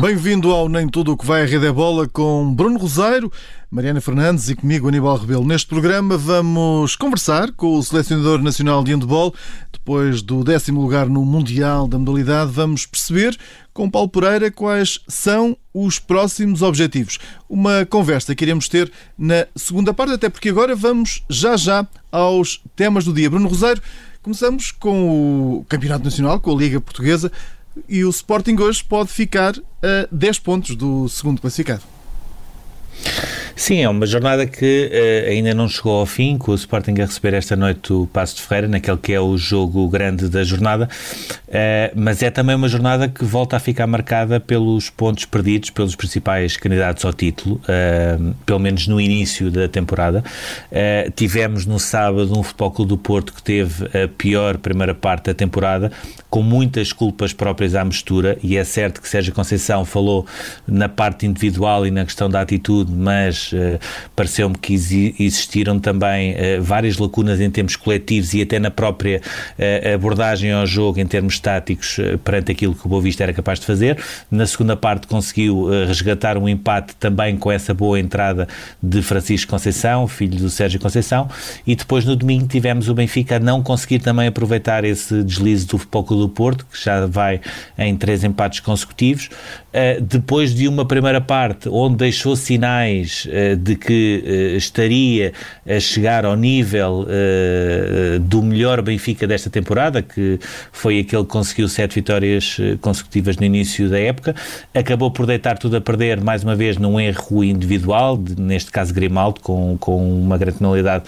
Bem-vindo 0.00 0.50
ao 0.50 0.66
Nem 0.66 0.88
Tudo 0.88 1.12
o 1.12 1.16
que 1.16 1.26
vai 1.26 1.42
à 1.42 1.44
Rede 1.44 1.66
é 1.66 1.70
Bola 1.70 2.08
com 2.08 2.54
Bruno 2.54 2.78
Rosário, 2.78 3.30
Mariana 3.70 4.00
Fernandes 4.00 4.48
e 4.48 4.56
comigo 4.56 4.88
Aníbal 4.88 5.18
Rebelo. 5.18 5.44
Neste 5.44 5.66
programa 5.66 6.16
vamos 6.16 6.96
conversar 6.96 7.52
com 7.52 7.76
o 7.76 7.82
selecionador 7.82 8.42
nacional 8.42 8.82
de 8.82 8.94
handball. 8.94 9.34
Depois 9.70 10.22
do 10.22 10.42
décimo 10.42 10.80
lugar 10.80 11.06
no 11.06 11.22
Mundial 11.22 11.86
da 11.86 11.98
modalidade, 11.98 12.50
vamos 12.50 12.86
perceber 12.86 13.36
com 13.74 13.90
Paulo 13.90 14.08
Pereira 14.08 14.50
quais 14.50 15.00
são 15.06 15.54
os 15.74 15.98
próximos 15.98 16.62
objetivos. 16.62 17.18
Uma 17.46 17.84
conversa 17.84 18.34
que 18.34 18.42
iremos 18.42 18.68
ter 18.68 18.90
na 19.18 19.46
segunda 19.54 19.92
parte, 19.92 20.14
até 20.14 20.30
porque 20.30 20.48
agora 20.48 20.74
vamos 20.74 21.22
já 21.28 21.58
já 21.58 21.86
aos 22.10 22.62
temas 22.74 23.04
do 23.04 23.12
dia. 23.12 23.28
Bruno 23.28 23.50
Rosário, 23.50 23.82
começamos 24.22 24.72
com 24.72 25.58
o 25.58 25.64
Campeonato 25.68 26.04
Nacional, 26.04 26.40
com 26.40 26.52
a 26.52 26.58
Liga 26.58 26.80
Portuguesa 26.80 27.30
e 27.88 28.04
o 28.04 28.10
Sporting 28.10 28.56
hoje 28.60 28.82
pode 28.84 29.10
ficar 29.10 29.54
a 29.82 30.08
10 30.10 30.38
pontos 30.40 30.76
do 30.76 31.08
segundo 31.08 31.40
classificado. 31.40 31.82
Sim, 33.60 33.82
é 33.82 33.88
uma 33.90 34.06
jornada 34.06 34.46
que 34.46 34.90
uh, 34.90 35.30
ainda 35.30 35.52
não 35.52 35.68
chegou 35.68 36.00
ao 36.00 36.06
fim, 36.06 36.38
com 36.38 36.52
o 36.52 36.54
Sporting 36.54 36.92
a 36.92 37.04
receber 37.04 37.34
esta 37.34 37.54
noite 37.54 37.92
o 37.92 38.06
Passo 38.06 38.36
de 38.36 38.42
Ferreira, 38.42 38.68
naquele 38.68 38.96
que 38.96 39.12
é 39.12 39.20
o 39.20 39.36
jogo 39.36 39.86
grande 39.86 40.28
da 40.28 40.42
jornada, 40.42 40.88
uh, 41.46 41.92
mas 41.94 42.22
é 42.22 42.30
também 42.30 42.56
uma 42.56 42.68
jornada 42.68 43.06
que 43.06 43.22
volta 43.22 43.56
a 43.56 43.60
ficar 43.60 43.86
marcada 43.86 44.40
pelos 44.40 44.88
pontos 44.88 45.26
perdidos 45.26 45.68
pelos 45.68 45.94
principais 45.94 46.56
candidatos 46.56 47.04
ao 47.04 47.12
título, 47.12 47.60
uh, 47.64 48.34
pelo 48.46 48.58
menos 48.58 48.86
no 48.86 48.98
início 48.98 49.50
da 49.50 49.68
temporada. 49.68 50.24
tivemos 51.14 51.66
no 51.66 51.78
sábado 51.78 52.38
um 52.38 52.42
Futebol 52.42 52.70
Clube 52.70 52.88
do 52.88 52.98
Porto 52.98 53.34
que 53.34 53.42
teve 53.42 53.84
a 53.86 54.08
pior 54.08 54.56
primeira 54.56 54.94
parte 54.94 55.26
da 55.26 55.34
temporada, 55.34 55.92
com 56.30 56.42
muitas 56.42 56.92
culpas 56.92 57.32
próprias 57.32 57.74
à 57.74 57.84
mistura, 57.84 58.38
e 58.40 58.56
é 58.56 58.62
certo 58.62 59.02
que 59.02 59.08
Sérgio 59.08 59.34
Conceição 59.34 59.84
falou 59.84 60.24
na 60.66 60.88
parte 60.88 61.26
individual 61.26 61.84
e 61.84 61.90
na 61.90 62.04
questão 62.04 62.30
da 62.30 62.40
atitude, 62.40 62.92
mas 62.92 63.52
uh, 63.52 63.78
pareceu-me 64.14 64.56
que 64.56 64.74
existiram 64.74 65.80
também 65.80 66.32
uh, 66.32 66.62
várias 66.62 66.96
lacunas 66.98 67.40
em 67.40 67.50
termos 67.50 67.74
coletivos 67.74 68.32
e 68.32 68.42
até 68.42 68.60
na 68.60 68.70
própria 68.70 69.20
uh, 69.20 69.94
abordagem 69.94 70.52
ao 70.52 70.64
jogo 70.66 71.00
em 71.00 71.06
termos 71.06 71.40
táticos 71.40 71.98
perante 72.22 72.52
aquilo 72.52 72.74
que 72.74 72.86
o 72.86 72.88
Boa 72.88 73.02
Vista 73.02 73.24
era 73.24 73.32
capaz 73.32 73.58
de 73.58 73.66
fazer. 73.66 73.98
Na 74.30 74.46
segunda 74.46 74.76
parte 74.76 75.08
conseguiu 75.08 75.68
resgatar 75.86 76.38
um 76.38 76.48
empate 76.48 76.94
também 76.96 77.36
com 77.36 77.50
essa 77.50 77.74
boa 77.74 77.98
entrada 77.98 78.46
de 78.80 79.02
Francisco 79.02 79.50
Conceição, 79.50 80.06
filho 80.06 80.38
do 80.38 80.50
Sérgio 80.50 80.78
Conceição, 80.78 81.28
e 81.66 81.74
depois 81.74 82.04
no 82.04 82.14
domingo 82.14 82.46
tivemos 82.46 82.88
o 82.88 82.94
Benfica 82.94 83.36
a 83.36 83.40
não 83.40 83.62
conseguir 83.62 83.98
também 83.98 84.28
aproveitar 84.28 84.84
esse 84.84 85.22
deslize 85.22 85.66
do 85.66 85.78
Futebol 85.78 86.04
do 86.20 86.28
Porto, 86.28 86.64
que 86.66 86.82
já 86.82 87.06
vai 87.06 87.40
em 87.76 87.96
três 87.96 88.24
empates 88.24 88.60
consecutivos, 88.60 89.28
depois 90.02 90.54
de 90.54 90.66
uma 90.66 90.84
primeira 90.84 91.20
parte 91.20 91.68
onde 91.68 91.96
deixou 91.96 92.34
sinais 92.34 93.26
uh, 93.26 93.56
de 93.56 93.76
que 93.76 94.24
uh, 94.24 94.56
estaria 94.56 95.32
a 95.68 95.78
chegar 95.78 96.24
ao 96.24 96.34
nível 96.34 97.06
uh, 97.06 98.18
do 98.18 98.42
melhor 98.42 98.82
Benfica 98.82 99.26
desta 99.26 99.48
temporada, 99.48 100.02
que 100.02 100.38
foi 100.72 101.00
aquele 101.00 101.22
que 101.22 101.28
conseguiu 101.30 101.68
sete 101.68 101.94
vitórias 101.96 102.56
consecutivas 102.80 103.36
no 103.36 103.44
início 103.44 103.88
da 103.88 103.98
época, 103.98 104.34
acabou 104.74 105.10
por 105.10 105.26
deitar 105.26 105.58
tudo 105.58 105.76
a 105.76 105.80
perder 105.80 106.20
mais 106.20 106.42
uma 106.42 106.56
vez 106.56 106.76
num 106.76 106.98
erro 106.98 107.44
individual, 107.44 108.16
de, 108.16 108.40
neste 108.40 108.70
caso 108.70 108.92
Grimaldo, 108.92 109.40
com, 109.40 109.76
com 109.78 110.20
uma 110.20 110.36
grande 110.36 110.58
penalidade 110.58 111.04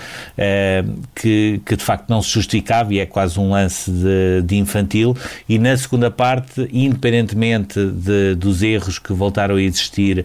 que, 1.15 1.61
que 1.65 1.77
de 1.77 1.83
facto 1.83 2.09
não 2.09 2.23
se 2.23 2.31
justificava 2.31 2.93
e 2.95 3.01
é 3.01 3.07
quase 3.07 3.39
um 3.39 3.51
lance 3.51 3.91
de, 3.91 4.43
de 4.45 4.57
infantil. 4.57 5.17
E 5.49 5.59
na 5.59 5.77
segunda 5.77 6.11
parte, 6.11 6.69
independentemente 6.73 7.85
de, 7.87 8.35
dos 8.53 8.63
erros 8.63 8.99
que 8.99 9.13
voltaram 9.13 9.57
a 9.57 9.63
existir, 9.63 10.25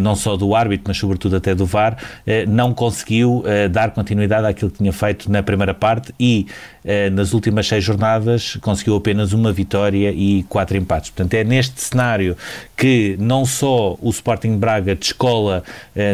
não 0.00 0.16
só 0.16 0.36
do 0.36 0.54
árbitro, 0.54 0.84
mas 0.88 0.96
sobretudo 0.96 1.36
até 1.36 1.54
do 1.54 1.64
VAR, 1.64 1.96
eh, 2.26 2.44
não 2.46 2.74
conseguiu 2.74 3.42
eh, 3.46 3.68
dar 3.68 3.92
continuidade 3.92 4.46
àquilo 4.46 4.70
que 4.70 4.78
tinha 4.78 4.92
feito 4.92 5.30
na 5.30 5.42
primeira 5.42 5.72
parte 5.72 6.12
e 6.18 6.46
eh, 6.79 6.79
nas 7.12 7.32
últimas 7.32 7.66
seis 7.66 7.84
jornadas 7.84 8.56
conseguiu 8.60 8.96
apenas 8.96 9.32
uma 9.32 9.52
vitória 9.52 10.10
e 10.10 10.42
quatro 10.44 10.76
empates. 10.76 11.10
Portanto, 11.10 11.34
é 11.34 11.44
neste 11.44 11.80
cenário 11.80 12.36
que 12.76 13.16
não 13.18 13.44
só 13.44 13.98
o 14.00 14.10
Sporting 14.10 14.56
Braga 14.56 14.94
descola 14.94 15.62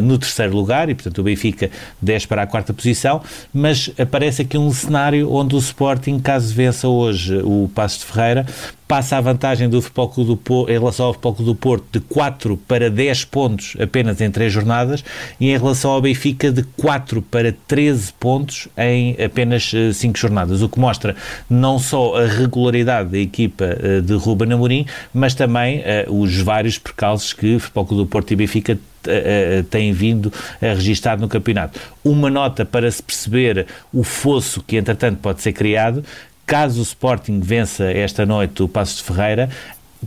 no 0.02 0.18
terceiro 0.18 0.54
lugar 0.56 0.88
e, 0.88 0.94
portanto, 0.94 1.18
o 1.18 1.22
Benfica 1.22 1.70
desce 2.00 2.26
para 2.26 2.42
a 2.42 2.46
quarta 2.46 2.74
posição, 2.74 3.22
mas 3.52 3.90
aparece 3.98 4.42
aqui 4.42 4.58
um 4.58 4.72
cenário 4.72 5.32
onde 5.32 5.54
o 5.54 5.58
Sporting, 5.58 6.18
caso 6.18 6.52
vença 6.52 6.88
hoje 6.88 7.40
o 7.44 7.70
Passo 7.74 8.00
de 8.00 8.06
Ferreira, 8.06 8.46
passa 8.86 9.16
a 9.16 9.20
vantagem 9.20 9.68
do 9.68 9.82
Futebol 9.82 10.08
Clube 10.08 10.30
do 10.30 10.36
Porto, 10.36 10.70
em 10.70 10.78
relação 10.78 11.06
ao 11.06 11.12
Futebol 11.12 11.34
Clube 11.34 11.50
do 11.50 11.54
Porto 11.54 11.84
de 11.92 12.00
4 12.00 12.56
para 12.68 12.88
10 12.88 13.24
pontos 13.24 13.76
apenas 13.80 14.20
em 14.20 14.30
3 14.30 14.52
jornadas 14.52 15.04
e 15.40 15.50
em 15.50 15.58
relação 15.58 15.90
ao 15.90 16.00
Benfica 16.00 16.52
de 16.52 16.62
4 16.62 17.20
para 17.22 17.54
13 17.66 18.12
pontos 18.12 18.68
em 18.76 19.16
apenas 19.22 19.72
5 19.94 20.18
jornadas, 20.18 20.55
o 20.62 20.68
que 20.68 20.78
mostra 20.78 21.14
não 21.48 21.78
só 21.78 22.16
a 22.16 22.26
regularidade 22.26 23.10
da 23.10 23.18
equipa 23.18 23.64
eh, 23.64 24.00
de 24.00 24.14
Ruben 24.14 24.52
Amorim, 24.52 24.86
mas 25.12 25.34
também 25.34 25.80
uh, 25.80 26.20
os 26.20 26.36
vários 26.38 26.78
percalços 26.78 27.32
que 27.32 27.56
o 27.56 27.60
Futebol 27.60 27.86
Clube 27.86 28.02
do 28.04 28.06
Porto 28.06 28.30
e 28.32 28.36
Benfica 28.36 28.78
eh, 29.06 29.64
têm 29.70 29.92
vindo 29.92 30.32
a 30.60 30.66
registrar 30.66 31.18
no 31.18 31.28
campeonato. 31.28 31.78
Uma 32.04 32.30
nota 32.30 32.64
para 32.64 32.90
se 32.90 33.02
perceber 33.02 33.66
o 33.92 34.02
fosso 34.02 34.62
que, 34.62 34.76
entretanto, 34.76 35.18
pode 35.20 35.42
ser 35.42 35.52
criado, 35.52 36.04
Caso 36.46 36.78
o 36.78 36.82
Sporting 36.84 37.40
vença 37.40 37.90
esta 37.90 38.24
noite 38.24 38.62
o 38.62 38.68
Passo 38.68 38.98
de 38.98 39.02
Ferreira, 39.02 39.50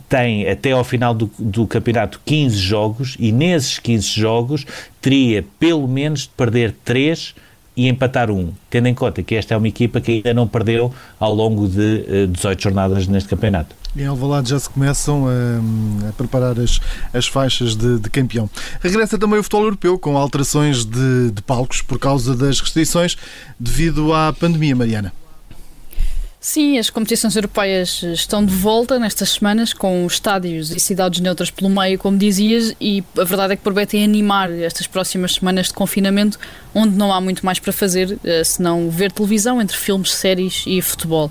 tem 0.08 0.48
até 0.48 0.72
ao 0.72 0.82
final 0.82 1.12
do, 1.12 1.30
do, 1.38 1.66
campeonato 1.66 2.18
15 2.24 2.56
jogos 2.56 3.16
e 3.18 3.30
nesses 3.30 3.78
15 3.78 4.08
jogos 4.08 4.66
teria 5.02 5.44
pelo 5.58 5.86
menos 5.86 6.22
de 6.22 6.30
perder 6.30 6.74
3 6.82 7.34
e 7.80 7.88
empatar 7.88 8.30
um, 8.30 8.52
tendo 8.68 8.88
em 8.88 8.94
conta 8.94 9.22
que 9.22 9.34
esta 9.34 9.54
é 9.54 9.56
uma 9.56 9.66
equipa 9.66 10.02
que 10.02 10.12
ainda 10.12 10.34
não 10.34 10.46
perdeu 10.46 10.92
ao 11.18 11.34
longo 11.34 11.66
de 11.66 12.04
uh, 12.06 12.24
eh, 12.24 12.26
18 12.26 12.62
jornadas 12.62 13.06
neste 13.06 13.26
campeonato. 13.26 13.74
Em 13.96 14.04
Alvalade 14.04 14.50
já 14.50 14.58
se 14.58 14.68
começam 14.68 15.26
a, 15.26 16.10
a 16.10 16.12
preparar 16.12 16.60
as, 16.60 16.78
as 17.14 17.26
faixas 17.26 17.74
de, 17.74 17.98
de, 17.98 18.10
campeão. 18.10 18.50
Regressa 18.82 19.16
também 19.16 19.38
o 19.38 19.42
futebol 19.42 19.64
europeu 19.64 19.98
com 19.98 20.14
alterações 20.18 20.84
de, 20.84 21.30
de 21.30 21.40
palcos 21.40 21.80
por 21.80 21.98
causa 21.98 22.36
das 22.36 22.60
restrições 22.60 23.16
devido 23.58 24.12
à 24.12 24.30
pandemia, 24.30 24.76
Mariana. 24.76 25.10
Sim, 26.42 26.78
as 26.78 26.88
competições 26.88 27.36
europeias 27.36 28.02
estão 28.02 28.42
de 28.42 28.54
volta 28.54 28.98
nestas 28.98 29.28
semanas 29.28 29.74
com 29.74 30.06
estádios 30.06 30.70
e 30.70 30.80
cidades 30.80 31.20
neutras 31.20 31.50
pelo 31.50 31.68
meio, 31.68 31.98
como 31.98 32.16
dizias, 32.16 32.74
e 32.80 33.04
a 33.18 33.24
verdade 33.24 33.52
é 33.52 33.56
que 33.56 33.62
prometem 33.62 34.02
animar 34.02 34.50
estas 34.50 34.86
próximas 34.86 35.34
semanas 35.34 35.66
de 35.66 35.74
confinamento, 35.74 36.38
onde 36.74 36.96
não 36.96 37.12
há 37.12 37.20
muito 37.20 37.44
mais 37.44 37.58
para 37.58 37.74
fazer, 37.74 38.18
eh, 38.24 38.42
senão 38.42 38.88
ver 38.88 39.12
televisão 39.12 39.60
entre 39.60 39.76
filmes, 39.76 40.14
séries 40.14 40.64
e 40.66 40.80
futebol. 40.80 41.30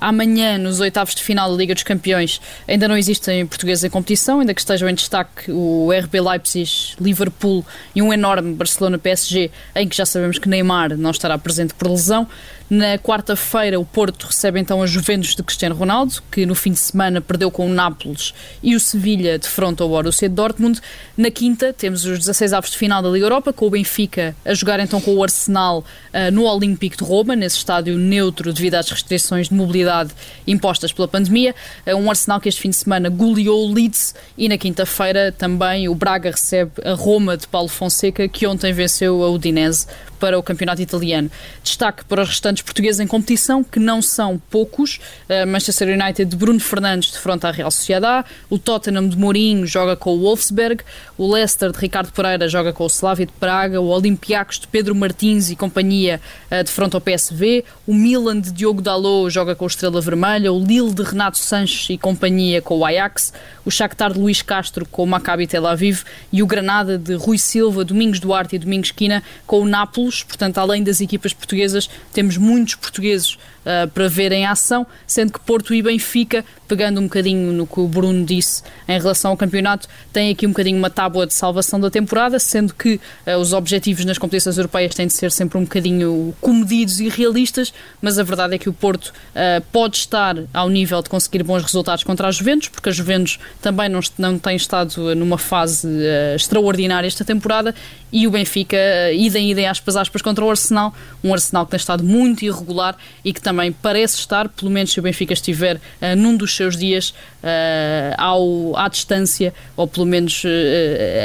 Amanhã, 0.00 0.58
nos 0.58 0.78
oitavos 0.78 1.14
de 1.14 1.22
final 1.22 1.50
da 1.50 1.56
Liga 1.56 1.74
dos 1.74 1.82
Campeões, 1.82 2.40
ainda 2.68 2.86
não 2.86 2.96
existem 2.96 3.44
portugueses 3.44 3.82
em 3.82 3.90
competição, 3.90 4.38
ainda 4.38 4.54
que 4.54 4.60
estejam 4.60 4.88
em 4.88 4.94
destaque 4.94 5.50
o 5.50 5.90
RB 5.92 6.20
Leipzig, 6.20 6.94
Liverpool 7.00 7.66
e 7.96 8.00
um 8.00 8.12
enorme 8.12 8.54
Barcelona-PSG, 8.54 9.50
em 9.74 9.88
que 9.88 9.96
já 9.96 10.06
sabemos 10.06 10.38
que 10.38 10.48
Neymar 10.48 10.96
não 10.96 11.10
estará 11.10 11.36
presente 11.36 11.74
por 11.74 11.90
lesão. 11.90 12.28
Na 12.70 12.98
quarta-feira, 12.98 13.80
o 13.80 13.84
Porto 13.84 14.26
recebe 14.26 14.60
então 14.60 14.82
a 14.82 14.86
Juventus 14.86 15.34
de 15.34 15.42
Cristiano 15.42 15.74
Ronaldo, 15.74 16.22
que 16.30 16.44
no 16.44 16.54
fim 16.54 16.72
de 16.72 16.78
semana 16.78 17.18
perdeu 17.18 17.50
com 17.50 17.64
o 17.64 17.68
Nápoles 17.72 18.34
e 18.62 18.76
o 18.76 18.80
Sevilha 18.80 19.38
de 19.38 19.48
fronte 19.48 19.80
ao 19.80 19.88
Borussia 19.88 20.28
Dortmund. 20.28 20.78
Na 21.16 21.30
quinta, 21.30 21.72
temos 21.72 22.04
os 22.04 22.18
16 22.18 22.52
avos 22.52 22.70
de 22.70 22.76
final 22.76 23.00
da 23.00 23.08
Liga 23.08 23.24
Europa, 23.24 23.54
com 23.54 23.66
o 23.66 23.70
Benfica 23.70 24.36
a 24.44 24.52
jogar 24.52 24.80
então 24.80 25.00
com 25.00 25.14
o 25.14 25.22
Arsenal 25.22 25.78
uh, 25.78 26.30
no 26.30 26.44
Olímpico 26.44 26.98
de 26.98 27.04
Roma, 27.04 27.34
nesse 27.34 27.56
estádio 27.56 27.96
neutro 27.96 28.52
devido 28.52 28.74
às 28.74 28.90
restrições 28.90 29.48
de 29.48 29.54
mobilidade 29.54 30.10
impostas 30.46 30.92
pela 30.92 31.08
pandemia. 31.08 31.54
Uh, 31.86 31.96
um 31.96 32.10
Arsenal 32.10 32.38
que 32.38 32.50
este 32.50 32.60
fim 32.60 32.68
de 32.68 32.76
semana 32.76 33.08
goleou 33.08 33.66
o 33.66 33.72
Leeds 33.72 34.14
e 34.36 34.46
na 34.46 34.58
quinta-feira 34.58 35.32
também 35.32 35.88
o 35.88 35.94
Braga 35.94 36.32
recebe 36.32 36.72
a 36.84 36.92
Roma 36.92 37.34
de 37.34 37.46
Paulo 37.48 37.68
Fonseca, 37.68 38.28
que 38.28 38.46
ontem 38.46 38.74
venceu 38.74 39.24
a 39.24 39.30
Udinese 39.30 39.86
para 40.18 40.38
o 40.38 40.42
campeonato 40.42 40.82
italiano. 40.82 41.30
Destaque 41.62 42.04
para 42.04 42.22
os 42.22 42.28
restantes 42.28 42.57
portugueses 42.60 43.00
em 43.00 43.06
competição, 43.06 43.62
que 43.62 43.78
não 43.78 44.00
são 44.00 44.40
poucos. 44.50 45.00
Uh, 45.28 45.46
Manchester 45.46 45.88
United 45.88 46.24
de 46.24 46.36
Bruno 46.36 46.60
Fernandes 46.60 47.12
de 47.12 47.18
fronte 47.18 47.46
à 47.46 47.50
Real 47.50 47.70
Sociedade, 47.70 48.28
o 48.50 48.58
Tottenham 48.58 49.08
de 49.08 49.16
Mourinho 49.16 49.66
joga 49.66 49.96
com 49.96 50.14
o 50.14 50.20
Wolfsberg, 50.20 50.82
o 51.16 51.30
Leicester 51.30 51.72
de 51.72 51.78
Ricardo 51.78 52.12
Pereira 52.12 52.48
joga 52.48 52.72
com 52.72 52.84
o 52.84 52.88
Slavia 52.88 53.26
de 53.26 53.32
Praga, 53.32 53.80
o 53.80 53.88
Olympiacos 53.88 54.58
de 54.58 54.66
Pedro 54.68 54.94
Martins 54.94 55.50
e 55.50 55.56
companhia 55.56 56.20
uh, 56.50 56.62
de 56.62 56.70
fronte 56.70 56.94
ao 56.94 57.00
PSV, 57.00 57.64
o 57.86 57.94
Milan 57.94 58.40
de 58.40 58.52
Diogo 58.52 58.82
Dalot 58.82 59.30
joga 59.30 59.54
com 59.54 59.64
o 59.64 59.68
Estrela 59.68 60.00
Vermelha, 60.00 60.52
o 60.52 60.58
Lille 60.58 60.92
de 60.92 61.02
Renato 61.02 61.38
Sanches 61.38 61.90
e 61.90 61.98
companhia 61.98 62.60
com 62.62 62.78
o 62.78 62.84
Ajax, 62.84 63.32
o 63.64 63.70
Shakhtar 63.70 64.12
de 64.12 64.18
Luís 64.18 64.42
Castro 64.42 64.86
com 64.86 65.04
o 65.04 65.06
Maccabi 65.06 65.46
Tel 65.46 65.66
Aviv. 65.66 66.02
E 66.32 66.42
o 66.42 66.46
Granada 66.46 66.96
de 66.96 67.14
Rui 67.14 67.38
Silva, 67.38 67.84
Domingos 67.84 68.18
Duarte 68.18 68.56
e 68.56 68.58
Domingos 68.58 68.90
Quina 68.90 69.22
com 69.46 69.60
o 69.60 69.66
Nápoles. 69.66 70.22
Portanto, 70.22 70.58
além 70.58 70.82
das 70.82 71.00
equipas 71.00 71.32
portuguesas, 71.32 71.88
temos 72.12 72.36
muitos 72.48 72.74
portugueses 72.76 73.38
uh, 73.68 73.88
para 73.88 74.08
ver 74.08 74.32
em 74.32 74.46
ação, 74.46 74.86
sendo 75.06 75.32
que 75.32 75.40
Porto 75.40 75.74
e 75.74 75.82
Benfica, 75.82 76.44
pegando 76.66 77.00
um 77.00 77.04
bocadinho 77.04 77.52
no 77.52 77.66
que 77.66 77.78
o 77.78 77.86
Bruno 77.86 78.24
disse 78.24 78.62
em 78.88 78.98
relação 78.98 79.32
ao 79.32 79.36
campeonato, 79.36 79.86
têm 80.12 80.30
aqui 80.30 80.46
um 80.46 80.50
bocadinho 80.50 80.78
uma 80.78 80.90
tábua 80.90 81.26
de 81.26 81.34
salvação 81.34 81.78
da 81.78 81.90
temporada, 81.90 82.38
sendo 82.38 82.74
que 82.74 83.00
uh, 83.26 83.36
os 83.38 83.52
objetivos 83.52 84.04
nas 84.04 84.16
competições 84.16 84.56
europeias 84.56 84.94
têm 84.94 85.06
de 85.06 85.12
ser 85.12 85.30
sempre 85.30 85.58
um 85.58 85.62
bocadinho 85.62 86.34
comedidos 86.40 87.00
e 87.00 87.08
realistas, 87.08 87.72
mas 88.00 88.18
a 88.18 88.22
verdade 88.22 88.54
é 88.54 88.58
que 88.58 88.68
o 88.68 88.72
Porto 88.72 89.08
uh, 89.08 89.62
pode 89.70 89.98
estar 89.98 90.36
ao 90.54 90.68
nível 90.70 91.02
de 91.02 91.10
conseguir 91.10 91.42
bons 91.42 91.62
resultados 91.62 92.04
contra 92.04 92.28
a 92.28 92.30
Juventus, 92.30 92.68
porque 92.68 92.88
a 92.88 92.92
Juventus 92.92 93.38
também 93.60 93.88
não, 93.88 94.00
não 94.16 94.38
tem 94.38 94.56
estado 94.56 95.14
numa 95.14 95.38
fase 95.38 95.88
extraordinária 96.34 97.06
esta 97.06 97.24
temporada 97.24 97.74
e 98.12 98.26
o 98.26 98.30
Benfica, 98.30 98.76
idem, 99.12 99.50
idem 99.50 99.66
aspas, 99.66 99.96
aspas, 99.96 100.22
contra 100.22 100.44
o 100.44 100.50
Arsenal, 100.50 100.94
um 101.22 101.32
Arsenal 101.32 101.66
que 101.66 101.72
tem 101.72 101.78
estado 101.78 102.02
muito 102.02 102.42
irregular 102.42 102.96
e 103.22 103.32
que 103.32 103.40
também 103.40 103.57
parece 103.82 104.18
estar, 104.18 104.48
pelo 104.48 104.70
menos 104.70 104.92
se 104.92 105.00
o 105.00 105.02
Benfica 105.02 105.32
estiver 105.32 105.76
uh, 105.76 106.16
num 106.16 106.36
dos 106.36 106.54
seus 106.54 106.76
dias 106.76 107.10
uh, 107.42 108.14
ao, 108.16 108.76
à 108.76 108.88
distância, 108.88 109.52
ou 109.76 109.86
pelo 109.86 110.06
menos 110.06 110.42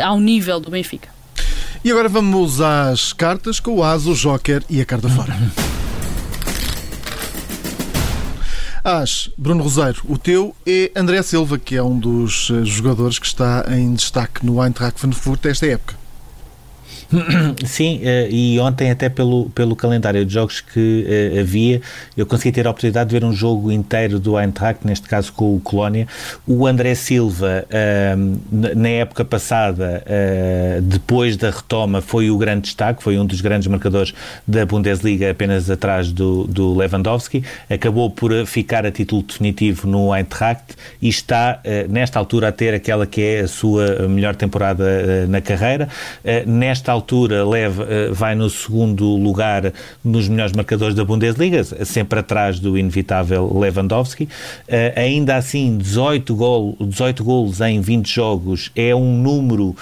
ao 0.03 0.19
nível 0.19 0.59
do 0.59 0.69
Benfica. 0.69 1.09
E 1.83 1.91
agora 1.91 2.09
vamos 2.09 2.62
às 2.62 3.13
cartas 3.13 3.59
com 3.59 3.75
o 3.75 3.83
Aso, 3.83 4.12
o 4.12 4.15
Joker 4.15 4.63
e 4.69 4.81
a 4.81 4.85
carta 4.85 5.09
fora. 5.09 5.35
As, 8.83 9.29
Bruno 9.38 9.63
Roseiro, 9.63 10.01
o 10.06 10.18
teu 10.18 10.56
é 10.65 10.91
André 10.95 11.21
Silva, 11.21 11.57
que 11.57 11.75
é 11.75 11.83
um 11.83 11.97
dos 11.97 12.51
jogadores 12.63 13.18
que 13.18 13.25
está 13.25 13.65
em 13.69 13.94
destaque 13.94 14.45
no 14.45 14.63
Eintracht 14.63 15.00
Frankfurt 15.00 15.45
esta 15.45 15.65
época. 15.65 16.02
Sim, 17.65 18.00
eh, 18.04 18.27
e 18.30 18.60
ontem 18.60 18.89
até 18.89 19.10
pelo, 19.10 19.50
pelo 19.51 19.75
calendário 19.75 20.25
de 20.25 20.33
jogos 20.33 20.62
que 20.62 21.06
uh, 21.36 21.39
havia, 21.39 21.81
eu 22.18 22.25
consegui 22.25 22.51
ter 22.51 22.65
a 22.68 22.71
oportunidade 22.71 23.10
de 23.10 23.19
ver 23.19 23.25
um 23.25 23.33
jogo 23.33 23.71
inteiro 23.71 24.19
do 24.19 24.39
Eintracht, 24.39 24.86
neste 24.86 25.07
caso 25.07 25.31
com 25.33 25.56
o 25.56 25.60
Colónia. 25.60 26.07
O 26.48 26.65
André 26.65 26.95
Silva, 26.95 27.65
uh, 27.68 28.39
na 28.51 28.89
época 28.89 29.24
passada, 29.24 30.04
uh, 30.06 30.81
depois 30.81 31.38
da 31.38 31.51
retoma, 31.51 32.01
foi 32.01 32.31
o 32.31 32.38
grande 32.38 32.62
destaque, 32.62 33.04
foi 33.04 33.18
um 33.18 33.25
dos 33.25 33.42
grandes 33.42 33.68
marcadores 33.68 34.13
da 34.48 34.65
Bundesliga, 34.65 35.30
apenas 35.30 35.69
atrás 35.69 36.12
do, 36.12 36.45
do 36.45 36.75
Lewandowski. 36.75 37.44
Acabou 37.69 38.10
por 38.10 38.31
ficar 38.45 38.86
a 38.86 38.92
título 38.92 39.24
definitivo 39.24 39.88
no 39.88 40.15
Eintracht 40.15 40.63
e 41.01 41.10
está, 41.10 41.60
nesta 41.89 42.19
altura, 42.19 42.50
a 42.50 42.51
ter 42.51 42.74
aquela 42.74 43.06
que 43.06 43.21
é 43.21 43.39
a 43.42 43.48
sua 43.48 44.07
melhor 44.07 44.36
temporada 44.36 45.27
na 45.27 45.42
carreira. 45.42 45.88
nesta 46.45 46.92
altura, 46.92 47.02
altura 47.03 47.45
leva, 47.45 47.85
eh, 47.89 48.09
vai 48.11 48.33
no 48.33 48.50
segundo 48.50 49.05
lugar 49.17 49.73
nos 50.03 50.29
melhores 50.29 50.53
marcadores 50.53 50.95
da 50.95 51.03
Bundesliga, 51.03 51.61
sempre 51.85 52.19
atrás 52.19 52.59
do 52.59 52.77
inevitável 52.77 53.51
Lewandowski. 53.59 54.23
Uh, 54.23 54.29
ainda 54.95 55.35
assim, 55.35 55.77
18, 55.77 56.33
gol, 56.33 56.77
18 56.79 57.23
golos 57.23 57.59
em 57.59 57.81
20 57.81 58.07
jogos 58.07 58.71
é 58.73 58.95
um 58.95 59.17
número, 59.17 59.69
uh, 59.69 59.75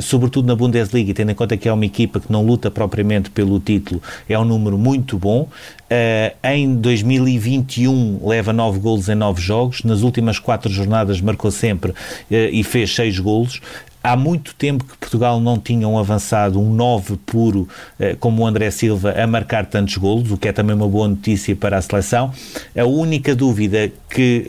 sobretudo 0.00 0.46
na 0.46 0.54
Bundesliga, 0.54 1.12
tendo 1.12 1.32
em 1.32 1.34
conta 1.34 1.56
que 1.56 1.68
é 1.68 1.72
uma 1.72 1.84
equipa 1.84 2.20
que 2.20 2.30
não 2.30 2.46
luta 2.46 2.70
propriamente 2.70 3.28
pelo 3.30 3.58
título, 3.58 4.00
é 4.28 4.38
um 4.38 4.44
número 4.44 4.78
muito 4.78 5.18
bom. 5.18 5.48
Em 6.44 6.76
2021 6.76 8.20
leva 8.22 8.52
9 8.52 8.78
golos 8.78 9.08
em 9.08 9.14
9 9.14 9.40
jogos, 9.40 9.82
nas 9.84 10.02
últimas 10.02 10.38
4 10.38 10.70
jornadas 10.70 11.18
marcou 11.18 11.50
sempre 11.50 11.94
e 12.30 12.62
fez 12.62 12.94
6 12.94 13.18
golos. 13.20 13.62
Há 14.02 14.16
muito 14.16 14.54
tempo 14.54 14.84
que 14.84 14.96
Portugal 14.96 15.40
não 15.40 15.58
tinha 15.58 15.86
um 15.88 15.98
avançado, 15.98 16.60
um 16.60 16.72
9 16.72 17.16
puro, 17.26 17.68
uh, 17.98 18.16
como 18.18 18.42
o 18.42 18.46
André 18.46 18.70
Silva, 18.70 19.12
a 19.12 19.26
marcar 19.26 19.66
tantos 19.66 19.96
golos, 19.96 20.30
o 20.30 20.36
que 20.36 20.48
é 20.48 20.52
também 20.52 20.74
uma 20.74 20.88
boa 20.88 21.08
notícia 21.08 21.54
para 21.54 21.78
a 21.78 21.82
seleção. 21.82 22.32
A 22.76 22.84
única 22.84 23.34
dúvida 23.34 23.90
que, 24.08 24.44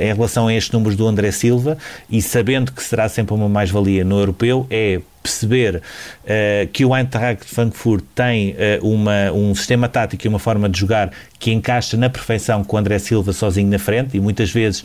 em 0.00 0.14
relação 0.14 0.48
a 0.48 0.54
estes 0.54 0.72
números 0.72 0.96
do 0.96 1.06
André 1.06 1.30
Silva, 1.30 1.76
e 2.08 2.20
sabendo 2.22 2.72
que 2.72 2.82
será 2.82 3.08
sempre 3.08 3.34
uma 3.34 3.48
mais-valia 3.48 4.04
no 4.04 4.18
europeu, 4.18 4.66
é 4.70 5.00
perceber 5.22 5.76
uh, 5.76 6.66
que 6.72 6.84
o 6.84 6.96
Eintracht 6.96 7.44
Frankfurt 7.44 8.04
tem 8.14 8.50
uh, 8.52 8.86
uma, 8.86 9.30
um 9.32 9.54
sistema 9.54 9.88
tático 9.88 10.26
e 10.26 10.28
uma 10.28 10.38
forma 10.38 10.68
de 10.68 10.78
jogar 10.78 11.10
que 11.38 11.50
encaixa 11.50 11.96
na 11.96 12.10
perfeição 12.10 12.62
com 12.64 12.76
o 12.76 12.78
André 12.78 12.98
Silva 12.98 13.32
sozinho 13.32 13.70
na 13.70 13.78
frente 13.78 14.16
e 14.16 14.20
muitas 14.20 14.50
vezes 14.50 14.80
uh, 14.80 14.84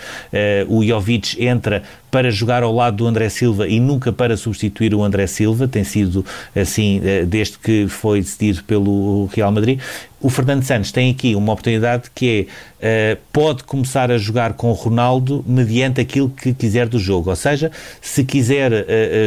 o 0.67 0.85
Jovic 0.85 1.43
entra 1.43 1.83
para 2.11 2.31
jogar 2.31 2.63
ao 2.63 2.73
lado 2.73 2.97
do 2.97 3.07
André 3.07 3.27
Silva 3.27 3.67
e 3.67 3.79
nunca 3.79 4.11
para 4.11 4.37
substituir 4.37 4.93
o 4.93 5.03
André 5.03 5.27
Silva, 5.27 5.67
tem 5.67 5.83
sido 5.83 6.25
assim 6.55 7.01
desde 7.27 7.57
que 7.57 7.89
foi 7.89 8.21
decidido 8.21 8.63
pelo 8.63 9.25
Real 9.33 9.51
Madrid. 9.51 9.81
O 10.21 10.29
Fernando 10.29 10.63
Santos 10.63 10.93
tem 10.93 11.11
aqui 11.11 11.35
uma 11.35 11.51
oportunidade 11.51 12.09
que 12.15 12.47
é, 12.81 13.17
pode 13.33 13.65
começar 13.65 14.09
a 14.11 14.17
jogar 14.17 14.53
com 14.53 14.69
o 14.69 14.73
Ronaldo 14.73 15.43
mediante 15.45 15.99
aquilo 15.99 16.29
que 16.29 16.53
quiser 16.53 16.87
do 16.87 16.97
jogo, 16.97 17.31
ou 17.31 17.35
seja, 17.35 17.69
se 18.01 18.23
quiser 18.23 18.71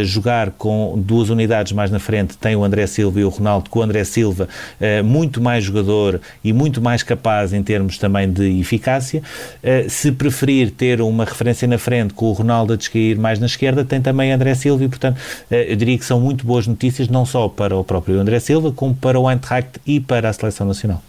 jogar 0.04 0.52
com 0.52 0.98
duas 0.99 1.31
unidades 1.31 1.73
mais 1.73 1.91
na 1.91 1.99
frente, 1.99 2.37
tem 2.37 2.56
o 2.56 2.65
André 2.65 2.87
Silva 2.87 3.21
e 3.21 3.25
o 3.25 3.29
Ronaldo, 3.29 3.71
com 3.71 3.81
o 3.81 3.83
André 3.83 4.05
Silva 4.05 4.49
uh, 4.81 5.05
muito 5.05 5.41
mais 5.41 5.65
jogador 5.65 6.21
e 6.43 6.53
muito 6.53 6.81
mais 6.81 7.03
capaz 7.03 7.53
em 7.53 7.62
termos 7.62 7.99
também 7.99 8.31
de 8.31 8.61
eficácia. 8.61 9.23
Uh, 9.62 9.89
se 9.89 10.12
preferir 10.12 10.71
ter 10.71 11.00
uma 11.00 11.25
referência 11.25 11.67
na 11.67 11.79
frente 11.79 12.15
com 12.15 12.27
o 12.27 12.33
Ronaldo 12.33 12.73
a 12.73 12.77
descair 12.77 13.19
mais 13.19 13.39
na 13.39 13.47
esquerda, 13.47 13.85
tem 13.85 14.00
também 14.00 14.33
André 14.33 14.55
Silva 14.55 14.85
e, 14.85 14.89
portanto, 14.89 15.19
uh, 15.19 15.55
eu 15.55 15.77
diria 15.77 15.99
que 15.99 16.05
são 16.05 16.21
muito 16.21 16.45
boas 16.45 16.67
notícias, 16.67 17.09
não 17.09 17.25
só 17.25 17.49
para 17.49 17.77
o 17.77 17.85
próprio 17.85 18.21
André 18.21 18.41
Silva, 18.41 18.73
como 18.73 18.95
para 18.95 19.19
o 19.19 19.31
Eintracht 19.31 19.81
e 19.87 20.00
para 20.00 20.29
a 20.29 20.33
Seleção 20.33 20.67
Nacional. 20.67 21.03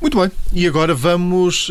Muito 0.00 0.18
bem, 0.18 0.30
e 0.52 0.66
agora 0.66 0.94
vamos 0.94 1.70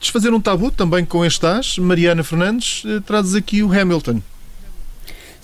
desfazer 0.00 0.34
um 0.34 0.40
tabu 0.40 0.70
também 0.72 1.04
com 1.04 1.24
estas. 1.24 1.78
Mariana 1.78 2.24
Fernandes, 2.24 2.82
trazes 3.06 3.36
aqui 3.36 3.62
o 3.62 3.72
Hamilton. 3.72 4.20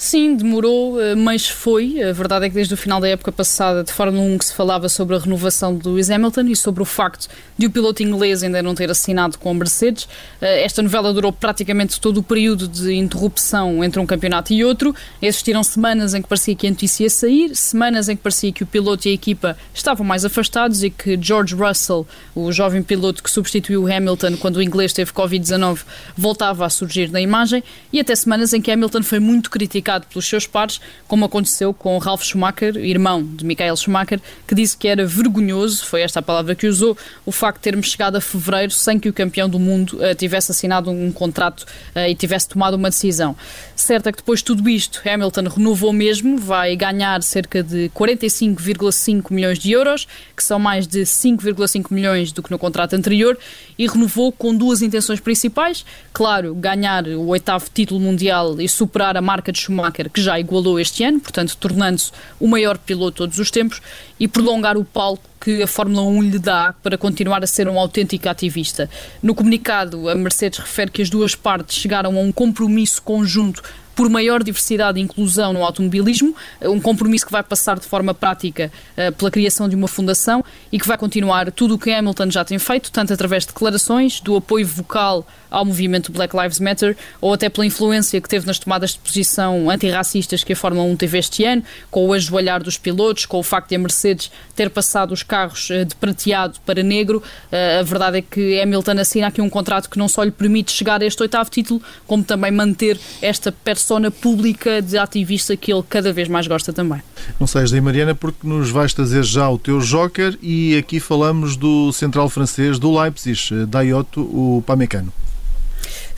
Sim, 0.00 0.36
demorou, 0.36 1.02
eh, 1.02 1.16
mas 1.16 1.48
foi. 1.48 2.00
A 2.00 2.12
verdade 2.12 2.46
é 2.46 2.48
que 2.48 2.54
desde 2.54 2.72
o 2.72 2.76
final 2.76 3.00
da 3.00 3.08
época 3.08 3.32
passada 3.32 3.82
de 3.82 3.92
Fórmula 3.92 4.24
1 4.24 4.38
que 4.38 4.44
se 4.44 4.54
falava 4.54 4.88
sobre 4.88 5.16
a 5.16 5.18
renovação 5.18 5.76
de 5.76 5.88
Lewis 5.88 6.08
Hamilton 6.08 6.42
e 6.42 6.54
sobre 6.54 6.80
o 6.80 6.84
facto 6.84 7.26
de 7.58 7.66
o 7.66 7.70
piloto 7.70 8.00
inglês 8.00 8.44
ainda 8.44 8.62
não 8.62 8.76
ter 8.76 8.88
assinado 8.92 9.36
com 9.38 9.50
a 9.50 9.54
Mercedes. 9.54 10.06
Eh, 10.40 10.62
esta 10.62 10.82
novela 10.82 11.12
durou 11.12 11.32
praticamente 11.32 12.00
todo 12.00 12.18
o 12.18 12.22
período 12.22 12.68
de 12.68 12.94
interrupção 12.94 13.82
entre 13.82 13.98
um 13.98 14.06
campeonato 14.06 14.52
e 14.52 14.64
outro. 14.64 14.94
Existiram 15.20 15.64
semanas 15.64 16.14
em 16.14 16.22
que 16.22 16.28
parecia 16.28 16.54
que 16.54 16.68
a 16.68 16.70
notícia 16.70 17.02
ia 17.02 17.10
sair, 17.10 17.56
semanas 17.56 18.08
em 18.08 18.14
que 18.14 18.22
parecia 18.22 18.52
que 18.52 18.62
o 18.62 18.66
piloto 18.66 19.08
e 19.08 19.10
a 19.10 19.14
equipa 19.14 19.58
estavam 19.74 20.06
mais 20.06 20.24
afastados 20.24 20.84
e 20.84 20.90
que 20.90 21.18
George 21.20 21.56
Russell, 21.56 22.06
o 22.36 22.52
jovem 22.52 22.84
piloto 22.84 23.20
que 23.20 23.30
substituiu 23.32 23.92
Hamilton 23.92 24.36
quando 24.36 24.58
o 24.58 24.62
inglês 24.62 24.92
teve 24.92 25.10
Covid-19, 25.10 25.80
voltava 26.16 26.64
a 26.64 26.70
surgir 26.70 27.10
na 27.10 27.20
imagem, 27.20 27.64
e 27.92 27.98
até 27.98 28.14
semanas 28.14 28.52
em 28.52 28.60
que 28.60 28.70
Hamilton 28.70 29.02
foi 29.02 29.18
muito 29.18 29.50
criticado 29.50 29.87
criticado 29.88 30.06
pelos 30.06 30.26
seus 30.26 30.46
pares, 30.46 30.80
como 31.06 31.24
aconteceu 31.24 31.72
com 31.72 31.96
Ralf 31.96 32.22
Schumacher, 32.22 32.76
irmão 32.76 33.24
de 33.24 33.44
Michael 33.44 33.76
Schumacher, 33.76 34.20
que 34.46 34.54
disse 34.54 34.76
que 34.76 34.86
era 34.86 35.06
vergonhoso, 35.06 35.84
foi 35.86 36.02
esta 36.02 36.18
a 36.18 36.22
palavra 36.22 36.54
que 36.54 36.66
usou, 36.66 36.96
o 37.24 37.32
facto 37.32 37.58
de 37.58 37.62
termos 37.62 37.90
chegado 37.90 38.16
a 38.16 38.20
fevereiro 38.20 38.72
sem 38.72 38.98
que 38.98 39.08
o 39.08 39.12
campeão 39.12 39.48
do 39.48 39.58
mundo 39.58 39.98
uh, 39.98 40.14
tivesse 40.14 40.52
assinado 40.52 40.90
um 40.90 41.10
contrato 41.10 41.62
uh, 41.96 42.00
e 42.08 42.14
tivesse 42.14 42.48
tomado 42.48 42.74
uma 42.74 42.90
decisão. 42.90 43.34
Certo 43.74 44.08
é 44.08 44.12
que 44.12 44.18
depois 44.18 44.40
de 44.40 44.44
tudo 44.44 44.68
isto, 44.68 45.00
Hamilton 45.08 45.48
renovou 45.48 45.92
mesmo, 45.92 46.36
vai 46.36 46.76
ganhar 46.76 47.22
cerca 47.22 47.62
de 47.62 47.90
45,5 47.94 49.32
milhões 49.32 49.58
de 49.58 49.72
euros, 49.72 50.06
que 50.36 50.44
são 50.44 50.58
mais 50.58 50.86
de 50.86 51.00
5,5 51.00 51.86
milhões 51.90 52.32
do 52.32 52.42
que 52.42 52.50
no 52.50 52.58
contrato 52.58 52.94
anterior, 52.94 53.38
e 53.78 53.86
renovou 53.86 54.32
com 54.32 54.54
duas 54.54 54.82
intenções 54.82 55.20
principais. 55.20 55.84
Claro, 56.12 56.54
ganhar 56.54 57.06
o 57.06 57.28
oitavo 57.28 57.66
título 57.72 58.00
mundial 58.00 58.60
e 58.60 58.68
superar 58.68 59.16
a 59.16 59.22
marca 59.22 59.52
de 59.52 59.58
Schumacher 59.58 59.77
Schumacher, 59.78 60.10
que 60.10 60.20
já 60.20 60.38
igualou 60.38 60.80
este 60.80 61.04
ano, 61.04 61.20
portanto, 61.20 61.56
tornando-se 61.56 62.10
o 62.40 62.48
maior 62.48 62.76
piloto 62.76 63.12
de 63.12 63.16
todos 63.18 63.38
os 63.38 63.50
tempos, 63.50 63.80
e 64.18 64.26
prolongar 64.26 64.76
o 64.76 64.84
palco 64.84 65.22
que 65.40 65.62
a 65.62 65.66
Fórmula 65.66 66.02
1 66.02 66.22
lhe 66.22 66.38
dá 66.38 66.74
para 66.82 66.98
continuar 66.98 67.44
a 67.44 67.46
ser 67.46 67.68
um 67.68 67.78
autêntico 67.78 68.28
ativista. 68.28 68.90
No 69.22 69.34
comunicado, 69.34 70.08
a 70.08 70.14
Mercedes 70.14 70.58
refere 70.58 70.90
que 70.90 71.00
as 71.00 71.08
duas 71.08 71.34
partes 71.34 71.76
chegaram 71.76 72.16
a 72.16 72.20
um 72.20 72.32
compromisso 72.32 73.00
conjunto 73.00 73.62
por 73.94 74.08
maior 74.08 74.44
diversidade 74.44 75.00
e 75.00 75.02
inclusão 75.02 75.52
no 75.52 75.64
automobilismo, 75.64 76.32
um 76.62 76.80
compromisso 76.80 77.26
que 77.26 77.32
vai 77.32 77.42
passar 77.42 77.80
de 77.80 77.84
forma 77.84 78.14
prática 78.14 78.70
uh, 78.92 79.12
pela 79.12 79.28
criação 79.28 79.68
de 79.68 79.74
uma 79.74 79.88
fundação 79.88 80.44
e 80.70 80.78
que 80.78 80.86
vai 80.86 80.96
continuar 80.96 81.50
tudo 81.50 81.74
o 81.74 81.78
que 81.78 81.90
Hamilton 81.90 82.30
já 82.30 82.44
tem 82.44 82.60
feito, 82.60 82.92
tanto 82.92 83.12
através 83.12 83.42
de 83.42 83.48
declarações, 83.48 84.20
do 84.20 84.36
apoio 84.36 84.64
vocal 84.64 85.26
ao 85.50 85.64
movimento 85.64 86.12
Black 86.12 86.36
Lives 86.36 86.60
Matter 86.60 86.96
ou 87.20 87.32
até 87.32 87.48
pela 87.48 87.66
influência 87.66 88.20
que 88.20 88.28
teve 88.28 88.46
nas 88.46 88.58
tomadas 88.58 88.90
de 88.92 88.98
posição 88.98 89.70
antirracistas 89.70 90.44
que 90.44 90.52
a 90.52 90.56
Fórmula 90.56 90.86
1 90.86 90.96
teve 90.96 91.18
este 91.18 91.44
ano, 91.44 91.62
com 91.90 92.06
o 92.06 92.12
ajoelhar 92.12 92.62
dos 92.62 92.78
pilotos, 92.78 93.26
com 93.26 93.38
o 93.38 93.42
facto 93.42 93.70
de 93.70 93.76
a 93.76 93.78
Mercedes 93.78 94.30
ter 94.54 94.70
passado 94.70 95.12
os 95.12 95.22
carros 95.22 95.70
uh, 95.70 95.84
de 95.84 95.94
prateado 95.94 96.58
para 96.64 96.82
negro. 96.82 97.22
Uh, 97.52 97.80
a 97.80 97.82
verdade 97.82 98.18
é 98.18 98.22
que 98.22 98.60
Hamilton 98.60 98.98
assina 99.00 99.26
aqui 99.28 99.40
um 99.40 99.50
contrato 99.50 99.88
que 99.88 99.98
não 99.98 100.08
só 100.08 100.22
lhe 100.22 100.30
permite 100.30 100.72
chegar 100.72 101.00
a 101.02 101.06
este 101.06 101.20
oitavo 101.22 101.50
título, 101.50 101.80
como 102.06 102.24
também 102.24 102.50
manter 102.50 102.98
esta 103.22 103.52
persona 103.52 104.10
pública 104.10 104.82
de 104.82 104.98
ativista 104.98 105.56
que 105.56 105.72
ele 105.72 105.82
cada 105.88 106.12
vez 106.12 106.28
mais 106.28 106.46
gosta 106.46 106.72
também. 106.72 107.02
Não 107.38 107.46
sais 107.46 107.70
daí, 107.70 107.80
Mariana, 107.80 108.14
porque 108.14 108.46
nos 108.46 108.70
vais 108.70 108.92
trazer 108.92 109.24
já 109.24 109.48
o 109.48 109.58
teu 109.58 109.78
joker 109.80 110.36
e 110.42 110.76
aqui 110.76 111.00
falamos 111.00 111.56
do 111.56 111.92
central 111.92 112.28
francês 112.28 112.78
do 112.78 112.98
Leipzig, 112.98 113.66
Dayoto, 113.66 114.20
o 114.20 114.62
Pamecano. 114.66 115.12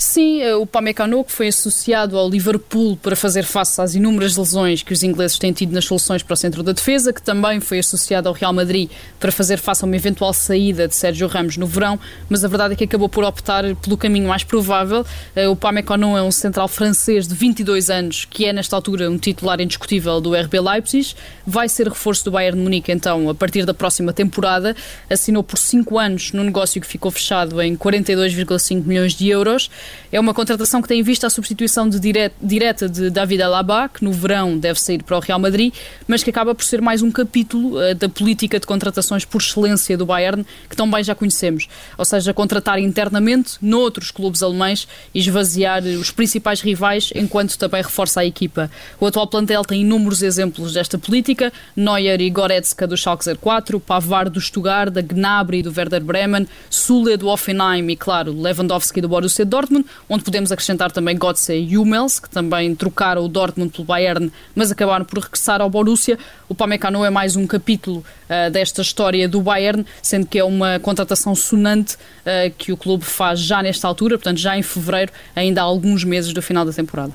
Sim, 0.03 0.41
eh, 0.41 0.55
o 0.55 0.65
Pamecano, 0.65 1.23
que 1.23 1.31
foi 1.31 1.49
associado 1.49 2.17
ao 2.17 2.27
Liverpool 2.27 2.97
para 2.97 3.15
fazer 3.15 3.45
face 3.45 3.83
às 3.83 3.95
inúmeras 3.95 4.35
lesões 4.35 4.83
que 4.83 4.95
os 4.95 5.03
ingleses 5.03 5.39
têm 5.39 5.53
tido 5.53 5.75
nas 5.75 5.85
soluções 5.85 6.23
para 6.23 6.33
o 6.33 6.37
centro 6.39 6.63
da 6.63 6.73
defesa, 6.73 7.13
que 7.13 7.21
também 7.21 7.61
foi 7.61 7.81
associado 7.81 8.27
ao 8.27 8.35
Real 8.35 8.51
Madrid 8.51 8.91
para 9.21 9.31
fazer 9.31 9.59
face 9.59 9.85
a 9.85 9.87
uma 9.87 9.95
eventual 9.95 10.33
saída 10.33 10.89
de 10.89 10.97
Sérgio 10.97 11.29
Ramos 11.29 11.59
no 11.59 11.67
verão, 11.67 12.01
mas 12.31 12.43
a 12.43 12.49
verdade 12.49 12.73
é 12.73 12.77
que 12.79 12.85
acabou 12.85 13.11
por 13.11 13.25
optar 13.25 13.63
pelo 13.77 13.95
caminho 13.99 14.27
mais 14.27 14.43
provável. 14.43 15.05
Eh, 15.37 15.47
o 15.47 15.55
Pamecano 15.55 16.17
é 16.17 16.23
um 16.23 16.33
central 16.33 16.67
francês 16.67 17.29
de 17.29 17.35
22 17.35 17.91
anos, 17.91 18.25
que 18.25 18.47
é 18.47 18.55
nesta 18.55 18.75
altura 18.75 19.11
um 19.11 19.19
titular 19.19 19.61
indiscutível 19.61 20.19
do 20.19 20.35
RB 20.35 20.61
Leipzig, 20.61 21.15
vai 21.47 21.69
ser 21.69 21.87
reforço 21.87 22.25
do 22.25 22.31
Bayern 22.31 22.57
de 22.57 22.65
Munique 22.65 22.91
então 22.91 23.29
a 23.29 23.35
partir 23.35 23.67
da 23.67 23.75
próxima 23.75 24.15
temporada, 24.15 24.75
assinou 25.11 25.43
por 25.43 25.59
5 25.59 25.99
anos 25.99 26.33
no 26.33 26.43
negócio 26.43 26.81
que 26.81 26.87
ficou 26.87 27.11
fechado 27.11 27.61
em 27.61 27.77
42,5 27.77 28.83
milhões 28.87 29.13
de 29.13 29.29
euros. 29.29 29.69
É 30.13 30.19
uma 30.19 30.35
contratação 30.35 30.83
que 30.83 30.89
tem 30.89 31.01
em 31.01 31.03
vista 31.03 31.27
a 31.27 31.31
substituição 31.31 31.89
de 31.89 32.01
direta, 32.41 32.89
de 32.89 33.11
David 33.11 33.43
Alaba, 33.43 33.89
que 33.89 34.05
no 34.05 34.13
verão 34.13 34.59
deve 34.59 34.81
sair 34.81 35.03
para 35.03 35.17
o 35.17 35.21
Real 35.21 35.39
Madrid, 35.39 35.73
mas 36.07 36.23
que 36.23 36.31
acaba 36.31 36.55
por 36.55 36.65
ser 36.65 36.81
mais 36.81 37.03
um 37.03 37.11
capítulo 37.11 37.79
uh, 37.79 37.95
da 37.95 38.09
política 38.09 38.59
de 38.59 38.67
contratações 38.67 39.25
por 39.25 39.41
excelência 39.41 39.97
do 39.97 40.07
Bayern, 40.07 40.45
que 40.69 40.77
tão 40.77 40.91
bem 40.91 41.05
já 41.05 41.15
conhecemos. 41.15 41.69
Ou 41.97 42.05
seja, 42.05 42.35
contratar 42.35 42.79
internamente 42.79 43.53
noutros 43.61 44.11
clubes 44.11 44.43
alemães 44.43 44.89
e 45.15 45.19
esvaziar 45.19 45.83
os 45.83 46.11
principais 46.11 46.61
rivais, 46.61 47.13
enquanto 47.15 47.57
também 47.57 47.83
reforça 47.83 48.21
a 48.21 48.25
equipa. 48.25 48.71
O 48.99 49.07
atual 49.07 49.27
plantel 49.27 49.65
tem 49.65 49.83
inúmeros 49.83 50.23
exemplos 50.23 50.75
desta 50.75 50.99
política: 50.99 51.53
Neuer 51.77 52.21
e 52.21 52.31
Goretzka 52.31 52.87
do 52.87 52.97
Schalke 52.97 53.25
04, 53.35 53.79
Pavard 53.81 54.31
do 54.31 54.41
Stuttgart, 54.41 54.93
Gnabry 54.93 55.63
do 55.63 55.73
Werder 55.77 56.03
Bremen, 56.03 56.47
Sule 56.69 57.17
do 57.17 57.29
Offenheim 57.29 57.91
e, 57.91 57.97
claro, 57.97 58.33
Lewandowski 58.33 59.01
do 59.01 59.09
Borussia 59.09 59.45
Dortmund 59.45 59.80
onde 60.09 60.25
podemos 60.25 60.53
acrescentar 60.53 60.91
também 60.91 61.17
Götze 61.17 61.55
e 61.55 61.77
Hummels, 61.77 62.19
que 62.19 62.29
também 62.31 62.75
trocaram 62.75 63.25
o 63.25 63.29
Dortmund 63.29 63.73
pelo 63.73 63.85
Bayern, 63.85 64.33
mas 64.55 64.71
acabaram 64.71 65.05
por 65.05 65.19
regressar 65.19 65.61
ao 65.61 65.71
Borussia. 65.71 66.19
O 66.49 66.55
Pamecano 66.55 67.05
é 67.05 67.11
mais 67.11 67.37
um 67.37 67.47
capítulo 67.47 67.99
uh, 67.99 68.51
desta 68.51 68.83
história 68.83 69.29
do 69.29 69.41
Bayern, 69.41 69.85
sendo 70.03 70.27
que 70.27 70.39
é 70.39 70.45
uma 70.45 70.79
contratação 70.81 71.35
sonante 71.35 71.95
uh, 71.95 72.53
que 72.57 72.73
o 72.73 72.77
clube 72.77 73.05
faz 73.05 73.41
já 73.41 73.63
nesta 73.63 73.87
altura, 73.87 74.17
portanto 74.17 74.39
já 74.39 74.57
em 74.57 74.63
fevereiro, 74.63 75.13
ainda 75.35 75.61
há 75.61 75.65
alguns 75.65 76.05
meses 76.05 76.33
do 76.33 76.43
final 76.43 76.65
da 76.65 76.73
temporada. 76.73 77.13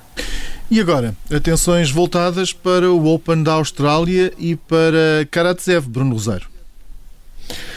E 0.70 0.80
agora, 0.80 1.16
atenções 1.32 1.92
voltadas 1.92 2.52
para 2.52 2.92
o 2.92 3.14
Open 3.14 3.44
da 3.44 3.54
Austrália 3.54 4.34
e 4.38 4.56
para 4.56 5.28
Karatsev, 5.30 5.88
Bruno 5.88 6.14
Rosário. 6.14 6.48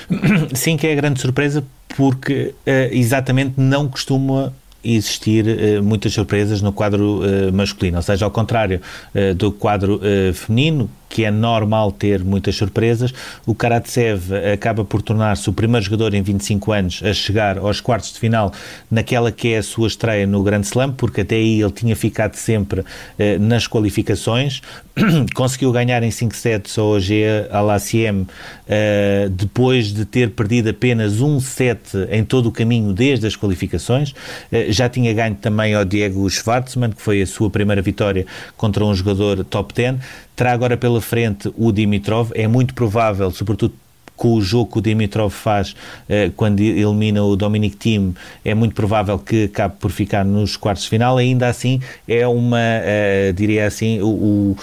Sim, 0.54 0.76
que 0.78 0.86
é 0.86 0.92
a 0.92 0.96
grande 0.96 1.20
surpresa, 1.20 1.62
porque 1.96 2.54
uh, 2.66 2.92
exatamente 2.92 3.54
não 3.58 3.88
costuma 3.88 4.54
existir 4.84 5.44
uh, 5.46 5.82
muitas 5.82 6.12
surpresas 6.12 6.62
no 6.62 6.72
quadro 6.72 7.20
uh, 7.20 7.52
masculino, 7.52 7.96
ou 7.96 8.02
seja, 8.02 8.24
ao 8.24 8.30
contrário 8.30 8.80
uh, 9.14 9.34
do 9.34 9.52
quadro 9.52 10.00
feminino, 10.34 10.90
que 11.08 11.24
é 11.24 11.30
normal 11.30 11.90
ter 11.90 12.22
muitas 12.22 12.54
surpresas. 12.56 13.12
O 13.46 13.54
Karatsev 13.54 14.32
acaba 14.52 14.84
por 14.84 15.02
tornar-se 15.02 15.48
o 15.48 15.52
primeiro 15.52 15.84
jogador 15.84 16.14
em 16.14 16.22
25 16.22 16.72
anos 16.72 17.02
a 17.02 17.12
chegar 17.12 17.58
aos 17.58 17.80
quartos 17.80 18.12
de 18.12 18.18
final 18.18 18.52
naquela 18.90 19.32
que 19.32 19.54
é 19.54 19.58
a 19.58 19.62
sua 19.62 19.88
estreia 19.88 20.26
no 20.26 20.42
Grand 20.42 20.60
Slam, 20.60 20.92
porque 20.92 21.22
até 21.22 21.36
aí 21.36 21.60
ele 21.60 21.72
tinha 21.72 21.96
ficado 21.96 22.34
sempre 22.34 22.84
eh, 23.18 23.38
nas 23.38 23.66
qualificações. 23.66 24.60
Conseguiu 25.34 25.72
ganhar 25.72 26.02
em 26.02 26.10
5 26.10 26.34
sets 26.36 26.78
ao 26.78 26.88
OG 26.88 27.48
Alaciem 27.50 28.26
eh, 28.68 29.28
depois 29.30 29.92
de 29.92 30.04
ter 30.04 30.30
perdido 30.30 30.70
apenas 30.70 31.20
um 31.20 31.40
set 31.40 31.80
em 32.10 32.24
todo 32.24 32.46
o 32.46 32.52
caminho 32.52 32.92
desde 32.92 33.26
as 33.26 33.36
qualificações. 33.36 34.14
Eh, 34.52 34.70
já 34.70 34.88
tinha 34.88 35.12
ganho 35.12 35.36
também 35.36 35.74
ao 35.74 35.84
Diego 35.84 36.28
Schwartzman, 36.28 36.90
que 36.90 37.00
foi 37.00 37.22
a 37.22 37.26
sua 37.26 37.48
primeira 37.48 37.80
vitória 37.80 38.26
contra 38.56 38.84
um 38.84 38.94
jogador 38.94 39.44
top 39.44 39.72
10 39.74 40.27
terá 40.38 40.52
agora 40.52 40.76
pela 40.76 41.00
frente 41.00 41.52
o 41.56 41.72
Dimitrov. 41.72 42.30
É 42.32 42.46
muito 42.46 42.72
provável, 42.72 43.28
sobretudo 43.32 43.74
com 44.18 44.34
o 44.34 44.42
jogo 44.42 44.72
que 44.72 44.78
o 44.78 44.82
Dimitrov 44.82 45.30
faz 45.30 45.70
uh, 45.70 46.30
quando 46.36 46.60
elimina 46.60 47.22
o 47.22 47.36
Dominic 47.36 47.76
Thiem, 47.76 48.14
é 48.44 48.52
muito 48.52 48.74
provável 48.74 49.18
que 49.18 49.44
acabe 49.44 49.76
por 49.78 49.90
ficar 49.90 50.24
nos 50.24 50.56
quartos 50.56 50.84
de 50.84 50.90
final. 50.90 51.16
Ainda 51.16 51.48
assim, 51.48 51.80
é 52.06 52.26
uma, 52.26 52.58
uh, 52.58 53.32
diria 53.32 53.66
assim, 53.66 54.00
o, 54.02 54.08
o, 54.08 54.56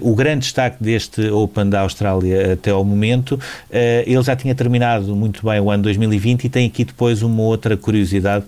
o, 0.00 0.14
grande 0.14 0.40
destaque 0.40 0.82
deste 0.82 1.28
Open 1.28 1.68
da 1.68 1.82
Austrália 1.82 2.54
até 2.54 2.70
ao 2.70 2.82
momento. 2.84 3.32
Uh, 3.32 4.02
ele 4.06 4.22
já 4.22 4.34
tinha 4.34 4.54
terminado 4.54 5.14
muito 5.14 5.46
bem 5.46 5.60
o 5.60 5.70
ano 5.70 5.82
2020 5.82 6.44
e 6.44 6.48
tem 6.48 6.66
aqui 6.66 6.84
depois 6.84 7.22
uma 7.22 7.42
outra 7.42 7.76
curiosidade. 7.76 8.46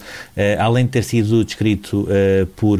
além 0.59 0.87
de 0.87 0.93
ter 0.93 1.05
sido 1.05 1.45
descrito 1.45 2.09
por 2.57 2.79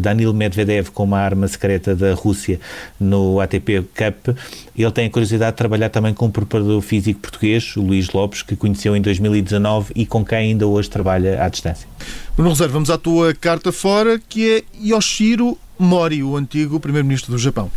Danil 0.00 0.34
Medvedev 0.34 0.88
como 0.90 1.14
a 1.14 1.20
arma 1.20 1.46
secreta 1.46 1.94
da 1.94 2.14
Rússia 2.14 2.58
no 2.98 3.38
ATP 3.40 3.84
Cup, 3.94 4.36
ele 4.76 4.90
tem 4.90 5.06
a 5.06 5.10
curiosidade 5.10 5.52
de 5.52 5.56
trabalhar 5.56 5.88
também 5.88 6.12
com 6.12 6.26
o 6.26 6.30
preparador 6.30 6.63
físico 6.80 7.20
português, 7.20 7.74
Luís 7.76 8.10
Lopes, 8.10 8.42
que 8.42 8.56
conheceu 8.56 8.96
em 8.96 9.00
2019 9.00 9.92
e 9.94 10.06
com 10.06 10.24
quem 10.24 10.38
ainda 10.38 10.66
hoje 10.66 10.90
trabalha 10.90 11.42
à 11.42 11.48
distância. 11.48 11.88
Bruno 12.36 12.50
Rosário, 12.50 12.72
vamos 12.72 12.90
à 12.90 12.98
tua 12.98 13.34
carta 13.34 13.72
fora, 13.72 14.20
que 14.28 14.50
é 14.56 14.62
Yoshiro 14.82 15.58
Mori, 15.78 16.22
o 16.22 16.36
antigo 16.36 16.78
primeiro-ministro 16.80 17.32
do 17.32 17.38
Japão. 17.38 17.70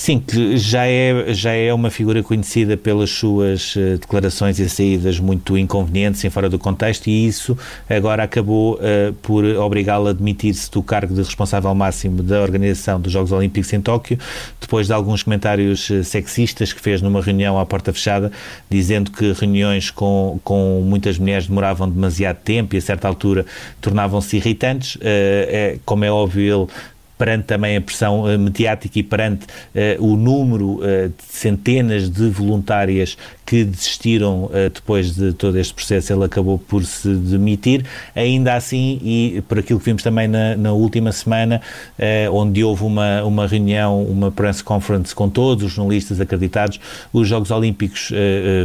Sim, 0.00 0.18
que 0.18 0.56
já 0.56 0.86
é, 0.86 1.34
já 1.34 1.52
é 1.52 1.74
uma 1.74 1.90
figura 1.90 2.22
conhecida 2.22 2.74
pelas 2.74 3.10
suas 3.10 3.76
uh, 3.76 3.98
declarações 4.00 4.58
e 4.58 4.66
saídas 4.66 5.20
muito 5.20 5.58
inconvenientes 5.58 6.24
em 6.24 6.30
fora 6.30 6.48
do 6.48 6.58
contexto 6.58 7.08
e 7.08 7.26
isso 7.26 7.54
agora 7.86 8.22
acabou 8.22 8.76
uh, 8.76 9.12
por 9.20 9.44
obrigá-lo 9.44 10.08
a 10.08 10.14
demitir-se 10.14 10.70
do 10.70 10.82
cargo 10.82 11.12
de 11.12 11.20
responsável 11.20 11.74
máximo 11.74 12.22
da 12.22 12.40
organização 12.40 12.98
dos 12.98 13.12
Jogos 13.12 13.30
Olímpicos 13.30 13.70
em 13.74 13.80
Tóquio, 13.82 14.18
depois 14.58 14.86
de 14.86 14.94
alguns 14.94 15.22
comentários 15.22 15.90
uh, 15.90 16.02
sexistas 16.02 16.72
que 16.72 16.80
fez 16.80 17.02
numa 17.02 17.20
reunião 17.20 17.58
à 17.58 17.66
porta 17.66 17.92
fechada, 17.92 18.32
dizendo 18.70 19.10
que 19.10 19.34
reuniões 19.34 19.90
com, 19.90 20.40
com 20.42 20.80
muitas 20.82 21.18
mulheres 21.18 21.46
demoravam 21.46 21.86
demasiado 21.86 22.38
tempo 22.38 22.74
e 22.74 22.78
a 22.78 22.80
certa 22.80 23.06
altura 23.06 23.44
tornavam-se 23.82 24.34
irritantes. 24.38 24.96
É, 25.02 25.76
como 25.84 26.06
é 26.06 26.10
óbvio, 26.10 26.62
ele 26.62 26.72
perante 27.20 27.44
também 27.44 27.76
a 27.76 27.80
pressão 27.82 28.22
uh, 28.22 28.38
mediática 28.38 28.98
e 28.98 29.02
perante 29.02 29.44
uh, 29.44 30.02
o 30.02 30.16
número 30.16 30.76
uh, 30.76 31.10
de 31.10 31.22
centenas 31.28 32.08
de 32.08 32.30
voluntárias 32.30 33.18
que 33.50 33.64
desistiram 33.64 34.48
depois 34.72 35.16
de 35.16 35.32
todo 35.32 35.58
este 35.58 35.74
processo, 35.74 36.12
ele 36.12 36.22
acabou 36.22 36.56
por 36.56 36.84
se 36.84 37.08
demitir. 37.08 37.84
Ainda 38.14 38.54
assim, 38.54 39.00
e 39.02 39.42
por 39.48 39.58
aquilo 39.58 39.80
que 39.80 39.86
vimos 39.86 40.04
também 40.04 40.28
na, 40.28 40.54
na 40.56 40.72
última 40.72 41.10
semana, 41.10 41.60
onde 42.30 42.62
houve 42.62 42.84
uma, 42.84 43.24
uma 43.24 43.48
reunião, 43.48 44.04
uma 44.04 44.30
press 44.30 44.62
conference 44.62 45.12
com 45.12 45.28
todos 45.28 45.64
os 45.64 45.72
jornalistas 45.72 46.20
acreditados, 46.20 46.78
os 47.12 47.26
Jogos 47.26 47.50
Olímpicos 47.50 48.12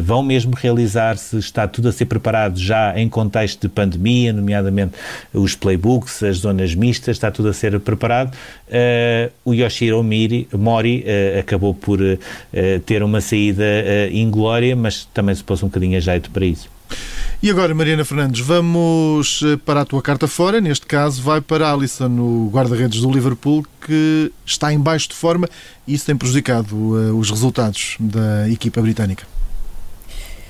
vão 0.04 0.22
mesmo 0.22 0.54
realizar-se, 0.56 1.36
está 1.39 1.68
tudo 1.68 1.89
a 1.89 1.92
ser 1.92 2.06
preparado 2.06 2.60
já 2.60 2.94
em 2.96 3.10
contexto 3.10 3.62
de 3.62 3.70
pandemia, 3.70 4.32
nomeadamente 4.32 4.94
os 5.34 5.56
playbooks, 5.56 6.22
as 6.22 6.38
zonas 6.38 6.75
mistas, 6.75 7.15
está 7.15 7.32
tudo 7.32 7.50
a 7.50 7.54
ser 7.54 7.80
preparado 7.80 8.38
uh, 8.67 9.31
o 9.43 9.53
Yoshiro 9.53 10.01
Miri, 10.03 10.48
Mori 10.53 11.03
uh, 11.05 11.39
acabou 11.39 11.74
por 11.74 12.00
uh, 12.01 12.17
ter 12.86 13.03
uma 13.03 13.22
saída 13.22 13.63
inglória, 14.12 14.75
mas 14.75 15.05
também 15.13 15.36
se 15.36 15.43
pôs 15.43 15.62
um 15.63 15.67
bocadinho 15.67 15.98
a 15.98 16.00
jeito 16.00 16.29
para 16.31 16.45
isso. 16.45 16.69
E 17.41 17.50
agora, 17.50 17.74
Mariana 17.75 18.05
Fernandes, 18.05 18.41
vamos 18.41 19.43
para 19.65 19.81
a 19.81 19.86
tua 19.86 20.01
carta 20.01 20.27
fora. 20.27 20.62
Neste 20.62 20.86
caso, 20.86 21.22
vai 21.22 21.41
para 21.41 21.72
Alisson, 21.72 22.07
no 22.07 22.50
guarda-redes 22.50 23.01
do 23.01 23.12
Liverpool, 23.12 23.65
que 23.86 24.31
está 24.45 24.72
em 24.72 24.79
baixo 24.79 25.10
de 25.10 25.15
forma 25.15 25.48
e 25.88 25.93
isso 25.93 26.05
tem 26.05 26.15
prejudicado 26.15 26.75
uh, 26.75 27.17
os 27.17 27.29
resultados 27.29 27.95
da 28.00 28.50
equipa 28.50 28.81
britânica. 28.81 29.35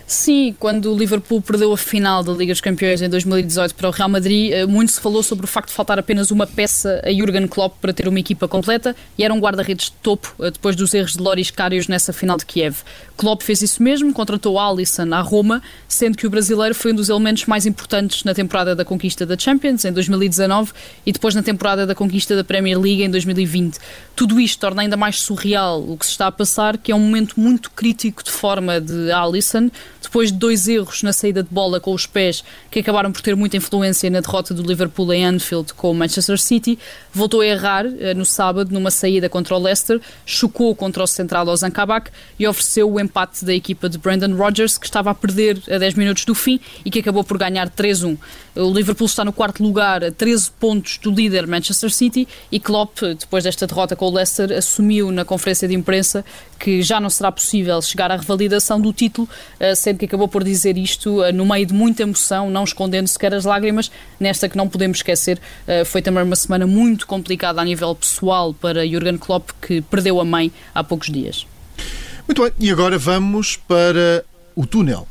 Sim, 0.08 0.56
quando 0.60 0.94
o 0.94 0.98
Liverpool 0.98 1.42
perdeu 1.42 1.74
a 1.74 1.78
final 1.78 2.24
da 2.24 2.32
Liga 2.32 2.54
dos 2.54 2.62
Campeões 2.62 3.02
em 3.02 3.10
2018 3.10 3.74
para 3.74 3.90
o 3.90 3.92
Real 3.92 4.08
Madrid, 4.08 4.52
eh, 4.52 4.64
muito 4.68 4.92
se 4.92 5.02
falou 5.02 5.24
sobre 5.24 5.46
o 5.46 5.48
facto 5.48 5.70
de 5.70 5.74
faltar 5.74 5.98
apenas 5.98 6.30
uma 6.30 6.46
peça 6.46 7.02
a 7.04 7.12
Jurgen 7.12 7.48
Klopp 7.48 7.78
para 7.82 7.92
ter 7.92 8.08
uma 8.08 8.20
equipa 8.20 8.48
completa 8.48 8.96
e 9.18 9.24
era 9.24 9.34
um 9.34 9.40
guarda-redes 9.40 9.88
de 9.88 9.94
topo 10.04 10.36
eh, 10.40 10.52
depois 10.52 10.76
dos 10.76 10.94
erros 10.94 11.14
de 11.14 11.24
Loris 11.24 11.50
Karius 11.50 11.88
nessa 11.88 12.14
final 12.14 12.38
de 12.38 12.46
Kiev. 12.46 12.84
Klopp 13.18 13.42
fez 13.42 13.64
isso 13.64 13.82
mesmo, 13.82 14.14
contratou 14.14 14.60
Alisson 14.60 15.12
à 15.12 15.22
Roma, 15.22 15.60
sendo 15.88 16.16
que 16.16 16.28
o 16.28 16.30
brasileiro 16.30 16.76
foi 16.76 16.92
um 16.92 16.96
dos 16.96 17.10
elementos 17.10 17.48
mais 17.48 17.66
importantes 17.66 18.24
na 18.24 18.36
temporada 18.36 18.76
da 18.76 18.86
conquista 18.86 19.26
da 19.26 19.36
Champions 19.36 19.86
em 19.86 19.92
2019 19.92 20.72
e 21.04 21.12
depois 21.12 21.34
na 21.34 21.42
temporada 21.42 21.84
da 21.88 21.96
conquista 21.96 22.36
da 22.36 22.44
Premier 22.44 22.80
League 22.80 23.02
em 23.02 23.10
2020. 23.10 23.80
Tudo 24.16 24.40
isto 24.40 24.60
torna 24.60 24.84
ainda 24.84 24.96
mais 24.96 25.20
surreal 25.20 25.82
o 25.82 25.98
que 25.98 26.06
se 26.06 26.12
está 26.12 26.28
a 26.28 26.32
passar, 26.32 26.78
que 26.78 26.92
é 26.92 26.96
um 26.96 27.00
momento 27.00 27.40
muito 27.40 27.72
crítico 27.72 28.24
de 28.24 28.30
forma 28.30 28.80
de 28.80 29.12
Alisson, 29.12 29.72
depois 30.06 30.32
de 30.32 30.38
dois 30.38 30.68
erros 30.68 31.04
na 31.04 31.12
saída 31.12 31.42
de 31.42 31.50
bola 31.50 31.80
com 31.80 31.94
os 31.94 32.06
pés 32.06 32.44
que 32.70 32.80
acabaram 32.80 33.12
por 33.12 33.22
ter 33.22 33.36
muita 33.36 33.58
influência 33.58 34.10
na 34.10 34.22
derrota 34.22 34.54
do 34.54 34.62
Liverpool 34.62 35.12
em 35.12 35.26
Anfield 35.26 35.74
com 35.74 35.92
o 35.92 35.96
Manchester 35.96 36.40
City, 36.40 36.78
voltou 37.12 37.42
a 37.42 37.46
errar 37.46 37.86
eh, 37.86 38.14
no 38.14 38.26
sábado 38.26 38.72
numa 38.72 38.92
saída 38.92 39.28
contra 39.28 39.56
o 39.56 39.60
Leicester, 39.60 40.00
chocou 40.26 40.76
contra 40.76 41.04
o 41.04 41.08
central 41.08 41.48
Ozan 41.48 41.72
Kabak 41.72 42.12
e 42.38 42.48
ofereceu 42.48 42.92
o 42.92 43.00
empate 43.00 43.44
da 43.44 43.54
equipa 43.54 43.90
de 43.90 43.98
Brandon 43.98 44.36
Rodgers, 44.36 44.78
que 44.78 44.86
estava 44.86 45.10
a 45.10 45.16
perder 45.16 45.62
a 45.70 45.78
10 45.78 45.96
minutos 45.96 46.24
do 46.26 46.36
fim 46.36 46.60
e 46.84 46.92
que 46.92 47.00
acabou 47.00 47.24
por 47.24 47.38
ganhar 47.38 47.70
3-1. 47.70 48.18
O 48.56 48.72
Liverpool 48.72 49.08
está 49.08 49.26
no 49.26 49.34
quarto 49.34 49.62
lugar, 49.64 50.04
a 50.04 50.12
13 50.12 50.52
pontos 50.60 50.98
do 51.00 51.12
líder 51.12 51.48
Manchester 51.48 51.92
City 51.92 52.28
e 52.52 52.60
Klopp, 52.60 53.02
depois 53.02 53.44
desta 53.44 53.68
derrota 53.68 53.96
com 53.96 54.06
o 54.06 54.14
Leicester, 54.14 54.52
assumiu 54.52 55.12
na 55.12 55.26
conferência 55.26 55.68
de 55.68 55.74
imprensa 55.74 56.24
que 56.60 56.82
já 56.82 57.00
não 57.00 57.10
será 57.10 57.32
possível 57.32 57.82
chegar 57.82 58.12
à 58.12 58.16
revalidação 58.16 58.80
do 58.80 58.92
título, 58.92 59.28
eh, 59.60 59.76
sendo 59.76 60.00
que 60.00 60.06
acabou 60.06 60.28
por 60.28 60.44
dizer 60.44 60.78
isto 60.78 61.24
eh, 61.24 61.32
no 61.32 61.46
meio 61.46 61.66
de 61.66 61.74
muita 61.74 62.04
emoção, 62.04 62.50
não 62.50 62.64
escondendo 62.64 63.08
sequer 63.08 63.34
as 63.34 63.46
lágrimas, 63.46 63.92
nesta 64.20 64.50
que 64.50 64.58
não 64.58 64.68
podemos 64.68 64.98
esquecer, 64.98 65.40
eh, 65.68 65.84
foi 65.86 66.02
também 66.02 66.24
uma 66.24 66.36
semana 66.36 66.66
muito 66.66 67.06
complicada 67.08 67.62
a 67.62 67.66
nível 67.66 67.94
pessoal 67.96 68.54
para 68.54 68.88
Jurgen 68.88 69.18
Klopp, 69.18 69.52
que 69.62 69.82
perdeu 69.82 70.20
a 70.20 70.26
mãe 70.26 70.52
há 70.74 70.84
poucos 70.84 71.10
dias. 71.10 71.46
Muito 72.28 72.42
bem, 72.42 72.52
e 72.60 72.72
agora 72.72 72.98
vamos 72.98 73.56
para 73.56 74.26
o 74.56 74.66
túnel. 74.66 75.08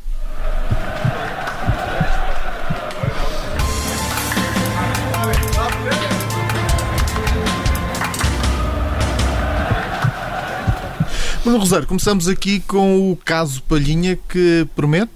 Bruno 11.44 11.58
Rosário, 11.58 11.86
começamos 11.86 12.26
aqui 12.26 12.60
com 12.60 13.12
o 13.12 13.16
caso 13.16 13.62
Palhinha 13.64 14.18
que 14.30 14.66
promete 14.74 15.12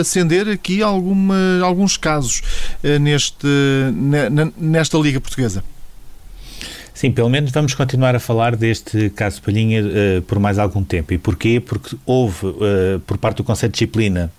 acender 0.00 0.48
aqui 0.48 0.80
alguma, 0.80 1.34
alguns 1.60 1.96
casos 1.96 2.40
eh, 2.84 3.00
neste, 3.00 3.48
nesta 4.56 4.96
Liga 4.96 5.20
Portuguesa. 5.20 5.64
Sim, 6.94 7.10
pelo 7.10 7.28
menos 7.28 7.50
vamos 7.50 7.74
continuar 7.74 8.14
a 8.14 8.20
falar 8.20 8.54
deste 8.54 9.10
caso 9.10 9.42
Palhinha 9.42 9.82
uh, 9.82 10.22
por 10.22 10.38
mais 10.38 10.56
algum 10.56 10.84
tempo. 10.84 11.12
E 11.12 11.18
porquê? 11.18 11.58
Porque 11.58 11.96
houve, 12.06 12.46
uh, 12.46 13.00
por 13.04 13.18
parte 13.18 13.38
do 13.38 13.44
Conselho 13.44 13.72
de 13.72 13.78
Disciplina, 13.78 14.30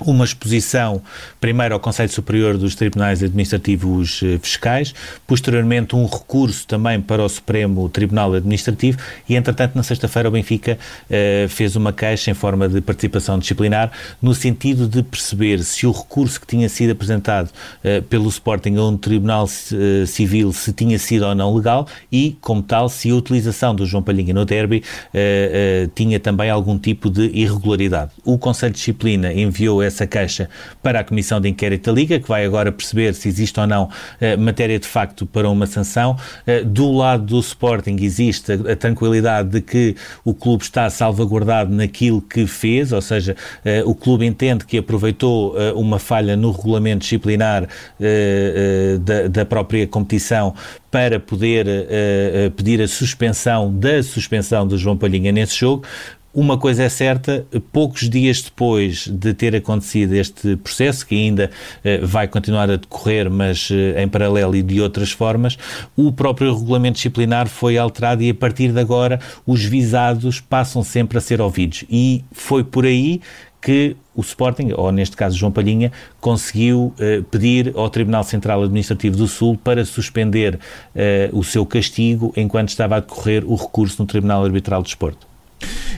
uma 0.00 0.24
exposição, 0.24 1.02
primeiro 1.40 1.74
ao 1.74 1.80
Conselho 1.80 2.08
Superior 2.08 2.56
dos 2.56 2.74
Tribunais 2.74 3.22
Administrativos 3.22 4.20
eh, 4.22 4.38
Fiscais, 4.42 4.94
posteriormente 5.26 5.94
um 5.94 6.06
recurso 6.06 6.66
também 6.66 7.00
para 7.00 7.22
o 7.22 7.28
Supremo 7.28 7.88
Tribunal 7.88 8.32
Administrativo 8.34 8.98
e, 9.28 9.36
entretanto, 9.36 9.74
na 9.74 9.82
sexta-feira 9.82 10.28
o 10.28 10.32
Benfica 10.32 10.78
eh, 11.10 11.46
fez 11.48 11.76
uma 11.76 11.92
queixa 11.92 12.30
em 12.30 12.34
forma 12.34 12.68
de 12.68 12.80
participação 12.80 13.38
disciplinar 13.38 13.92
no 14.20 14.34
sentido 14.34 14.88
de 14.88 15.02
perceber 15.02 15.62
se 15.62 15.86
o 15.86 15.92
recurso 15.92 16.40
que 16.40 16.46
tinha 16.46 16.68
sido 16.68 16.92
apresentado 16.92 17.50
eh, 17.84 18.00
pelo 18.00 18.28
Sporting 18.28 18.76
a 18.76 18.84
um 18.84 18.96
Tribunal 18.96 19.46
eh, 19.72 20.06
Civil 20.06 20.52
se 20.52 20.72
tinha 20.72 20.98
sido 20.98 21.26
ou 21.26 21.34
não 21.34 21.54
legal 21.54 21.86
e, 22.10 22.36
como 22.40 22.62
tal, 22.62 22.88
se 22.88 23.10
a 23.10 23.14
utilização 23.14 23.74
do 23.74 23.84
João 23.84 24.02
Palhinha 24.02 24.32
no 24.32 24.44
derby 24.44 24.82
eh, 25.12 25.84
eh, 25.84 25.90
tinha 25.94 26.18
também 26.18 26.48
algum 26.48 26.78
tipo 26.78 27.10
de 27.10 27.26
irregularidade. 27.34 28.12
O 28.24 28.38
Conselho 28.38 28.72
de 28.72 28.78
Disciplina 28.78 29.32
enviou 29.32 29.81
essa 29.82 30.06
queixa 30.06 30.48
para 30.82 31.00
a 31.00 31.04
Comissão 31.04 31.40
de 31.40 31.48
Inquérito 31.48 31.90
da 31.90 31.92
Liga, 31.92 32.20
que 32.20 32.28
vai 32.28 32.44
agora 32.44 32.70
perceber 32.70 33.14
se 33.14 33.28
existe 33.28 33.58
ou 33.58 33.66
não 33.66 33.88
eh, 34.20 34.36
matéria 34.36 34.78
de 34.78 34.86
facto 34.86 35.26
para 35.26 35.48
uma 35.48 35.66
sanção. 35.66 36.16
Eh, 36.46 36.62
do 36.62 36.90
lado 36.92 37.24
do 37.24 37.40
Sporting 37.40 37.96
existe 38.00 38.52
a, 38.52 38.72
a, 38.72 38.76
tranquilidade 38.76 39.50
de 39.50 39.60
que 39.60 39.96
o 40.24 40.34
clube 40.34 40.62
está 40.64 40.88
salvaguardado 40.90 41.74
naquilo 41.74 42.20
que 42.20 42.46
fez, 42.46 42.92
ou 42.92 43.00
seja, 43.00 43.36
eh, 43.64 43.82
o 43.84 43.94
clube 43.94 44.26
entende 44.26 44.64
que 44.64 44.78
aproveitou 44.78 45.54
eh, 45.58 45.72
uma 45.72 45.98
falha 45.98 46.36
no 46.36 46.50
regulamento 46.50 47.00
disciplinar 47.00 47.64
eh, 48.00 48.94
eh, 48.94 48.98
da, 48.98 49.28
da 49.28 49.44
própria 49.44 49.86
competição 49.86 50.54
para 50.90 51.18
poder 51.18 51.66
uh, 51.66 52.50
pedir 52.50 52.82
a 52.82 52.86
suspensão 52.86 53.72
da 53.72 54.02
suspensão 54.02 54.66
do 54.66 54.76
João 54.76 54.94
Palhinha 54.94 55.32
nesse 55.32 55.56
jogo. 55.58 55.84
Uma 56.34 56.56
coisa 56.56 56.84
é 56.84 56.88
certa, 56.88 57.44
poucos 57.72 58.08
dias 58.08 58.40
depois 58.40 59.06
de 59.06 59.34
ter 59.34 59.54
acontecido 59.54 60.14
este 60.14 60.56
processo, 60.56 61.06
que 61.06 61.14
ainda 61.14 61.50
eh, 61.84 61.98
vai 61.98 62.26
continuar 62.26 62.70
a 62.70 62.76
decorrer, 62.76 63.30
mas 63.30 63.68
eh, 63.70 64.02
em 64.02 64.08
paralelo 64.08 64.56
e 64.56 64.62
de 64.62 64.80
outras 64.80 65.12
formas, 65.12 65.58
o 65.94 66.10
próprio 66.10 66.54
regulamento 66.56 66.96
disciplinar 66.96 67.48
foi 67.48 67.76
alterado 67.76 68.22
e 68.22 68.30
a 68.30 68.34
partir 68.34 68.72
de 68.72 68.80
agora 68.80 69.20
os 69.46 69.62
visados 69.62 70.40
passam 70.40 70.82
sempre 70.82 71.18
a 71.18 71.20
ser 71.20 71.38
ouvidos. 71.38 71.84
E 71.90 72.24
foi 72.32 72.64
por 72.64 72.86
aí 72.86 73.20
que 73.60 73.94
o 74.14 74.22
Sporting, 74.22 74.72
ou 74.74 74.90
neste 74.90 75.14
caso 75.14 75.36
João 75.36 75.52
Palhinha, 75.52 75.92
conseguiu 76.18 76.94
uh, 76.96 77.22
pedir 77.24 77.72
ao 77.76 77.90
Tribunal 77.90 78.24
Central 78.24 78.62
Administrativo 78.62 79.16
do 79.16 79.28
Sul 79.28 79.58
para 79.62 79.84
suspender 79.84 80.54
uh, 80.56 81.38
o 81.38 81.44
seu 81.44 81.64
castigo 81.66 82.32
enquanto 82.36 82.70
estava 82.70 82.96
a 82.96 83.00
decorrer 83.00 83.44
o 83.46 83.54
recurso 83.54 84.02
no 84.02 84.06
Tribunal 84.06 84.44
Arbitral 84.44 84.82
do 84.82 84.86
Desporto. 84.86 85.32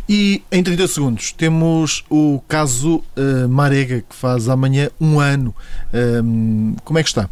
E 0.08 0.42
em 0.52 0.62
30 0.62 0.86
segundos 0.86 1.32
temos 1.32 2.04
o 2.10 2.40
caso 2.46 3.02
uh, 3.16 3.48
Marega, 3.48 4.02
que 4.02 4.14
faz 4.14 4.48
amanhã 4.48 4.90
um 5.00 5.18
ano. 5.18 5.54
Um, 6.22 6.76
como 6.84 6.98
é 6.98 7.02
que 7.02 7.08
está? 7.08 7.28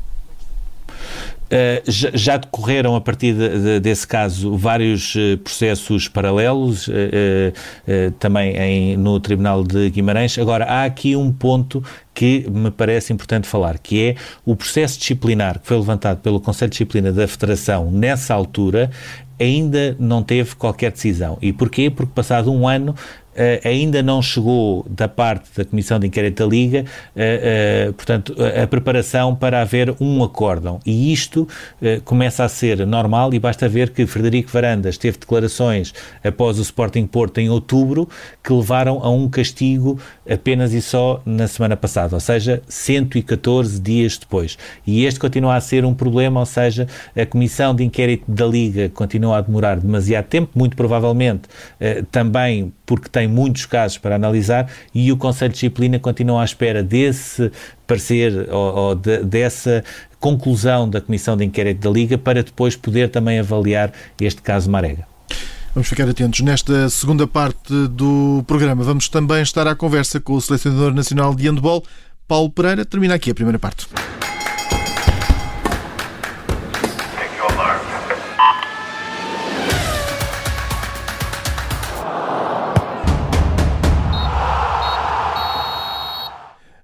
Uh, 1.53 1.85
já, 1.87 2.39
decorreram 2.39 2.97
a 2.97 3.01
partir 3.01 3.35
de, 3.35 3.61
de, 3.61 3.81
desse 3.81 4.07
caso 4.07 4.57
vários 4.57 5.15
uh, 5.15 5.37
processos 5.45 6.09
paralelos, 6.09 6.89
uh, 6.89 6.93
também 8.19 8.57
em, 8.57 8.97
no 8.97 9.21
Tribunal 9.21 9.63
de 9.63 9.91
Guimarães. 9.91 10.39
Agora, 10.39 10.65
há 10.65 10.85
aqui 10.85 11.15
um 11.15 11.31
ponto 11.31 11.85
que 12.15 12.47
me 12.51 12.71
parece 12.71 13.13
importante 13.13 13.47
falar, 13.47 13.79
que 13.79 14.03
é 14.03 14.15
o 14.47 14.57
processo 14.57 14.99
disciplinar 14.99 15.59
que 15.59 15.67
foi 15.67 15.77
levantado 15.77 16.21
pelo 16.21 16.41
Conselho 16.41 16.71
de 16.71 16.73
Disciplina 16.73 17.13
da 17.13 17.29
Federação 17.29 17.91
nessa 17.91 18.33
altura 18.33 18.91
ainda 19.43 19.97
não 19.99 20.23
teve 20.23 20.55
qualquer 20.55 20.93
decisão. 20.93 21.39
E 21.43 21.53
porquê? 21.53 21.91
Porque 21.91 22.13
passado 22.15 22.53
um 22.53 22.67
ano 22.67 22.95
Uh, 23.33 23.67
ainda 23.67 24.03
não 24.03 24.21
chegou 24.21 24.85
da 24.91 25.09
parte 25.09 25.49
da 25.57 25.65
Comissão 25.65 25.99
de 25.99 26.07
Inquérito 26.07 26.43
da 26.43 26.49
Liga, 26.49 26.85
uh, 27.17 27.89
uh, 27.89 27.93
portanto, 27.95 28.37
a, 28.39 28.65
a, 28.65 28.67
preparação 28.67 29.35
para 29.35 29.63
haver 29.63 29.95
um 29.99 30.23
acórdão. 30.23 30.79
E 30.85 31.13
isto 31.13 31.49
começa 32.05 32.45
a 32.45 32.49
ser 32.49 32.87
normal 32.87 33.33
e 33.33 33.39
basta 33.39 33.69
ver 33.69 33.91
que 33.91 34.07
Frederico 34.07 34.51
Varandas 34.51 34.99
teve 34.99 35.19
declarações 35.19 35.95
após 36.23 36.59
o 36.59 36.63
Sporting 36.63 37.07
Porto 37.07 37.39
em 37.39 37.49
outubro 37.49 38.09
que 38.43 38.53
levaram 38.53 39.01
a 39.03 39.11
um 39.11 39.29
castigo 39.29 39.99
apenas 40.29 40.73
e 40.73 40.83
só 40.83 41.21
na 41.25 41.49
semana 41.49 41.77
passada, 41.77 42.15
ou 42.15 42.21
seja, 42.21 42.63
114 42.69 43.81
dias 43.81 44.19
depois. 44.19 44.59
E 44.87 45.05
este 45.05 45.19
continua 45.19 45.57
a 45.57 45.61
ser 45.61 45.85
um 45.85 45.95
problema, 45.95 46.41
ou 46.41 46.47
seja, 46.47 46.87
a 47.17 47.25
Comissão 47.27 47.75
de 47.75 47.83
Inquérito 47.83 48.31
da 48.31 48.47
Liga 48.47 48.89
continua 48.91 49.39
a 49.39 49.41
demorar 49.41 49.81
demasiado 49.81 50.27
tempo, 50.27 50.51
muito 50.55 50.77
provavelmente 50.77 51.43
também 52.11 52.73
porque 52.93 53.09
tem 53.09 53.27
muitos 53.27 53.65
casos 53.65 53.97
para 53.97 54.17
analisar 54.17 54.71
e 54.95 55.11
o 55.11 55.17
Conselho 55.17 55.49
de 55.49 55.55
Disciplina 55.55 55.99
continua 55.99 56.43
à 56.43 56.45
espera 56.45 56.83
desse 56.83 57.51
parecer 57.87 58.51
ou, 58.51 58.75
ou 58.77 58.95
de, 58.95 59.25
dessa 59.25 59.83
conclusão 60.21 60.87
da 60.87 61.01
Comissão 61.01 61.35
de 61.35 61.43
Inquérito 61.43 61.81
da 61.81 61.89
Liga 61.89 62.19
para 62.19 62.43
depois 62.43 62.77
poder 62.77 63.09
também 63.09 63.39
avaliar 63.39 63.91
este 64.21 64.43
caso 64.43 64.71
Marega. 64.71 65.07
Vamos 65.75 65.89
ficar 65.89 66.07
atentos. 66.07 66.41
Nesta 66.41 66.91
segunda 66.91 67.27
parte 67.27 67.73
do 67.89 68.45
programa, 68.47 68.85
vamos 68.85 69.09
também 69.09 69.41
estar 69.41 69.67
à 69.67 69.75
conversa 69.75 70.21
com 70.21 70.35
o 70.35 70.41
selecionador 70.41 70.93
nacional 70.93 71.35
de 71.35 71.49
handball, 71.49 71.83
Paulo 72.29 72.51
Pereira. 72.51 72.85
Termina 72.85 73.15
aqui 73.15 73.31
a 73.31 73.35
primeira 73.35 73.59
parte. 73.59 73.87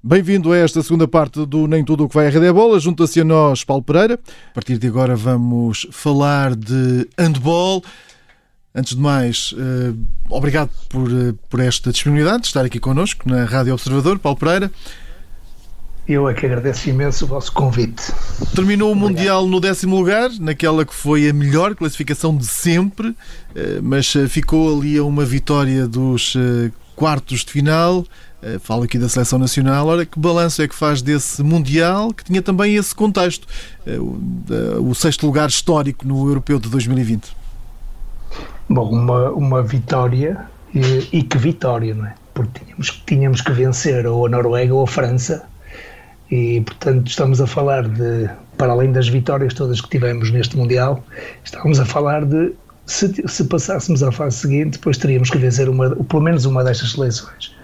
Bem-vindo 0.01 0.53
a 0.53 0.57
esta 0.57 0.81
segunda 0.81 1.09
parte 1.09 1.45
do 1.45 1.67
Nem 1.67 1.85
Tudo 1.85 2.05
o 2.05 2.09
que 2.09 2.15
vai 2.15 2.29
à 2.29 2.31
Rede 2.31 2.47
é 2.47 2.53
Bola. 2.53 2.79
Junta-se 2.79 3.21
a 3.21 3.25
nós, 3.25 3.65
Paulo 3.65 3.83
Pereira. 3.83 4.15
A 4.15 4.55
partir 4.55 4.79
de 4.79 4.87
agora 4.87 5.17
vamos 5.17 5.89
falar 5.91 6.55
de 6.55 7.09
handball. 7.19 7.83
Antes 8.73 8.95
de 8.95 9.01
mais, 9.01 9.53
eh, 9.59 9.93
obrigado 10.31 10.71
por, 10.89 11.11
eh, 11.11 11.35
por 11.51 11.59
esta 11.59 11.91
disponibilidade 11.91 12.43
de 12.43 12.47
estar 12.47 12.65
aqui 12.65 12.79
connosco 12.79 13.29
na 13.29 13.45
Rádio 13.45 13.73
Observador, 13.73 14.21
Paulo 14.21 14.39
Pereira. 14.39 14.71
Eu 16.07 16.29
é 16.29 16.33
que 16.33 16.47
agradeço 16.47 16.89
imenso 16.89 17.25
o 17.25 17.29
vosso 17.29 17.51
convite. 17.53 18.13
Terminou 18.55 18.93
o 18.93 18.95
Mundial 18.95 19.49
no 19.49 19.59
décimo 19.59 19.97
lugar, 19.97 20.31
naquela 20.39 20.85
que 20.85 20.95
foi 20.95 21.29
a 21.29 21.33
melhor 21.33 21.75
classificação 21.75 22.37
de 22.37 22.47
sempre, 22.47 23.17
eh, 23.53 23.81
mas 23.83 24.15
ficou 24.29 24.79
ali 24.79 24.97
a 24.97 25.03
uma 25.03 25.25
vitória 25.25 25.89
dos 25.89 26.37
quartos 26.95 27.45
de 27.45 27.53
final. 27.53 28.05
Eh, 28.41 28.59
falo 28.61 28.85
aqui 28.85 28.99
da 28.99 29.09
seleção 29.09 29.39
nacional. 29.39 29.87
Ora, 29.87 30.07
que 30.07 30.19
balanço 30.19 30.63
é 30.63 30.69
que 30.69 30.75
faz 30.75 31.03
desse 31.03 31.43
Mundial 31.43 32.13
que 32.13 32.25
tinha 32.25 32.41
também 32.41 32.77
esse 32.77 32.95
contexto, 32.95 33.47
eh, 33.87 33.99
o 34.79 34.95
sexto 34.95 35.27
lugar 35.27 35.49
histórico 35.49 36.07
no 36.07 36.29
Europeu 36.29 36.59
de 36.59 36.69
2020? 36.69 37.37
Bom, 38.69 38.91
uma, 38.91 39.31
uma 39.31 39.63
vitória 39.63 40.39
e, 40.75 41.09
e, 41.19 41.23
que 41.23 41.39
vitória, 41.39 41.95
não 41.95 42.07
é? 42.07 42.15
Porque 42.33 42.61
tínhamos, 42.61 43.03
tínhamos 43.07 43.41
que 43.41 43.51
vencer 43.51 44.07
ou 44.07 44.27
a 44.27 44.29
Noruega 44.29 44.75
ou 44.75 44.85
a 44.85 44.87
França 44.87 45.45
e, 46.31 46.61
portanto, 46.61 47.09
estamos 47.09 47.41
a 47.41 47.47
falar 47.47 47.89
de, 47.89 48.29
para 48.57 48.71
além 48.71 48.93
das 48.93 49.09
vitórias 49.09 49.55
todas 49.55 49.81
que 49.81 49.89
tivemos 49.89 50.31
neste 50.31 50.57
Mundial, 50.57 51.03
estamos 51.43 51.81
a 51.81 51.85
falar 51.87 52.25
de 52.25 52.53
se, 52.87 53.27
se 53.27 53.45
passássemos 53.45 54.03
à 54.03 54.13
fase 54.13 54.37
seguinte, 54.37 54.73
depois 54.73 54.99
teríamos 54.99 55.31
que 55.31 55.39
vencer 55.39 55.69
uma, 55.69 55.97
pelo 55.97 56.23
menos 56.23 56.45
uma 56.45 56.63
destas 56.63 56.93
seleções 56.93 57.58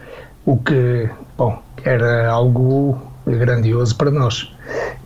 o 0.46 0.56
que, 0.58 1.08
bom, 1.36 1.62
era 1.84 2.30
algo 2.30 3.00
grandioso 3.26 3.96
para 3.96 4.10
nós. 4.10 4.52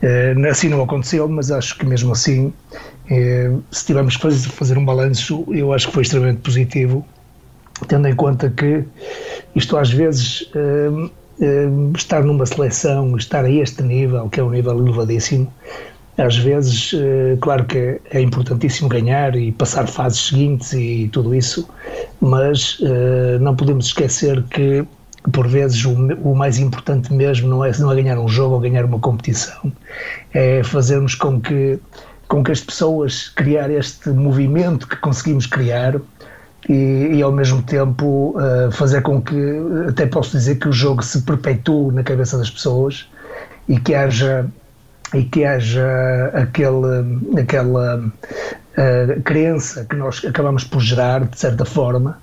Eh, 0.02 0.34
assim 0.48 0.68
não 0.68 0.82
aconteceu, 0.82 1.28
mas 1.28 1.50
acho 1.50 1.76
que 1.78 1.86
mesmo 1.86 2.12
assim, 2.12 2.52
eh, 3.10 3.52
se 3.70 3.86
tivermos 3.86 4.16
que 4.16 4.30
fazer 4.50 4.78
um 4.78 4.84
balanço, 4.84 5.44
eu 5.48 5.72
acho 5.72 5.88
que 5.88 5.94
foi 5.94 6.02
extremamente 6.02 6.40
positivo, 6.40 7.04
tendo 7.86 8.08
em 8.08 8.14
conta 8.14 8.50
que 8.50 8.84
isto 9.54 9.76
às 9.76 9.90
vezes 9.90 10.50
eh, 10.54 11.08
estar 11.96 12.24
numa 12.24 12.44
seleção, 12.46 13.16
estar 13.16 13.44
a 13.44 13.50
este 13.50 13.82
nível, 13.82 14.28
que 14.28 14.40
é 14.40 14.42
um 14.42 14.50
nível 14.50 14.78
elevadíssimo, 14.78 15.52
às 16.16 16.36
vezes, 16.36 16.92
claro 17.40 17.64
que 17.64 18.00
é 18.10 18.20
importantíssimo 18.20 18.88
ganhar 18.88 19.36
e 19.36 19.52
passar 19.52 19.86
fases 19.86 20.18
seguintes 20.18 20.72
e 20.72 21.08
tudo 21.12 21.32
isso, 21.32 21.68
mas 22.20 22.80
não 23.40 23.54
podemos 23.54 23.86
esquecer 23.86 24.42
que 24.50 24.84
por 25.32 25.46
vezes 25.46 25.84
o, 25.84 25.92
o, 25.92 26.34
mais 26.34 26.58
importante 26.58 27.12
mesmo 27.12 27.48
não 27.48 27.64
é, 27.64 27.72
não 27.78 27.92
é 27.92 27.96
ganhar 27.96 28.18
um 28.18 28.28
jogo 28.28 28.54
ou 28.54 28.60
ganhar 28.60 28.84
uma 28.84 28.98
competição, 28.98 29.72
é 30.32 30.62
fazermos 30.62 31.14
com 31.14 31.40
que, 31.40 31.78
com 32.28 32.42
que 32.42 32.52
as 32.52 32.60
pessoas 32.60 33.28
criar 33.28 33.70
este 33.70 34.10
movimento 34.10 34.86
que 34.86 34.96
conseguimos 34.96 35.46
criar 35.46 35.96
e, 36.68 37.10
e 37.14 37.22
ao 37.22 37.32
mesmo 37.32 37.62
tempo 37.62 38.36
uh, 38.36 38.70
fazer 38.72 39.02
com 39.02 39.20
que, 39.20 39.36
até 39.88 40.06
posso 40.06 40.32
dizer 40.32 40.56
que 40.56 40.68
o 40.68 40.72
jogo 40.72 41.02
se 41.02 41.22
perpetue 41.22 41.92
na 41.92 42.02
cabeça 42.02 42.38
das 42.38 42.50
pessoas 42.50 43.08
e 43.68 43.78
que 43.78 43.94
haja 43.94 44.46
e 45.14 45.24
que 45.24 45.42
haja 45.42 46.30
aquele, 46.34 47.40
aquela 47.40 48.04
uh, 48.78 49.22
crença 49.22 49.84
que 49.84 49.96
nós 49.96 50.24
acabamos 50.24 50.64
por 50.64 50.80
gerar 50.80 51.24
de 51.24 51.38
certa 51.38 51.64
forma 51.64 52.18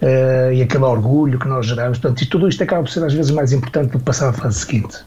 uh, 0.00 0.52
e 0.52 0.62
aquele 0.62 0.84
orgulho 0.84 1.38
que 1.38 1.48
nós 1.48 1.66
geramos. 1.66 1.98
Portanto, 1.98 2.22
e 2.22 2.26
tudo 2.26 2.48
isto 2.48 2.62
acaba 2.62 2.82
por 2.82 2.90
ser 2.90 3.04
às 3.04 3.12
vezes 3.12 3.30
mais 3.30 3.52
importante 3.52 3.92
do 3.92 3.98
que 3.98 4.04
passar 4.04 4.28
à 4.28 4.32
fase 4.32 4.60
seguinte. 4.60 4.98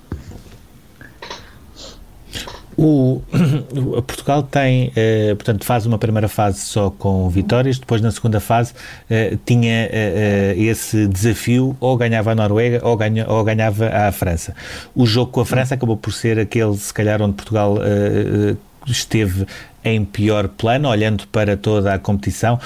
O, 2.82 3.22
o, 3.98 4.02
Portugal 4.02 4.42
tem, 4.42 4.94
eh, 4.96 5.36
portanto, 5.36 5.66
faz 5.66 5.86
uma 5.86 5.98
primeira 5.98 6.30
fase 6.30 6.62
só 6.62 6.90
com 6.90 7.30
vitórias, 7.30 7.78
depois 7.78 8.00
na 8.02 8.10
segunda 8.10 8.40
fase 8.40 8.74
eh, 9.10 9.38
tinha 9.46 9.90
eh, 9.92 10.54
eh 10.56 10.64
esse 10.64 11.06
desafio, 11.06 11.76
ou 11.82 11.98
ganhava 11.98 12.32
a 12.32 12.36
Noruega 12.36 12.80
ou, 12.82 12.96
ganha, 12.96 13.28
ou 13.28 13.44
ganhava 13.44 13.90
a 13.90 14.10
França. 14.14 14.56
O 14.96 15.06
jogo 15.06 15.30
com 15.30 15.42
a 15.42 15.46
França 15.46 15.76
acabou 15.76 15.98
por 15.98 16.14
ser 16.14 16.40
aquele, 16.40 16.78
se 16.78 16.94
calhar, 16.94 17.22
onde 17.22 17.34
Portugal 17.34 17.76
eh, 17.82 18.56
esteve 18.88 19.46
em 19.84 20.04
pior 20.04 20.48
plano, 20.48 20.90
olhando 20.90 21.28
para 21.28 21.58
toda 21.58 21.94
a 21.94 22.00
competição. 22.00 22.60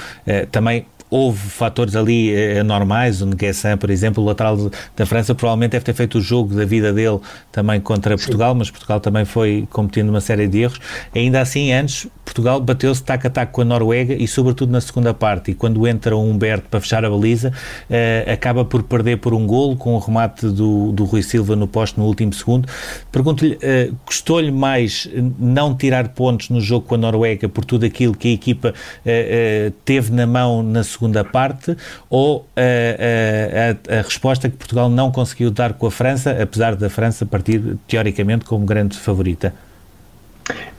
também 0.50 0.86
houve 1.14 1.38
fatores 1.38 1.94
ali 1.94 2.34
eh, 2.34 2.60
normais, 2.64 3.22
o 3.22 3.26
Nguessan, 3.26 3.76
por 3.76 3.88
exemplo, 3.88 4.20
o 4.20 4.26
lateral 4.26 4.68
da 4.96 5.06
França, 5.06 5.32
provavelmente 5.32 5.70
deve 5.70 5.84
ter 5.84 5.94
feito 5.94 6.18
o 6.18 6.20
jogo 6.20 6.56
da 6.56 6.64
vida 6.64 6.92
dele 6.92 7.20
também 7.52 7.80
contra 7.80 8.18
Sim. 8.18 8.24
Portugal, 8.24 8.52
mas 8.52 8.68
Portugal 8.68 8.98
também 8.98 9.24
foi 9.24 9.68
cometendo 9.70 10.08
uma 10.08 10.20
série 10.20 10.48
de 10.48 10.62
erros. 10.62 10.80
Ainda 11.14 11.40
assim, 11.40 11.72
antes, 11.72 12.08
Portugal 12.24 12.60
bateu-se 12.60 13.00
taco 13.00 13.28
a 13.28 13.30
taco 13.30 13.52
com 13.52 13.60
a 13.60 13.64
Noruega 13.64 14.12
e, 14.12 14.26
sobretudo, 14.26 14.72
na 14.72 14.80
segunda 14.80 15.14
parte. 15.14 15.52
E 15.52 15.54
quando 15.54 15.86
entra 15.86 16.16
o 16.16 16.20
Humberto 16.20 16.68
para 16.68 16.80
fechar 16.80 17.04
a 17.04 17.10
baliza, 17.10 17.52
eh, 17.88 18.24
acaba 18.26 18.64
por 18.64 18.82
perder 18.82 19.18
por 19.18 19.32
um 19.34 19.46
golo 19.46 19.76
com 19.76 19.94
o 19.94 20.00
remate 20.00 20.48
do, 20.48 20.90
do 20.90 21.04
Rui 21.04 21.22
Silva 21.22 21.54
no 21.54 21.68
posto 21.68 22.00
no 22.00 22.06
último 22.06 22.32
segundo. 22.32 22.68
Pergunto-lhe, 23.12 23.56
eh, 23.62 23.92
gostou-lhe 24.04 24.50
mais 24.50 25.08
não 25.38 25.76
tirar 25.76 26.08
pontos 26.08 26.50
no 26.50 26.60
jogo 26.60 26.86
com 26.88 26.96
a 26.96 26.98
Noruega 26.98 27.48
por 27.48 27.64
tudo 27.64 27.86
aquilo 27.86 28.16
que 28.16 28.26
a 28.26 28.32
equipa 28.32 28.74
eh 29.06 29.70
teve 29.84 30.12
na 30.12 30.26
mão 30.26 30.62
na 30.62 30.82
segunda 30.82 31.03
segunda 31.04 31.22
parte 31.22 31.76
ou 32.08 32.48
a, 32.56 32.60
a, 32.60 33.96
a, 33.96 33.98
a, 33.98 34.02
resposta 34.02 34.48
que 34.48 34.56
Portugal 34.56 34.88
não 34.88 35.12
conseguiu 35.12 35.50
dar 35.50 35.74
com 35.74 35.86
a 35.86 35.90
França, 35.90 36.30
apesar 36.42 36.74
da 36.74 36.88
França 36.88 37.26
partir 37.26 37.76
teoricamente 37.86 38.46
como 38.46 38.64
grande 38.64 38.96
favorita? 38.96 39.54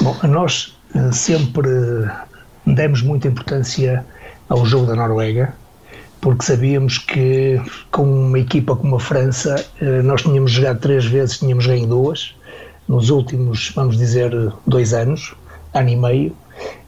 Bom, 0.01 0.17
nós 0.23 0.75
eh, 0.95 1.11
sempre 1.11 1.69
demos 2.65 3.01
muita 3.01 3.27
importância 3.27 4.03
ao 4.49 4.65
jogo 4.65 4.88
da 4.88 4.95
Noruega, 4.95 5.53
porque 6.21 6.43
sabíamos 6.43 6.97
que 6.97 7.61
com 7.91 8.03
uma 8.03 8.39
equipa 8.39 8.75
como 8.75 8.95
a 8.95 8.99
França 8.99 9.63
eh, 9.79 10.01
nós 10.01 10.23
tínhamos 10.23 10.51
jogado 10.51 10.79
três 10.79 11.05
vezes, 11.05 11.39
tínhamos 11.39 11.67
ganho 11.67 11.88
duas, 11.88 12.35
nos 12.88 13.09
últimos, 13.09 13.71
vamos 13.75 13.97
dizer, 13.97 14.31
dois 14.65 14.93
anos, 14.93 15.35
ano 15.73 15.89
e 15.89 15.95
meio, 15.95 16.35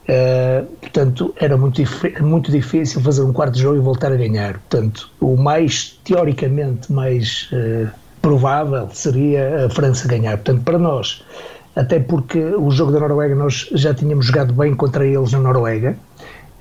Uh, 0.08 0.66
portanto, 0.78 1.34
era 1.38 1.58
muito, 1.58 1.82
muito 2.22 2.50
difícil 2.50 3.02
fazer 3.02 3.24
um 3.24 3.34
quarto 3.34 3.58
jogo 3.58 3.76
e 3.76 3.80
voltar 3.80 4.12
a 4.12 4.16
ganhar. 4.16 4.54
Portanto, 4.54 5.10
o 5.20 5.36
mais, 5.36 6.00
teoricamente, 6.04 6.92
mais 6.92 7.50
uh, 7.52 7.90
provável 8.22 8.90
seria 8.94 9.66
a 9.66 9.70
França 9.70 10.08
ganhar. 10.08 10.38
Portanto, 10.38 10.64
para 10.64 10.80
nós, 10.80 11.24
até 11.76 12.00
porque 12.00 12.40
o 12.40 12.72
jogo 12.72 12.92
da 12.92 13.00
Noruega 13.00 13.36
nós 13.36 13.70
já 13.74 13.94
tínhamos 13.94 14.28
jogado 14.28 14.54
bem 14.54 14.74
contra 14.74 15.06
eles 15.06 15.32
na 15.34 15.40
Noruega, 15.40 15.98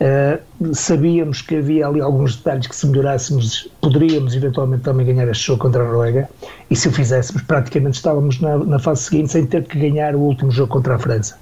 uh, 0.00 0.74
sabíamos 0.74 1.42
que 1.42 1.56
havia 1.56 1.86
ali 1.86 2.00
alguns 2.00 2.36
detalhes 2.36 2.66
que 2.66 2.76
se 2.76 2.86
melhorássemos 2.86 3.68
poderíamos 3.80 4.34
eventualmente 4.34 4.82
também 4.82 5.06
ganhar 5.06 5.28
este 5.28 5.46
jogo 5.46 5.62
contra 5.62 5.82
a 5.82 5.86
Noruega 5.86 6.28
e 6.70 6.76
se 6.76 6.88
o 6.88 6.92
fizéssemos 6.92 7.42
praticamente 7.42 7.96
estávamos 7.96 8.40
na, 8.40 8.58
na 8.58 8.78
fase 8.78 9.04
seguinte 9.04 9.32
sem 9.32 9.46
ter 9.46 9.64
que 9.64 9.78
ganhar 9.78 10.14
o 10.14 10.20
último 10.20 10.50
jogo 10.50 10.72
contra 10.72 10.96
a 10.96 10.98
França. 10.98 11.38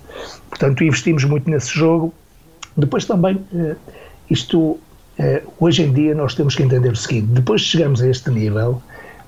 Portanto, 0.48 0.84
investimos 0.84 1.24
muito 1.24 1.50
nesse 1.50 1.70
jogo. 1.70 2.12
Depois 2.76 3.04
também, 3.04 3.40
eh, 3.54 3.76
isto, 4.30 4.78
eh, 5.18 5.42
hoje 5.60 5.82
em 5.82 5.92
dia 5.92 6.14
nós 6.14 6.34
temos 6.34 6.54
que 6.54 6.62
entender 6.62 6.90
o 6.90 6.96
seguinte, 6.96 7.26
depois 7.28 7.60
de 7.60 7.68
chegarmos 7.68 8.02
a 8.02 8.08
este 8.08 8.30
nível, 8.30 8.82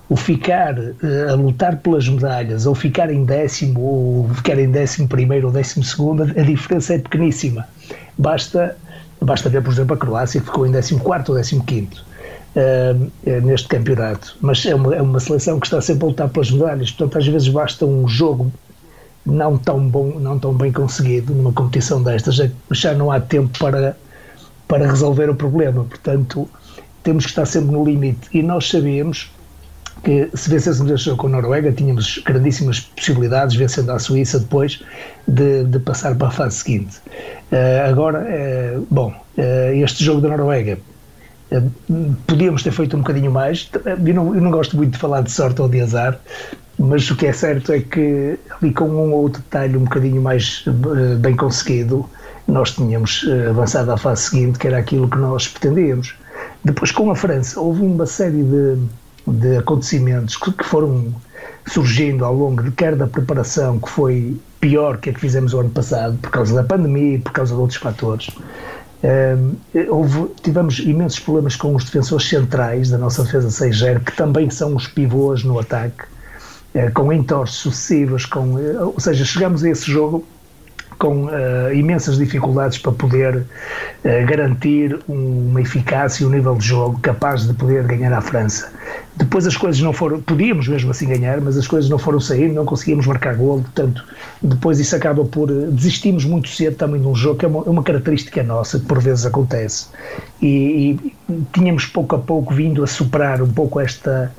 o 0.08 0.16
ficar 0.16 0.78
eh, 0.78 1.30
a 1.30 1.34
lutar 1.34 1.78
pelas 1.78 2.08
medalhas, 2.08 2.66
ou 2.66 2.74
ficar 2.74 3.10
em 3.10 3.24
décimo, 3.24 3.80
ou 3.80 4.28
ficar 4.34 4.58
em 4.58 4.70
décimo 4.70 5.08
primeiro 5.08 5.48
ou 5.48 5.52
décimo 5.52 5.84
segundo, 5.84 6.22
a 6.22 6.42
diferença 6.42 6.94
é 6.94 6.98
pequeníssima. 6.98 7.66
Basta, 8.18 8.76
basta 9.20 9.48
ver, 9.48 9.62
por 9.62 9.72
exemplo, 9.72 9.94
a 9.94 9.98
Croácia, 9.98 10.40
que 10.40 10.46
ficou 10.46 10.66
em 10.66 10.70
décimo 10.70 11.00
quarto 11.00 11.30
ou 11.30 11.36
décimo 11.36 11.64
quinto. 11.64 12.04
Uh, 12.56 13.12
neste 13.42 13.68
campeonato, 13.68 14.34
mas 14.40 14.64
é 14.64 14.74
uma, 14.74 14.94
é 14.94 15.02
uma 15.02 15.20
seleção 15.20 15.60
que 15.60 15.66
está 15.66 15.78
sempre 15.78 16.04
a 16.04 16.08
lutar 16.08 16.28
pelas 16.30 16.50
medalhas, 16.50 16.90
portanto, 16.90 17.18
às 17.18 17.26
vezes 17.26 17.48
basta 17.48 17.84
um 17.84 18.08
jogo 18.08 18.50
não 19.26 19.58
tão 19.58 19.88
bom, 19.88 20.18
não 20.20 20.38
tão 20.38 20.54
bem 20.54 20.70
conseguido 20.70 21.34
numa 21.34 21.52
competição 21.52 22.02
destas, 22.02 22.36
já, 22.36 22.48
já 22.70 22.94
não 22.94 23.10
há 23.10 23.20
tempo 23.20 23.58
para, 23.58 23.96
para 24.68 24.86
resolver 24.86 25.28
o 25.28 25.34
problema. 25.34 25.84
Portanto, 25.84 26.48
temos 27.02 27.24
que 27.24 27.30
estar 27.30 27.44
sempre 27.44 27.72
no 27.72 27.84
limite. 27.84 28.28
E 28.32 28.42
nós 28.42 28.68
sabíamos 28.68 29.30
que 30.02 30.30
se 30.34 30.48
vencêssemos 30.48 30.90
este 30.92 31.06
jogo 31.06 31.18
com 31.18 31.26
a 31.28 31.30
Noruega, 31.30 31.72
tínhamos 31.72 32.22
grandíssimas 32.24 32.80
possibilidades, 32.80 33.56
vencendo 33.56 33.90
a 33.90 33.98
Suíça 33.98 34.38
depois, 34.38 34.82
de, 35.26 35.64
de 35.64 35.78
passar 35.78 36.14
para 36.14 36.28
a 36.28 36.30
fase 36.30 36.56
seguinte. 36.56 36.98
Uh, 37.50 37.88
agora, 37.88 38.20
uh, 38.20 38.86
bom, 38.90 39.12
uh, 39.38 39.74
este 39.74 40.04
jogo 40.04 40.20
da 40.20 40.28
Noruega. 40.28 40.78
Podíamos 42.26 42.64
ter 42.64 42.72
feito 42.72 42.96
um 42.96 43.00
bocadinho 43.00 43.30
mais. 43.30 43.70
Eu 43.84 44.14
não, 44.14 44.34
eu 44.34 44.40
não 44.40 44.50
gosto 44.50 44.76
muito 44.76 44.92
de 44.92 44.98
falar 44.98 45.22
de 45.22 45.30
sorte 45.30 45.62
ou 45.62 45.68
de 45.68 45.80
azar, 45.80 46.18
mas 46.76 47.08
o 47.08 47.16
que 47.16 47.26
é 47.26 47.32
certo 47.32 47.72
é 47.72 47.78
que 47.78 48.36
ali 48.60 48.72
com 48.72 48.88
um 48.88 49.12
ou 49.12 49.22
outro 49.22 49.40
detalhe 49.40 49.76
um 49.76 49.84
bocadinho 49.84 50.20
mais 50.20 50.64
bem 51.20 51.36
conseguido, 51.36 52.04
nós 52.48 52.72
tínhamos 52.72 53.24
avançado 53.48 53.92
à 53.92 53.96
fase 53.96 54.22
seguinte, 54.22 54.58
que 54.58 54.66
era 54.66 54.78
aquilo 54.78 55.08
que 55.08 55.18
nós 55.18 55.46
pretendíamos. 55.46 56.16
Depois 56.64 56.90
com 56.90 57.12
a 57.12 57.14
França 57.14 57.60
houve 57.60 57.80
uma 57.82 58.06
série 58.06 58.42
de, 58.42 58.78
de 59.26 59.56
acontecimentos 59.56 60.36
que, 60.36 60.52
que 60.52 60.64
foram 60.64 61.14
surgindo 61.66 62.24
ao 62.24 62.34
longo 62.34 62.62
de 62.62 62.70
quer 62.70 62.94
da 62.94 63.06
preparação, 63.06 63.78
que 63.78 63.88
foi 63.88 64.40
pior 64.60 64.98
que 64.98 65.10
a 65.10 65.12
que 65.12 65.20
fizemos 65.20 65.52
o 65.52 65.60
ano 65.60 65.70
passado, 65.70 66.16
por 66.18 66.30
causa 66.30 66.54
da 66.54 66.62
pandemia 66.62 67.16
e 67.16 67.18
por 67.18 67.32
causa 67.32 67.54
de 67.54 67.60
outros 67.60 67.78
fatores. 67.78 68.30
Um, 69.04 69.56
houve, 69.90 70.30
tivemos 70.42 70.78
imensos 70.78 71.20
problemas 71.20 71.54
com 71.54 71.74
os 71.74 71.84
defensores 71.84 72.28
centrais 72.28 72.90
da 72.90 72.98
nossa 72.98 73.22
defesa 73.24 73.48
6-0, 73.48 74.04
que 74.04 74.16
também 74.16 74.48
são 74.50 74.74
os 74.74 74.86
pivôs 74.86 75.44
no 75.44 75.58
ataque, 75.58 76.04
uh, 76.74 76.92
com 76.94 77.12
entorces 77.12 77.56
sucessivos, 77.56 78.24
com, 78.24 78.54
uh, 78.54 78.86
ou 78.94 79.00
seja, 79.00 79.24
chegamos 79.24 79.62
a 79.62 79.70
esse 79.70 79.90
jogo 79.90 80.24
com 80.98 81.26
uh, 81.26 81.72
imensas 81.74 82.16
dificuldades 82.16 82.78
para 82.78 82.92
poder 82.92 83.36
uh, 83.36 84.26
garantir 84.26 84.98
uma 85.08 85.60
eficácia 85.60 86.24
e 86.24 86.26
um 86.26 86.30
nível 86.30 86.54
de 86.54 86.66
jogo 86.66 86.98
capaz 87.00 87.46
de 87.46 87.54
poder 87.54 87.84
ganhar 87.84 88.12
à 88.12 88.20
França. 88.20 88.72
Depois 89.16 89.46
as 89.46 89.56
coisas 89.56 89.80
não 89.80 89.92
foram, 89.92 90.20
podíamos 90.20 90.68
mesmo 90.68 90.90
assim 90.90 91.08
ganhar, 91.08 91.40
mas 91.40 91.56
as 91.56 91.66
coisas 91.66 91.88
não 91.88 91.98
foram 91.98 92.20
saindo, 92.20 92.54
não 92.54 92.66
conseguíamos 92.66 93.06
marcar 93.06 93.34
gol, 93.34 93.62
portanto, 93.62 94.04
depois 94.42 94.78
isso 94.78 94.94
acaba 94.94 95.24
por. 95.24 95.50
Eh, 95.50 95.68
desistimos 95.70 96.24
muito 96.24 96.48
cedo 96.48 96.76
também 96.76 97.00
de 97.00 97.06
um 97.06 97.14
jogo, 97.14 97.38
que 97.38 97.46
é 97.46 97.48
uma, 97.48 97.64
é 97.64 97.70
uma 97.70 97.82
característica 97.82 98.42
nossa, 98.42 98.78
que 98.78 98.84
por 98.84 99.00
vezes 99.00 99.24
acontece. 99.24 99.86
E, 100.40 100.98
e 101.26 101.44
tínhamos 101.52 101.86
pouco 101.86 102.14
a 102.14 102.18
pouco 102.18 102.52
vindo 102.52 102.84
a 102.84 102.86
superar 102.86 103.40
um 103.40 103.50
pouco 103.50 103.80
esta 103.80 104.30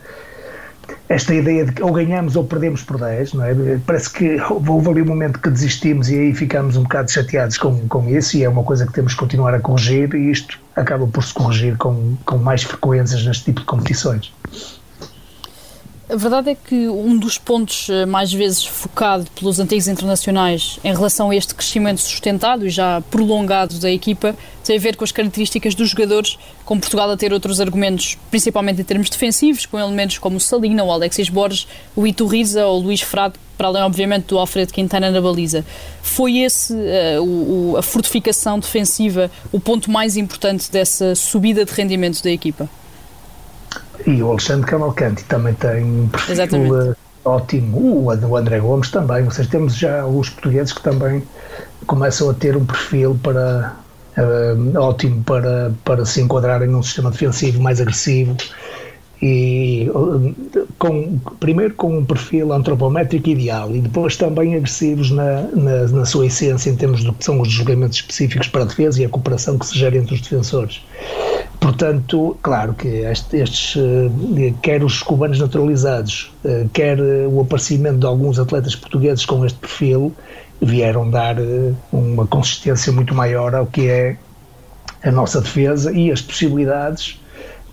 esta 1.10 1.34
ideia 1.34 1.66
de 1.66 1.72
que 1.72 1.84
ou 1.84 1.92
ganhamos 1.92 2.36
ou 2.36 2.44
perdemos 2.44 2.84
por 2.84 3.00
10, 3.00 3.34
não 3.34 3.46
é? 3.46 3.80
Parece 3.86 4.10
que 4.12 4.38
houve 4.50 4.90
ali 4.90 5.02
um 5.02 5.06
momento 5.06 5.40
que 5.40 5.50
desistimos 5.50 6.10
e 6.10 6.18
aí 6.18 6.34
ficamos 6.34 6.76
um 6.76 6.84
bocado 6.84 7.10
chateados 7.10 7.58
com, 7.58 7.88
com 7.88 8.10
isso 8.10 8.38
e 8.38 8.44
é 8.44 8.50
uma 8.50 8.64
coisa 8.64 8.86
que 8.86 8.94
temos 8.94 9.14
que 9.14 9.20
continuar 9.20 9.54
a 9.54 9.60
corrigir 9.60 10.14
e 10.14 10.32
isto 10.32 10.60
acaba 10.76 11.08
por 11.08 11.24
se 11.24 11.34
corrigir 11.34 11.78
com, 11.78 12.16
com 12.26 12.38
mais 12.38 12.64
frequências 12.64 13.26
neste 13.26 13.46
tipo 13.46 13.62
de 13.62 13.66
competições. 13.66 14.34
A 16.10 16.16
verdade 16.16 16.52
é 16.52 16.56
que 16.56 16.88
um 16.88 17.18
dos 17.18 17.38
pontos 17.38 17.90
eh, 17.90 18.06
mais 18.06 18.32
vezes 18.32 18.64
focado 18.66 19.30
pelos 19.38 19.60
antigos 19.60 19.90
internacionais 19.90 20.80
em 20.82 20.94
relação 20.94 21.32
a 21.32 21.36
este 21.36 21.54
crescimento 21.54 22.00
sustentado 22.00 22.66
e 22.66 22.70
já 22.70 23.02
prolongado 23.12 23.78
da 23.78 23.92
equipa 23.92 24.34
tem 24.64 24.78
a 24.78 24.80
ver 24.80 24.96
com 24.96 25.04
as 25.04 25.12
características 25.12 25.76
dos 25.76 25.90
jogadores, 25.90 26.40
com 26.64 26.80
Portugal 26.80 27.12
a 27.12 27.18
ter 27.18 27.34
outros 27.34 27.60
argumentos, 27.60 28.18
principalmente 28.32 28.80
em 28.80 28.86
termos 28.86 29.10
defensivos, 29.10 29.66
com 29.66 29.78
elementos 29.78 30.18
como 30.18 30.38
o 30.38 30.40
Salina, 30.40 30.82
o 30.82 30.94
Alexis 30.94 31.28
Borges, 31.28 31.68
o 31.94 32.08
Iturriza 32.08 32.66
ou 32.66 32.80
o 32.80 32.84
Luís 32.84 33.02
Frado, 33.02 33.38
para 33.58 33.68
além, 33.68 33.84
obviamente, 33.84 34.28
do 34.28 34.40
Alfredo 34.40 34.72
Quintana 34.72 35.12
na 35.12 35.20
baliza. 35.20 35.66
Foi 36.02 36.38
esse 36.38 36.72
uh, 36.74 37.22
o, 37.22 37.76
a 37.76 37.82
fortificação 37.82 38.60
defensiva 38.60 39.30
o 39.52 39.60
ponto 39.60 39.92
mais 39.92 40.16
importante 40.16 40.72
dessa 40.72 41.16
subida 41.16 41.66
de 41.66 41.74
rendimento 41.74 42.24
da 42.24 42.32
equipa? 42.32 42.70
E 44.06 44.22
o 44.22 44.30
Alexandre 44.32 44.66
Cavalcanti 44.70 45.24
também 45.26 45.54
tem 45.56 45.84
um 45.84 46.08
perfil 46.08 46.34
Exatamente. 46.34 46.98
ótimo. 47.26 48.04
O 48.04 48.36
André 48.36 48.60
Gomes 48.60 48.92
também. 48.92 49.24
Ou 49.24 49.32
seja, 49.32 49.50
temos 49.50 49.76
já 49.76 50.02
alguns 50.02 50.30
portugueses 50.30 50.74
que 50.74 50.82
também 50.82 51.24
começam 51.86 52.30
a 52.30 52.34
ter 52.34 52.56
um 52.56 52.66
perfil 52.66 53.20
para 53.22 53.76
uh, 54.18 54.80
ótimo 54.80 55.24
para, 55.24 55.72
para 55.84 56.06
se 56.06 56.22
enquadrarem 56.22 56.68
num 56.68 56.84
sistema 56.84 57.12
defensivo 57.12 57.62
mais 57.62 57.80
agressivo 57.80 58.36
e 59.22 59.90
com, 60.78 61.18
primeiro 61.40 61.74
com 61.74 61.98
um 61.98 62.06
perfil 62.06 62.54
antropométrico 62.54 63.30
ideal 63.30 63.76
e 63.76 63.82
depois 63.82 64.16
também 64.16 64.56
agressivos 64.56 65.10
na, 65.10 65.42
na, 65.54 65.88
na, 65.88 66.06
sua 66.06 66.28
essência 66.28 66.70
em 66.70 66.76
termos 66.76 67.04
do 67.04 67.12
que 67.14 67.24
são 67.24 67.42
os 67.42 67.50
julgamentos 67.50 67.98
específicos 67.98 68.48
para 68.48 68.62
a 68.62 68.66
defesa 68.66 69.02
e 69.02 69.06
a 69.06 69.10
cooperação 69.10 69.58
que 69.58 69.66
se 69.66 69.78
gera 69.78 69.98
entre 69.98 70.14
os 70.14 70.22
defensores. 70.22 70.86
Portanto, 71.68 72.38
claro 72.42 72.74
que 72.76 72.88
estes, 72.88 73.76
eh, 73.76 74.54
quer 74.62 74.82
os 74.86 75.04
cubanos 75.04 75.38
naturalizados, 75.38 76.32
eh, 76.46 76.66
quer 76.72 76.98
eh, 76.98 77.28
o 77.28 77.42
aparecimento 77.42 77.98
de 78.00 78.06
alguns 78.06 78.40
atletas 78.40 78.74
portugueses 78.74 79.26
com 79.26 79.46
este 79.46 79.60
perfil, 79.60 80.16
vieram 80.62 81.10
dar 81.10 81.36
uma 81.92 82.26
consistência 82.26 82.94
muito 82.94 83.14
maior 83.14 83.54
ao 83.54 83.66
que 83.66 83.90
é 83.90 84.16
a 85.04 85.12
nossa 85.12 85.42
defesa 85.42 85.92
e 85.92 86.10
as 86.10 86.22
possibilidades 86.22 87.20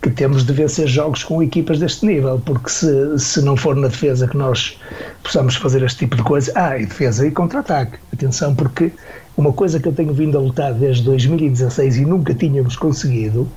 que 0.05 0.11
temos 0.11 0.45
de 0.45 0.53
vencer 0.53 0.87
jogos 0.87 1.25
com 1.25 1.43
equipas 1.43 1.79
deste 1.79 2.05
nível, 2.05 2.39
porque 2.45 2.69
se, 2.69 3.19
se 3.19 3.41
não 3.41 3.57
for 3.57 3.75
na 3.75 3.89
defesa 3.89 4.29
que 4.29 4.37
nós 4.37 4.79
possamos 5.23 5.57
fazer 5.57 5.83
este 5.83 6.01
tipo 6.01 6.15
de 6.15 6.23
coisa, 6.23 6.53
ah, 6.55 6.79
e 6.79 6.85
defesa 6.85 7.27
e 7.27 7.31
contra-ataque. 7.31 7.97
Atenção, 8.13 8.55
porque 8.55 8.93
uma 9.35 9.51
coisa 9.51 9.81
que 9.81 9.89
eu 9.89 9.95
tenho 9.95 10.13
vindo 10.13 10.37
a 10.37 10.41
lutar 10.43 10.75
desde 10.75 11.05
2016 11.05 11.97
e 11.97 12.05
nunca 12.05 12.35
tínhamos 12.35 12.77
conseguido 12.77 13.49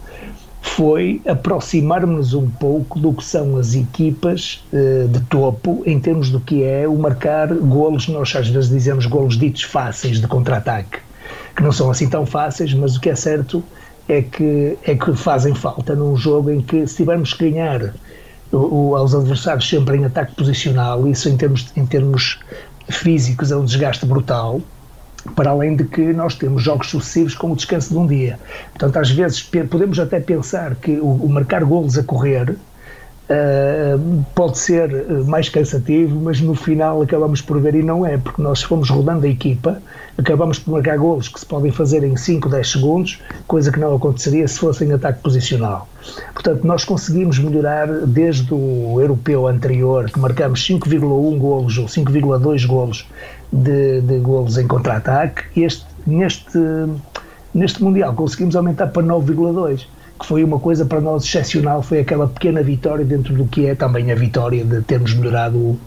foi 0.62 1.22
aproximar-nos 1.28 2.34
um 2.34 2.50
pouco 2.50 2.98
do 2.98 3.12
que 3.12 3.26
são 3.26 3.58
as 3.58 3.76
equipas 3.76 4.64
uh, 4.72 5.06
de 5.10 5.20
topo 5.26 5.84
em 5.86 6.00
termos 6.00 6.30
do 6.30 6.40
que 6.40 6.64
é 6.64 6.88
o 6.88 6.96
marcar 6.96 7.54
golos, 7.54 8.08
nós 8.08 8.34
às 8.34 8.48
vezes 8.48 8.70
dizemos 8.70 9.06
golos 9.06 9.38
ditos 9.38 9.64
fáceis 9.64 10.22
de 10.22 10.28
contra-ataque, 10.28 11.00
que 11.58 11.62
não 11.62 11.74
são 11.74 11.92
assim 11.92 12.08
tão 12.08 12.26
fáceis, 12.26 12.74
mas 12.74 12.96
o 12.96 13.02
que 13.02 13.10
é 13.10 13.16
certo 13.16 13.62
é 14.08 14.22
que, 14.22 14.78
é 14.84 14.96
que 14.96 15.15
fazem 15.15 15.54
falta 15.54 15.96
num 15.96 16.15
jogo 16.15 16.50
em 16.50 16.62
que, 16.62 16.88
se 16.88 16.98
tivermos 16.98 17.34
que 17.34 17.50
ganhar 17.50 17.93
o, 18.52 18.58
o, 18.89 18.96
aos 18.96 19.13
adversários 19.13 19.67
sempre 19.67 19.98
em 19.98 20.06
ataque 20.06 20.36
posicional, 20.36 21.08
isso 21.08 21.28
em 21.30 21.36
termos, 21.36 21.72
em 21.76 21.86
termos 21.86 22.39
físicos 22.89 23.52
é 23.52 23.58
um 23.58 23.65
desgaste 23.65 24.06
brutal, 24.06 24.62
para 25.36 25.50
além 25.50 25.76
de 25.76 25.84
que 25.84 26.13
nós 26.13 26.36
temos 26.36 26.63
jogos 26.63 26.89
sucessivos 26.89 27.36
com 27.36 27.52
o 27.52 27.56
descanso 27.56 27.89
de 27.89 27.98
um 27.98 28.08
dia. 28.08 28.39
Portanto, 28.72 28.98
às 28.98 29.12
vezes 29.12 29.41
podemos 29.41 30.00
até 30.00 30.20
pensar 30.20 30.76
que 30.76 30.91
o, 31.00 31.08
o 31.08 31.30
marcar 31.30 31.63
golos 31.65 31.98
a 31.98 32.04
correr 32.04 32.56
Uh, 33.30 34.24
pode 34.34 34.58
ser 34.58 34.90
eh, 34.90 35.04
mais 35.26 35.50
cansativo, 35.50 36.18
mas 36.18 36.40
no 36.40 36.56
final 36.56 37.02
acabamos 37.02 37.42
por 37.42 37.60
ver 37.60 37.76
e 37.76 37.84
não 37.84 38.06
é, 38.06 38.18
porque 38.18 38.42
nós 38.42 38.63
fomos 38.63 38.90
rodando 38.90 39.26
a 39.26 39.30
equipa, 39.30 39.82
acabamos 40.18 40.60
por 40.60 40.72
marcar 40.72 40.98
golos 40.98 41.28
que 41.28 41.38
se 41.38 41.46
podem 41.46 41.70
fazer 41.70 42.06
em 42.06 42.16
5, 42.16 42.48
10 42.48 42.72
segundos, 42.72 43.22
coisa 43.46 43.70
que 43.70 43.82
não 43.82 43.94
aconteceria 43.94 44.48
se 44.48 44.58
fosse 44.58 44.86
em 44.86 44.94
ataque 44.94 45.20
posicional. 45.22 45.90
Portanto, 46.34 46.66
nós 46.66 46.86
conseguimos 46.86 47.38
melhorar 47.38 47.88
desde 48.06 48.54
o 48.54 48.96
europeu 49.02 49.46
anterior, 49.46 50.10
que 50.10 50.18
marcamos 50.18 50.66
5,1 50.66 51.38
golos 51.38 51.78
ou 51.78 51.86
5,2 51.86 52.66
golos 52.66 53.10
de, 53.52 54.00
de 54.00 54.20
golos 54.20 54.58
em 54.58 54.66
contra-ataque, 54.66 55.44
este, 55.62 55.86
neste, 56.06 56.58
neste 57.54 57.84
Mundial 57.84 58.13
conseguimos 58.13 58.56
aumentar 58.56 58.88
para 58.88 59.04
9,2 59.04 59.86
que 60.20 60.26
foi 60.26 60.44
uma 60.44 60.60
coisa 60.60 60.86
para 60.86 61.00
nós 61.00 61.24
excepcional, 61.24 61.82
foi 61.82 62.00
aquela 62.00 62.28
pequena 62.28 62.62
vitória 62.62 63.06
dentro 63.06 63.34
do 63.34 63.46
que 63.46 63.66
é 63.66 63.76
também 63.76 64.12
a 64.12 64.16
vitória 64.16 64.64
de 64.64 64.82
termos 64.82 65.14
melhorado 65.14 65.58
o, 65.58 65.80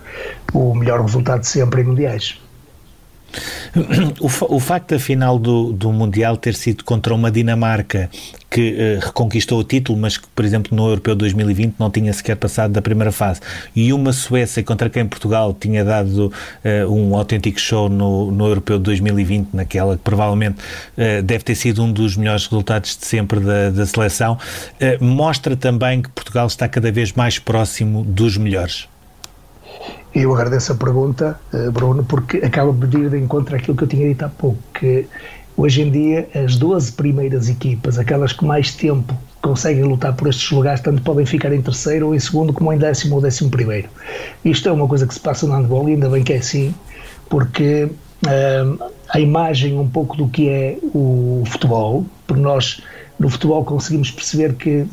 o 0.53 0.75
melhor 0.75 1.01
resultado 1.01 1.40
de 1.40 1.49
sempre 1.49 1.83
em 1.83 1.85
mundiais. 1.85 2.38
O, 4.21 4.57
o 4.57 4.61
facto 4.61 4.90
da 4.90 4.99
final 4.99 5.38
do, 5.38 5.73
do 5.73 5.93
Mundial 5.93 6.37
ter 6.37 6.55
sido 6.55 6.85
contra 6.85 7.14
uma 7.14 7.31
Dinamarca 7.31 8.11
que 8.51 8.73
uh, 8.73 9.07
reconquistou 9.07 9.61
o 9.61 9.64
título, 9.64 9.97
mas 9.97 10.19
que, 10.19 10.27
por 10.35 10.45
exemplo, 10.45 10.77
no 10.77 10.88
Europeu 10.88 11.14
2020 11.14 11.77
não 11.79 11.88
tinha 11.88 12.12
sequer 12.12 12.35
passado 12.35 12.73
da 12.73 12.83
primeira 12.83 13.12
fase, 13.12 13.40
e 13.75 13.93
uma 13.93 14.12
Suécia 14.12 14.62
contra 14.64 14.90
quem 14.90 15.07
Portugal 15.07 15.55
tinha 15.59 15.85
dado 15.85 16.27
uh, 16.27 16.93
um 16.93 17.14
autêntico 17.14 17.61
show 17.61 17.88
no, 17.88 18.33
no 18.33 18.47
Europeu 18.47 18.79
2020, 18.79 19.51
naquela 19.55 19.97
que 19.97 20.03
provavelmente 20.03 20.59
uh, 20.59 21.23
deve 21.23 21.45
ter 21.45 21.55
sido 21.55 21.83
um 21.85 21.93
dos 21.93 22.16
melhores 22.16 22.47
resultados 22.47 22.97
de 22.97 23.07
sempre 23.07 23.38
da, 23.38 23.71
da 23.71 23.87
seleção, 23.87 24.37
mostra 25.01 25.57
também 25.57 26.03
que 26.03 26.09
Portugal 26.11 26.47
está 26.47 26.69
cada 26.69 26.90
vez 26.90 27.12
mais 27.12 27.38
próximo 27.38 28.03
dos 28.05 28.37
melhores. 28.37 28.88
Eu 30.14 30.35
agradeço 30.35 30.73
a 30.73 30.75
pergunta, 30.75 31.38
Bruno, 31.73 32.05
porque 32.05 32.38
acaba 32.38 32.73
de 32.87 32.99
ir 32.99 33.11
de 33.11 33.19
encontro 33.19 33.55
àquilo 33.55 33.77
que 33.77 33.85
eu 33.85 33.88
tinha 33.88 34.09
dito 34.09 34.25
há 34.25 34.29
pouco, 34.29 34.59
que 34.75 35.07
Hoje 35.61 35.83
em 35.83 35.90
dia, 35.90 36.27
as 36.35 36.57
12 36.57 36.93
primeiras 36.93 37.51
equipas, 37.51 37.99
aquelas 37.99 38.33
que 38.33 38.43
mais 38.47 38.75
tempo 38.75 39.14
conseguem 39.43 39.85
lutar 39.85 40.14
por 40.16 40.27
estes 40.27 40.51
lugares, 40.51 40.81
tanto 40.81 41.03
podem 41.03 41.27
ficar 41.27 41.53
em 41.53 41.61
terceiro 41.61 42.07
ou 42.07 42.14
em 42.14 42.19
segundo, 42.19 42.51
como 42.51 42.73
em 42.73 42.79
décimo 42.79 43.16
ou 43.16 43.21
décimo 43.21 43.51
primeiro. 43.51 43.87
Isto 44.43 44.71
é 44.71 44.73
uma 44.73 44.88
coisa 44.88 45.07
que 45.07 45.12
se 45.12 45.21
passa 45.21 45.47
no 45.47 45.53
handball 45.53 45.87
e 45.87 45.93
ainda 45.93 46.09
bem 46.09 46.25
que 46.25 46.33
é 46.33 46.38
assim, 46.38 46.75
porque 47.29 47.90
uh, 48.25 48.90
a 49.11 49.21
imagem 49.21 49.79
um 49.79 49.87
pouco 49.87 50.16
do 50.16 50.29
que 50.29 50.49
é 50.49 50.79
o 50.95 51.43
futebol, 51.47 52.07
porque 52.27 52.43
nós 52.43 52.83
no 53.19 53.29
futebol 53.29 53.62
conseguimos 53.62 54.11
perceber 54.11 54.55
que 54.55 54.87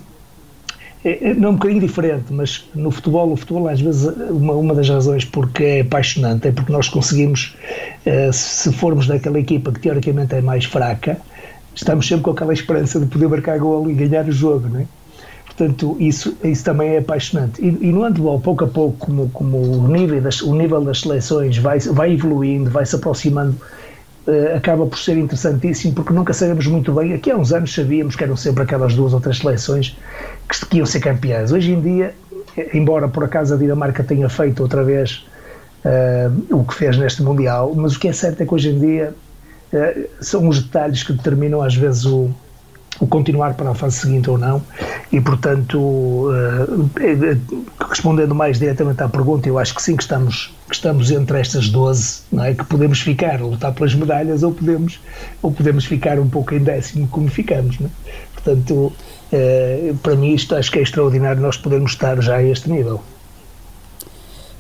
é, 1.04 1.30
é, 1.30 1.34
não 1.34 1.50
é 1.50 1.52
um 1.52 1.56
bocadinho 1.56 1.82
diferente, 1.82 2.26
mas 2.32 2.68
no 2.74 2.90
futebol, 2.92 3.32
o 3.32 3.38
futebol 3.38 3.68
às 3.68 3.80
vezes 3.80 4.12
uma, 4.30 4.54
uma 4.54 4.76
das 4.76 4.90
razões 4.90 5.24
porque 5.24 5.64
é 5.64 5.82
apaixonante 5.82 6.48
é 6.48 6.52
porque 6.52 6.72
nós 6.72 6.90
conseguimos, 6.90 7.56
uh, 8.06 8.34
se 8.34 8.72
formos 8.74 9.08
daquela 9.08 9.40
equipa 9.40 9.72
que 9.72 9.80
teoricamente 9.80 10.36
é 10.36 10.42
mais 10.42 10.66
fraca, 10.66 11.18
estamos 11.76 12.08
sempre 12.08 12.24
com 12.24 12.32
aquela 12.32 12.54
esperança 12.54 13.00
de 13.00 13.06
poder 13.06 13.28
marcar 13.28 13.60
gol 13.60 13.90
e 13.90 13.94
ganhar 13.94 14.28
o 14.28 14.32
jogo, 14.32 14.68
não 14.68 14.80
é? 14.82 14.86
Portanto, 15.46 15.98
isso, 16.00 16.38
isso 16.44 16.64
também 16.64 16.90
é 16.90 16.98
apaixonante. 17.00 17.60
E, 17.60 17.68
e 17.68 17.92
no 17.92 18.04
handball, 18.04 18.40
pouco 18.40 18.64
a 18.64 18.68
pouco, 18.68 19.08
como, 19.08 19.30
como 19.30 19.58
o, 19.58 19.88
nível 19.88 20.22
das, 20.22 20.42
o 20.42 20.54
nível 20.54 20.82
das 20.82 21.02
seleções 21.02 21.58
vai, 21.58 21.80
vai 21.80 22.14
evoluindo, 22.14 22.70
vai 22.70 22.86
se 22.86 22.96
aproximando 22.96 23.56
acaba 24.56 24.86
por 24.86 24.98
ser 25.00 25.18
interessantíssimo 25.18 25.94
porque 25.94 26.14
nunca 26.14 26.34
sabemos 26.34 26.68
muito 26.68 26.92
bem. 26.94 27.14
Aqui 27.14 27.32
há 27.32 27.38
uns 27.38 27.54
anos 27.54 27.74
sabíamos 27.74 28.16
que 28.16 28.24
eram 28.24 28.36
sempre 28.36 28.64
aquelas 28.64 28.94
duas 28.94 29.14
ou 29.14 29.22
três 29.22 29.38
seleções 29.38 29.98
que, 30.50 30.66
que 30.66 30.78
iam 30.78 30.86
ser 30.86 31.00
campeãs. 31.00 31.52
Hoje 31.52 31.72
em 31.72 31.82
dia, 31.82 32.14
embora 32.74 33.08
por 33.08 33.24
acaso 33.24 33.54
a 33.54 33.58
Dinamarca 33.58 34.04
tenha 34.04 34.28
feito 34.28 34.62
outra 34.62 34.84
vez 34.84 35.26
uh, 35.86 36.56
o 36.56 36.64
que 36.64 36.74
fez 36.74 36.98
neste 36.98 37.22
Mundial, 37.24 37.74
mas 37.76 37.96
o 37.96 38.00
que 38.00 38.08
é 38.08 38.14
certo 38.14 38.42
é 38.42 38.46
que 38.46 38.54
hoje 38.54 38.70
em 38.70 38.80
dia 38.80 39.14
uh, 39.74 40.08
são 40.20 40.48
os 40.48 40.62
detalhes 40.62 41.04
que 41.04 41.14
determinam 41.14 41.62
às 41.62 41.76
vezes 41.76 42.06
o, 42.06 42.30
o 43.00 43.08
continuar 43.08 43.54
para 43.54 43.72
a 43.72 43.76
fase 43.76 43.98
seguinte 43.98 44.30
ou 44.30 44.38
não, 44.38 44.62
e 45.12 45.22
portanto, 45.22 45.78
uh, 45.80 46.90
respondendo 47.90 48.34
mais 48.34 48.60
diretamente 48.60 49.02
à 49.04 49.10
pergunta, 49.10 49.48
eu 49.48 49.58
acho 49.60 49.76
que 49.76 49.82
sim, 49.82 49.96
que 49.96 50.04
estamos, 50.04 50.54
que 50.68 50.76
estamos 50.76 51.12
entre 51.12 51.40
estas 51.40 51.70
12, 51.70 52.22
não 52.32 52.44
é? 52.44 52.54
que 52.54 52.66
podemos 52.66 53.00
ficar, 53.02 53.42
lutar 53.42 53.74
pelas 53.74 53.94
medalhas, 53.94 54.44
ou 54.44 54.54
podemos, 54.54 55.00
ou 55.42 55.52
podemos 55.52 55.86
ficar 55.86 56.20
um 56.20 56.30
pouco 56.30 56.54
em 56.54 56.60
décimo, 56.60 57.08
como 57.08 57.28
ficamos. 57.28 57.80
Não 57.80 57.88
é? 57.88 57.90
Portanto, 58.34 58.94
para 60.02 60.16
mim, 60.16 60.34
isto 60.34 60.56
acho 60.56 60.72
que 60.72 60.80
é 60.80 60.82
extraordinário 60.82 61.42
nós 61.42 61.58
podermos 61.58 61.92
estar 61.92 62.22
já 62.22 62.38
a 62.38 62.44
este 62.44 62.70
nível. 62.70 63.02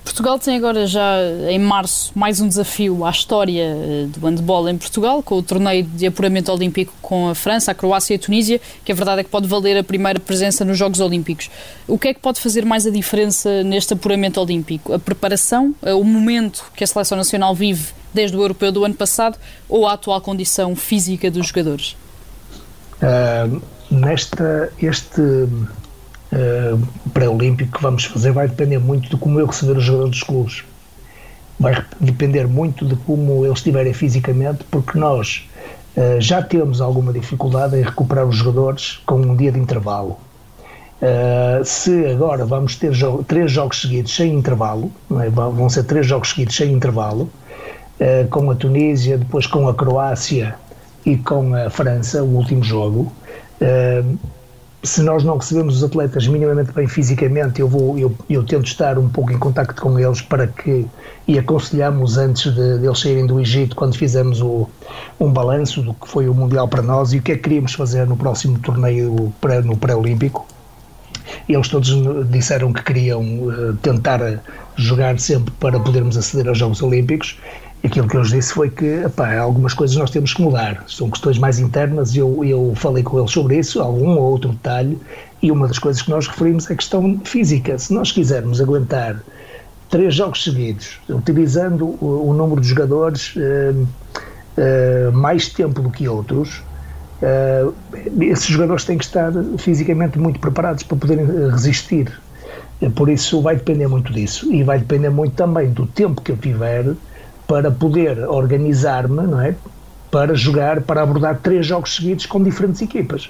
Portugal 0.07 0.39
tem 0.39 0.55
agora 0.55 0.87
já 0.87 1.17
em 1.49 1.59
março 1.59 2.13
mais 2.15 2.39
um 2.39 2.47
desafio 2.47 3.03
à 3.03 3.09
história 3.09 3.61
eh, 3.61 4.05
do 4.07 4.25
handball 4.25 4.69
em 4.69 4.77
Portugal, 4.77 5.21
com 5.21 5.35
o 5.35 5.43
torneio 5.43 5.83
de 5.83 6.07
apuramento 6.07 6.49
olímpico 6.49 6.93
com 7.01 7.27
a 7.27 7.35
França, 7.35 7.71
a 7.71 7.75
Croácia 7.75 8.13
e 8.13 8.15
a 8.15 8.19
Tunísia, 8.19 8.61
que 8.85 8.91
a 8.93 8.95
verdade 8.95 9.19
é 9.19 9.23
que 9.25 9.29
pode 9.29 9.47
valer 9.47 9.77
a 9.77 9.83
primeira 9.83 10.17
presença 10.17 10.63
nos 10.63 10.77
Jogos 10.77 11.01
Olímpicos. 11.01 11.51
O 11.85 11.99
que 11.99 12.07
é 12.07 12.13
que 12.13 12.21
pode 12.21 12.39
fazer 12.39 12.63
mais 12.63 12.87
a 12.87 12.89
diferença 12.89 13.63
neste 13.63 13.93
apuramento 13.93 14.39
olímpico? 14.39 14.93
A 14.93 14.97
preparação, 14.97 15.75
eh, 15.83 15.93
o 15.93 16.05
momento 16.05 16.71
que 16.73 16.85
a 16.85 16.87
seleção 16.87 17.17
nacional 17.17 17.53
vive 17.53 17.91
desde 18.13 18.37
o 18.37 18.41
europeu 18.41 18.71
do 18.71 18.85
ano 18.85 18.95
passado 18.95 19.37
ou 19.67 19.85
a 19.85 19.93
atual 19.93 20.21
condição 20.21 20.73
física 20.73 21.29
dos 21.29 21.47
jogadores? 21.47 21.97
Uh, 23.01 23.61
nesta, 23.91 24.71
este 24.81 25.21
uh, 26.31 27.09
pré-olímpico 27.13 27.77
que 27.77 27.81
vamos 27.81 28.05
fazer 28.05 28.31
vai 28.31 28.47
depender 28.47 28.79
muito 28.79 29.09
de 29.09 29.17
como 29.17 29.39
eu 29.39 29.45
receber 29.45 29.77
os 29.77 29.83
jogadores 29.83 30.11
dos 30.11 30.23
clubes. 30.23 30.63
Vai 31.59 31.83
depender 31.99 32.47
muito 32.47 32.85
de 32.85 32.95
como 32.95 33.45
eles 33.45 33.57
estiverem 33.57 33.93
fisicamente, 33.93 34.63
porque 34.69 34.97
nós 34.97 35.49
uh, 35.95 36.21
já 36.21 36.41
temos 36.41 36.81
alguma 36.81 37.11
dificuldade 37.11 37.77
em 37.77 37.83
recuperar 37.83 38.25
os 38.25 38.35
jogadores 38.35 38.99
com 39.05 39.15
um 39.15 39.35
dia 39.35 39.51
de 39.51 39.59
intervalo. 39.59 40.17
Uh, 40.99 41.63
se 41.63 42.07
agora 42.07 42.43
vamos 42.43 42.75
ter 42.75 42.91
jo 42.91 43.23
três 43.23 43.51
jogos 43.51 43.81
seguidos 43.81 44.15
sem 44.15 44.33
intervalo, 44.33 44.91
é? 45.21 45.29
vão 45.29 45.69
ser 45.69 45.83
três 45.83 46.07
jogos 46.07 46.29
seguidos 46.29 46.55
sem 46.55 46.73
intervalo, 46.73 47.29
uh, 47.99 48.27
com 48.29 48.49
a 48.49 48.55
Tunísia, 48.55 49.17
depois 49.17 49.45
com 49.45 49.67
a 49.67 49.75
Croácia 49.75 50.55
e 51.05 51.15
com 51.15 51.53
a 51.53 51.69
França, 51.69 52.23
o 52.23 52.35
último 52.35 52.63
jogo, 52.63 53.11
uh, 53.61 54.17
se 54.83 55.01
nós 55.01 55.23
não 55.23 55.37
recebemos 55.37 55.77
os 55.77 55.83
atletas 55.83 56.27
minimamente 56.27 56.71
bem 56.71 56.87
fisicamente, 56.87 57.59
eu 57.59 57.67
vou, 57.67 57.97
eu, 57.97 58.13
eu 58.29 58.43
tento 58.43 58.65
estar 58.65 58.97
um 58.97 59.09
pouco 59.09 59.31
em 59.31 59.37
contacto 59.37 59.81
com 59.81 59.99
eles 59.99 60.21
para 60.21 60.47
que 60.47 60.85
e 61.27 61.37
aconselhamos 61.37 62.17
antes 62.17 62.53
de, 62.53 62.79
de 62.79 62.85
eles 62.85 62.99
saírem 62.99 63.25
do 63.25 63.39
Egito 63.39 63.75
quando 63.75 63.97
fizemos 63.97 64.41
o, 64.41 64.69
um 65.19 65.31
balanço 65.31 65.81
do 65.81 65.93
que 65.93 66.07
foi 66.07 66.29
o 66.29 66.33
mundial 66.33 66.67
para 66.67 66.81
nós 66.81 67.11
e 67.11 67.17
o 67.17 67.21
que 67.21 67.33
é 67.33 67.35
que 67.35 67.41
queríamos 67.41 67.73
fazer 67.73 68.07
no 68.07 68.15
próximo 68.15 68.57
torneio 68.59 69.33
pré, 69.41 69.61
no 69.61 69.75
pré-olímpico. 69.75 70.47
Eles 71.49 71.67
todos 71.67 71.89
disseram 72.29 72.71
que 72.71 72.81
queriam 72.83 73.21
uh, 73.21 73.73
tentar 73.81 74.41
jogar 74.77 75.19
sempre 75.19 75.53
para 75.59 75.77
podermos 75.77 76.15
aceder 76.15 76.47
aos 76.47 76.57
Jogos 76.57 76.81
Olímpicos 76.81 77.37
aquilo 77.87 78.07
que 78.07 78.15
eu 78.15 78.21
lhes 78.21 78.29
disse 78.29 78.53
foi 78.53 78.69
que 78.69 79.01
algumas 79.39 79.73
coisas 79.73 79.95
nós 79.97 80.09
temos 80.09 80.33
que 80.33 80.41
mudar, 80.41 80.83
são 80.87 81.09
questões 81.09 81.37
mais 81.37 81.59
internas 81.59 82.15
eu, 82.15 82.43
eu 82.43 82.73
falei 82.75 83.03
com 83.03 83.19
eles 83.19 83.31
sobre 83.31 83.57
isso, 83.57 83.81
algum 83.81 84.11
ou 84.11 84.31
outro 84.31 84.51
detalhe, 84.51 84.97
e 85.41 85.51
uma 85.51 85.67
das 85.67 85.79
coisas 85.79 86.01
que 86.01 86.09
nós 86.09 86.27
referimos 86.27 86.69
é 86.69 86.73
a 86.73 86.75
questão 86.75 87.19
física. 87.23 87.77
Se 87.77 87.93
nós 87.93 88.11
quisermos 88.11 88.61
aguentar 88.61 89.21
três 89.89 90.15
jogos 90.15 90.43
seguidos, 90.43 90.99
utilizando 91.09 91.97
o, 92.01 92.29
o 92.29 92.33
número 92.33 92.61
de 92.61 92.67
jogadores 92.67 93.35
uh, 93.35 93.87
uh, 94.57 95.11
mais 95.13 95.49
tempo 95.49 95.81
do 95.81 95.89
que 95.89 96.07
outros, 96.07 96.63
uh, 97.21 97.73
esses 98.21 98.47
jogadores 98.47 98.83
têm 98.83 98.97
que 98.97 99.05
estar 99.05 99.31
fisicamente 99.57 100.17
muito 100.19 100.39
preparados 100.39 100.83
para 100.83 100.97
poderem 100.97 101.25
resistir. 101.51 102.11
Por 102.95 103.09
isso 103.09 103.41
vai 103.41 103.55
depender 103.55 103.87
muito 103.87 104.13
disso 104.13 104.51
e 104.53 104.61
vai 104.61 104.77
depender 104.77 105.09
muito 105.09 105.33
também 105.33 105.71
do 105.71 105.87
tempo 105.87 106.21
que 106.21 106.31
eu 106.31 106.37
tiver 106.37 106.95
para 107.47 107.71
poder 107.71 108.19
organizar-me, 108.27 109.21
não 109.23 109.41
é? 109.41 109.55
Para 110.11 110.35
jogar, 110.35 110.81
para 110.81 111.01
abordar 111.01 111.39
três 111.41 111.65
jogos 111.65 111.95
seguidos 111.95 112.25
com 112.25 112.43
diferentes 112.43 112.81
equipas. 112.81 113.29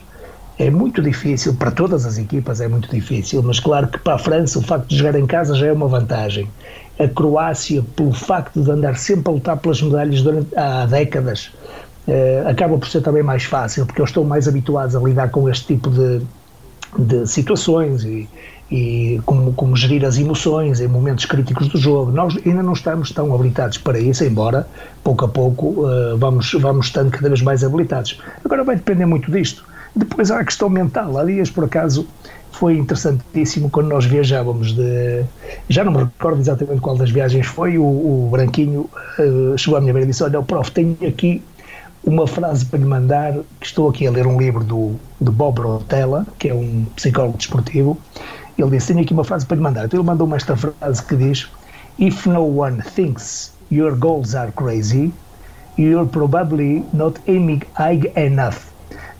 É 0.59 0.71
muito 0.71 1.01
difícil, 1.01 1.53
para 1.53 1.69
todas 1.69 2.05
as 2.05 2.17
equipas 2.17 2.59
é 2.59 2.67
muito 2.67 2.89
difícil, 2.89 3.43
mas 3.43 3.59
claro 3.59 3.87
que 3.87 3.99
para 3.99 4.15
a 4.15 4.17
França 4.17 4.57
o 4.57 4.61
facto 4.61 4.87
de 4.87 4.97
jogar 4.97 5.15
em 5.15 5.27
casa 5.27 5.53
já 5.53 5.67
é 5.67 5.71
uma 5.71 5.87
vantagem. 5.87 6.49
A 6.99 7.07
Croácia, 7.07 7.83
pelo 7.95 8.11
facto 8.11 8.59
de 8.59 8.71
andar 8.71 8.97
sempre 8.97 9.29
a 9.29 9.33
lutar 9.35 9.57
pelas 9.57 9.81
medalhas 9.83 10.23
durante, 10.23 10.57
há 10.57 10.87
décadas, 10.87 11.51
eh, 12.07 12.43
acaba 12.47 12.75
por 12.75 12.87
ser 12.87 13.01
também 13.01 13.21
mais 13.21 13.43
fácil, 13.43 13.85
porque 13.85 14.01
eles 14.01 14.09
estão 14.09 14.23
mais 14.23 14.47
habituados 14.47 14.95
a 14.95 14.99
lidar 14.99 15.29
com 15.29 15.47
este 15.47 15.75
tipo 15.75 15.91
de, 15.91 16.21
de 16.97 17.27
situações 17.27 18.03
e, 18.03 18.27
e 18.69 19.21
como, 19.25 19.53
como 19.53 19.75
gerir 19.75 20.03
as 20.05 20.17
emoções 20.17 20.79
em 20.79 20.87
momentos 20.87 21.25
críticos 21.25 21.67
do 21.69 21.77
jogo. 21.77 22.11
Nós 22.11 22.37
ainda 22.45 22.61
não 22.61 22.73
estamos 22.73 23.11
tão 23.11 23.33
habilitados 23.33 23.77
para 23.77 23.99
isso, 23.99 24.23
embora 24.23 24.67
pouco 25.03 25.25
a 25.25 25.27
pouco 25.27 25.85
uh, 25.85 26.17
vamos, 26.17 26.51
vamos 26.53 26.87
estando 26.87 27.11
cada 27.11 27.29
vez 27.29 27.41
mais 27.41 27.63
habilitados. 27.63 28.19
Agora 28.43 28.63
vai 28.63 28.75
depender 28.75 29.05
muito 29.05 29.31
disto. 29.31 29.65
Depois 29.95 30.29
há 30.29 30.39
a 30.39 30.45
questão 30.45 30.69
mental. 30.69 31.17
Há 31.17 31.23
dias, 31.23 31.49
por 31.49 31.63
acaso, 31.63 32.05
foi 32.51 32.77
interessantíssimo 32.77 33.69
quando 33.69 33.87
nós 33.87 34.05
viajávamos 34.05 34.73
de. 34.73 35.23
Já 35.69 35.83
não 35.83 35.91
me 35.91 35.99
recordo 35.99 36.39
exatamente 36.39 36.81
qual 36.81 36.97
das 36.97 37.09
viagens 37.09 37.47
foi. 37.47 37.77
O, 37.77 37.83
o 37.83 38.29
Branquinho 38.31 38.89
uh, 39.17 39.57
chegou 39.57 39.77
à 39.77 39.81
minha 39.81 39.93
beira 39.93 40.05
e 40.05 40.11
disse: 40.11 40.23
Olha, 40.23 40.41
prof, 40.41 40.71
tenho 40.71 40.97
aqui 41.07 41.41
uma 42.03 42.27
frase 42.27 42.65
para 42.65 42.79
lhe 42.79 42.85
mandar. 42.85 43.33
Que 43.59 43.65
estou 43.65 43.89
aqui 43.89 44.05
a 44.05 44.11
ler 44.11 44.27
um 44.27 44.37
livro 44.37 44.63
do, 44.63 44.95
do 45.19 45.31
Bob 45.31 45.61
Rotella, 45.61 46.27
que 46.37 46.49
é 46.49 46.53
um 46.53 46.85
psicólogo 46.95 47.37
desportivo, 47.37 47.97
ele 48.57 48.71
disse: 48.71 48.87
Tenho 48.87 49.01
aqui 49.01 49.13
uma 49.13 49.23
frase 49.23 49.45
para 49.45 49.55
lhe 49.55 49.63
mandar. 49.63 49.85
Então 49.85 49.99
ele 49.99 50.07
mandou-me 50.07 50.35
esta 50.35 50.55
frase 50.55 51.03
que 51.03 51.15
diz: 51.15 51.49
If 51.99 52.25
no 52.25 52.43
one 52.43 52.81
thinks 52.81 53.53
your 53.71 53.95
goals 53.95 54.35
are 54.35 54.51
crazy, 54.51 55.13
you're 55.77 56.09
probably 56.09 56.83
not 56.93 57.19
aiming 57.27 57.61
high 57.75 58.11
enough. 58.15 58.57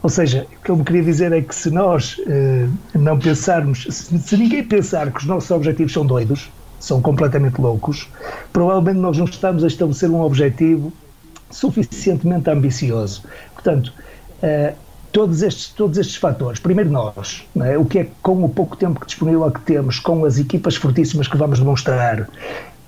Ou 0.04 0.10
seja, 0.10 0.46
o 0.52 0.64
que 0.64 0.72
ele 0.72 0.80
me 0.80 0.86
queria 0.86 1.04
dizer 1.04 1.32
é 1.32 1.42
que 1.42 1.54
se 1.54 1.70
nós 1.70 2.18
uh, 2.20 2.98
não 2.98 3.18
pensarmos, 3.20 3.88
se, 3.90 4.18
se, 4.20 4.38
ninguém 4.38 4.64
pensar 4.64 5.12
que 5.12 5.20
os 5.20 5.26
nossos 5.26 5.50
objetivos 5.52 5.92
são 5.92 6.06
doidos, 6.06 6.52
são 6.80 7.02
completamente 7.02 7.60
loucos, 7.60 8.08
provavelmente 8.54 9.00
nós 9.00 9.18
não 9.18 9.26
estamos 9.26 9.64
a 9.64 9.68
estabelecer 9.68 10.10
um 10.10 10.22
objetivo 10.22 10.94
suficientemente 11.50 12.50
ambicioso. 12.50 13.24
Portanto, 13.54 13.92
uh, 14.44 14.76
todos 15.12 15.42
estes, 15.42 15.70
todos 15.70 15.98
estes 15.98 16.16
fatores, 16.16 16.60
primeiro 16.60 16.90
nós, 16.90 17.44
é? 17.62 17.78
o 17.78 17.86
que 17.86 18.00
é 18.00 18.08
com 18.22 18.44
o 18.44 18.50
pouco 18.50 18.76
tempo 18.76 19.06
disponível 19.06 19.50
que 19.52 19.62
temos, 19.62 20.00
com 20.00 20.26
as 20.26 20.38
equipas 20.38 20.76
fortíssimas 20.76 21.28
que 21.28 21.38
vamos 21.38 21.60
demonstrar, 21.60 22.28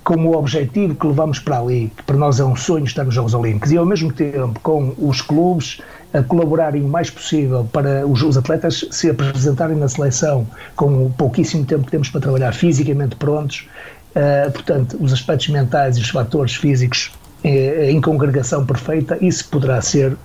com 0.03 0.25
o 0.25 0.35
objetivo 0.35 0.95
que 0.95 1.05
levamos 1.05 1.39
para 1.39 1.59
ali, 1.59 1.91
que 1.95 2.03
para 2.03 2.17
nós 2.17 2.39
é 2.39 2.43
um 2.43 2.55
sonho 2.55 2.85
estar 2.85 3.03
nos 3.03 3.13
Jogos 3.13 3.33
Olímpicos, 3.33 3.71
e 3.71 3.77
ao 3.77 3.85
mesmo 3.85 4.11
tempo 4.11 4.59
com 4.61 4.93
os 4.97 5.21
clubes 5.21 5.81
a 6.13 6.23
colaborarem 6.23 6.81
o 6.81 6.87
mais 6.87 7.09
possível 7.09 7.67
para 7.71 8.05
os, 8.07 8.21
os 8.23 8.37
atletas 8.37 8.85
se 8.89 9.09
apresentarem 9.09 9.77
na 9.77 9.87
seleção 9.87 10.47
com 10.75 11.05
o 11.05 11.13
pouquíssimo 11.15 11.65
tempo 11.65 11.85
que 11.85 11.91
temos 11.91 12.09
para 12.09 12.21
trabalhar 12.21 12.51
fisicamente 12.53 13.15
prontos, 13.15 13.67
uh, 14.15 14.51
portanto, 14.51 14.97
os 14.99 15.13
aspectos 15.13 15.49
mentais 15.49 15.97
e 15.97 16.01
os 16.01 16.09
fatores 16.09 16.55
físicos 16.55 17.11
uh, 17.43 17.47
em 17.47 18.01
congregação 18.01 18.65
perfeita, 18.65 19.17
isso 19.21 19.47
poderá 19.49 19.79
ser 19.81 20.17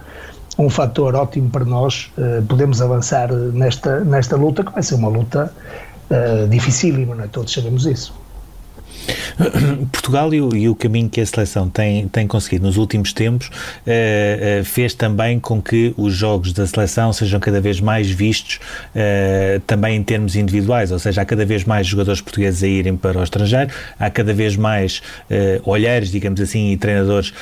um 0.59 0.71
fator 0.71 1.15
ótimo 1.15 1.51
para 1.51 1.65
nós 1.65 2.13
uh, 2.17 2.45
podemos 2.47 2.81
avançar 2.81 3.33
nesta, 3.33 4.01
nesta 4.05 4.37
luta, 4.37 4.63
que 4.65 4.73
vai 4.73 4.83
ser 4.83 4.95
uma 4.95 5.09
luta 5.09 5.53
uh, 6.11 6.49
dificílima, 6.49 7.25
é? 7.25 7.27
todos 7.27 7.53
sabemos 7.53 7.87
isso. 7.87 8.24
Portugal 9.91 10.33
e 10.33 10.41
o, 10.41 10.57
e 10.57 10.69
o, 10.69 10.75
caminho 10.75 11.09
que 11.09 11.21
a 11.21 11.27
seleção 11.27 11.69
tem, 11.69 12.09
tem 12.09 12.27
conseguido 12.27 12.67
nos 12.67 12.77
últimos 12.77 13.13
tempos 13.13 13.49
uh, 13.49 13.51
uh, 14.61 14.65
fez 14.65 14.95
também 14.95 15.41
com 15.41 15.61
que 15.61 15.95
os 15.97 16.15
jogos 16.15 16.53
da 16.53 16.67
seleção 16.67 17.13
sejam 17.13 17.41
cada 17.41 17.61
vez 17.61 17.81
mais 17.81 18.11
vistos 18.11 18.61
uh, 18.95 19.61
também 19.67 19.97
em 19.97 20.03
termos 20.03 20.37
individuais, 20.37 20.93
ou 20.93 20.99
seja, 20.99 21.23
há 21.23 21.25
cada 21.25 21.45
vez 21.45 21.65
mais 21.65 21.87
jogadores 21.87 22.21
portugueses 22.21 22.63
a 22.63 22.67
irem 22.67 22.97
para 22.97 23.19
o 23.19 23.23
estrangeiro, 23.23 23.71
há 23.99 24.11
cada 24.11 24.33
vez 24.33 24.57
mais 24.57 25.03
olhares, 25.65 26.11
digamos 26.11 26.41
assim, 26.41 26.71
e 26.73 26.77
treinadores 26.77 27.33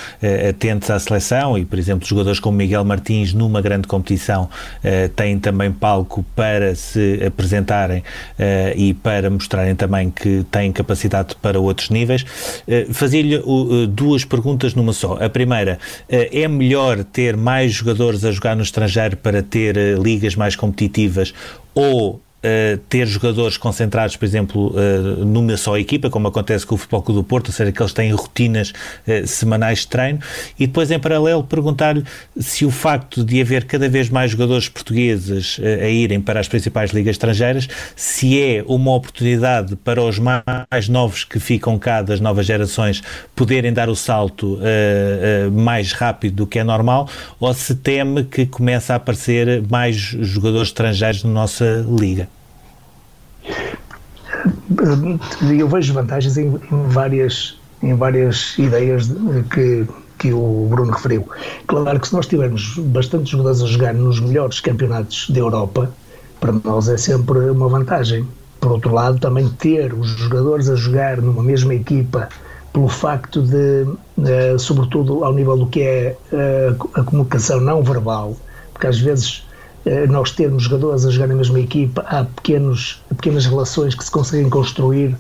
atentos 0.49 0.91
à 0.91 0.99
seleção. 0.99 1.57
E, 1.59 1.65
por 1.65 1.79
exemplo, 1.79 2.07
jogadores 2.07 2.41
como 2.41 2.57
Miguel 2.57 2.85
Martins 2.85 3.33
numa 3.33 3.61
grande 3.61 3.87
competição 3.87 4.49
têm 5.17 5.39
também 5.39 5.71
palco 5.71 6.25
para 6.35 6.75
se 6.75 7.21
apresentarem 7.27 8.03
e 8.77 8.95
para 8.95 9.31
mostrarem 9.31 9.75
também 9.75 10.11
que 10.11 10.45
têm 10.51 10.73
capacidade 10.73 11.35
para 11.43 11.61
outros 11.61 11.91
níveis. 11.91 12.25
Fazia-lhe 12.93 13.39
duas 13.89 14.25
perguntas 14.25 14.75
numa 14.75 14.93
só. 14.93 15.19
A 15.21 15.29
primeira, 15.29 15.79
é 16.09 16.47
melhor 16.49 17.05
ter 17.05 17.37
mais 17.37 17.73
jogadores 17.73 18.25
a 18.25 18.31
jogar 18.31 18.57
no 18.57 18.63
estrangeiro 18.63 19.17
para 19.17 19.43
ter 19.43 19.77
ligas 19.99 20.37
mais 20.37 20.57
competitivas 20.57 21.35
ou 21.75 22.21
Uh, 22.45 22.77
ter 22.89 23.07
jogadores 23.07 23.57
concentrados, 23.57 24.17
por 24.17 24.25
exemplo, 24.25 24.75
uh, 24.75 25.25
numa 25.25 25.57
só 25.57 25.79
equipa, 25.79 26.11
como 26.11 26.27
acontece 26.27 26.67
com 26.67 26.75
o 26.75 26.79
Futebol 26.79 27.01
Clube 27.01 27.21
do 27.21 27.25
Porto, 27.25 27.47
ou 27.47 27.53
seja, 27.53 27.71
que 27.71 27.81
eles 27.81 27.93
têm 27.93 28.11
rotinas 28.11 28.71
uh, 29.07 29.25
semanais 29.29 29.81
de 29.81 29.87
treino, 29.87 30.19
e 30.59 30.67
depois, 30.67 30.91
em 30.91 30.99
paralelo, 30.99 31.45
perguntar-lhe 31.45 32.03
se 32.37 32.65
o 32.65 32.71
facto 32.73 33.23
de 33.23 33.41
haver 33.41 33.65
cada 33.65 33.89
vez 33.89 34.11
mais 34.11 34.33
jogadores 34.33 34.69
portugueses 34.69 35.61
a 35.63 35.89
irem 35.89 36.21
para 36.21 36.41
as 36.41 36.49
principais 36.49 36.91
ligas 36.91 37.13
estrangeiras, 37.13 37.69
se 37.95 38.41
é 38.43 38.65
uma 38.67 38.93
oportunidade 38.93 39.77
para 39.77 40.03
os 40.03 40.19
mais 40.19 40.89
novos 40.89 41.23
que 41.23 41.39
ficam 41.39 41.79
cá, 41.79 42.03
das 42.03 42.19
novas 42.19 42.45
gerações, 42.45 43.05
poderem 43.37 43.73
dar 43.73 43.89
o 43.89 43.95
salto 43.95 44.59
mais 45.53 45.93
rápido 45.93 46.35
do 46.35 46.47
que 46.47 46.59
é 46.59 46.65
normal, 46.65 47.09
ou 47.39 47.55
se 47.55 47.77
teme 47.77 48.25
que 48.25 48.47
comece 48.47 48.91
a 48.91 48.97
aparecer 48.97 49.63
mais 49.71 49.95
jogadores 49.95 50.69
estrangeiros 50.69 51.23
na 51.23 51.31
nossa 51.31 51.87
liga. 52.01 52.32
Eu 55.59 55.69
vejo 55.69 55.93
vantagens 55.95 56.37
em, 56.37 56.47
em, 56.47 56.89
várias, 56.89 57.59
em 57.83 57.95
várias 57.95 58.57
ideias 58.59 59.11
que, 59.53 59.87
que 60.19 60.33
o 60.33 60.67
Bruno 60.71 60.93
referiu. 60.93 61.29
Claro 61.67 62.01
que 62.01 62.09
se 62.09 62.15
nós 62.15 62.27
tivermos 62.27 62.79
bastantes 62.79 63.29
jogadores 63.29 63.63
a 63.63 63.67
jogar 63.67 63.95
nos 63.95 64.21
melhores 64.21 64.61
campeonatos 64.61 65.29
da 65.31 65.41
Europa, 65.41 65.91
para 66.41 66.53
nós 66.65 66.89
é 66.89 66.97
sempre 66.97 67.39
uma 67.51 67.69
vantagem. 67.69 68.27
Por 68.61 68.73
outro 68.73 68.93
lado, 68.93 69.19
também 69.19 69.49
ter 69.49 69.93
os 69.93 70.09
jogadores 70.11 70.69
a 70.69 70.77
jogar 70.77 71.19
numa 71.19 71.43
mesma 71.43 71.75
equipa, 71.75 72.29
pelo 72.73 72.89
facto 72.89 73.43
de, 73.43 73.85
uh, 73.85 74.59
sobretudo 74.59 75.25
ao 75.25 75.35
nível 75.35 75.57
do 75.57 75.67
que 75.67 75.83
é 75.83 76.17
uh, 76.33 76.91
a 76.95 77.05
comunicação 77.05 77.61
não 77.61 77.83
verbal, 77.83 78.37
porque 78.73 78.87
às 78.87 78.99
vezes 78.99 79.45
eh, 79.47 79.52
nós 80.09 80.31
termos 80.31 80.65
jogadores 80.65 81.05
a 81.05 81.11
jogar 81.11 81.27
na 81.27 81.35
mesma 81.35 81.59
equipa, 81.59 82.03
há 82.07 82.25
pequenos, 82.25 83.03
pequenas 83.09 83.47
relações 83.47 83.95
que 83.95 84.05
se 84.05 84.11
conseguem 84.11 84.49
construir 84.49 85.17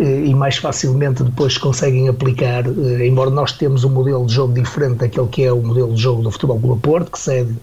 eh, 0.00 0.26
e 0.26 0.34
mais 0.34 0.56
facilmente 0.56 1.22
depois 1.22 1.54
se 1.54 1.60
conseguem 1.60 2.08
aplicar, 2.08 2.66
eh, 2.66 3.06
embora 3.06 3.30
nós 3.30 3.52
temos 3.52 3.84
um 3.84 3.90
modelo 3.90 4.26
de 4.26 4.34
jogo 4.34 4.52
diferente 4.52 4.96
daquele 4.96 5.28
que 5.28 5.44
é 5.44 5.52
o 5.52 5.62
modelo 5.62 5.94
de 5.94 6.02
jogo 6.02 6.22
do 6.22 6.30
Futebol 6.30 6.58
Clube 6.58 6.80
Porto, 6.82 7.12
que 7.12 7.18
cede, 7.18 7.54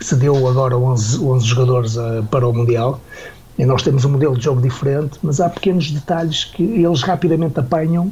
cedeu 0.00 0.46
agora 0.48 0.76
11, 0.76 1.22
11 1.22 1.46
jogadores 1.46 1.96
para 2.30 2.48
o 2.48 2.52
Mundial, 2.52 3.00
e 3.58 3.66
nós 3.66 3.82
temos 3.82 4.04
um 4.04 4.10
modelo 4.10 4.36
de 4.36 4.44
jogo 4.44 4.62
diferente, 4.62 5.18
mas 5.22 5.40
há 5.40 5.48
pequenos 5.48 5.90
detalhes 5.90 6.44
que 6.44 6.62
eles 6.62 7.02
rapidamente 7.02 7.58
apanham 7.60 8.10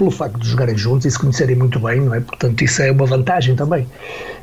pelo 0.00 0.10
facto 0.10 0.38
de 0.38 0.48
jogarem 0.48 0.78
juntos 0.78 1.04
e 1.04 1.10
se 1.10 1.18
conhecerem 1.18 1.54
muito 1.54 1.78
bem, 1.78 2.00
não 2.00 2.14
é? 2.14 2.20
Portanto, 2.20 2.64
isso 2.64 2.80
é 2.80 2.90
uma 2.90 3.04
vantagem 3.04 3.54
também. 3.54 3.86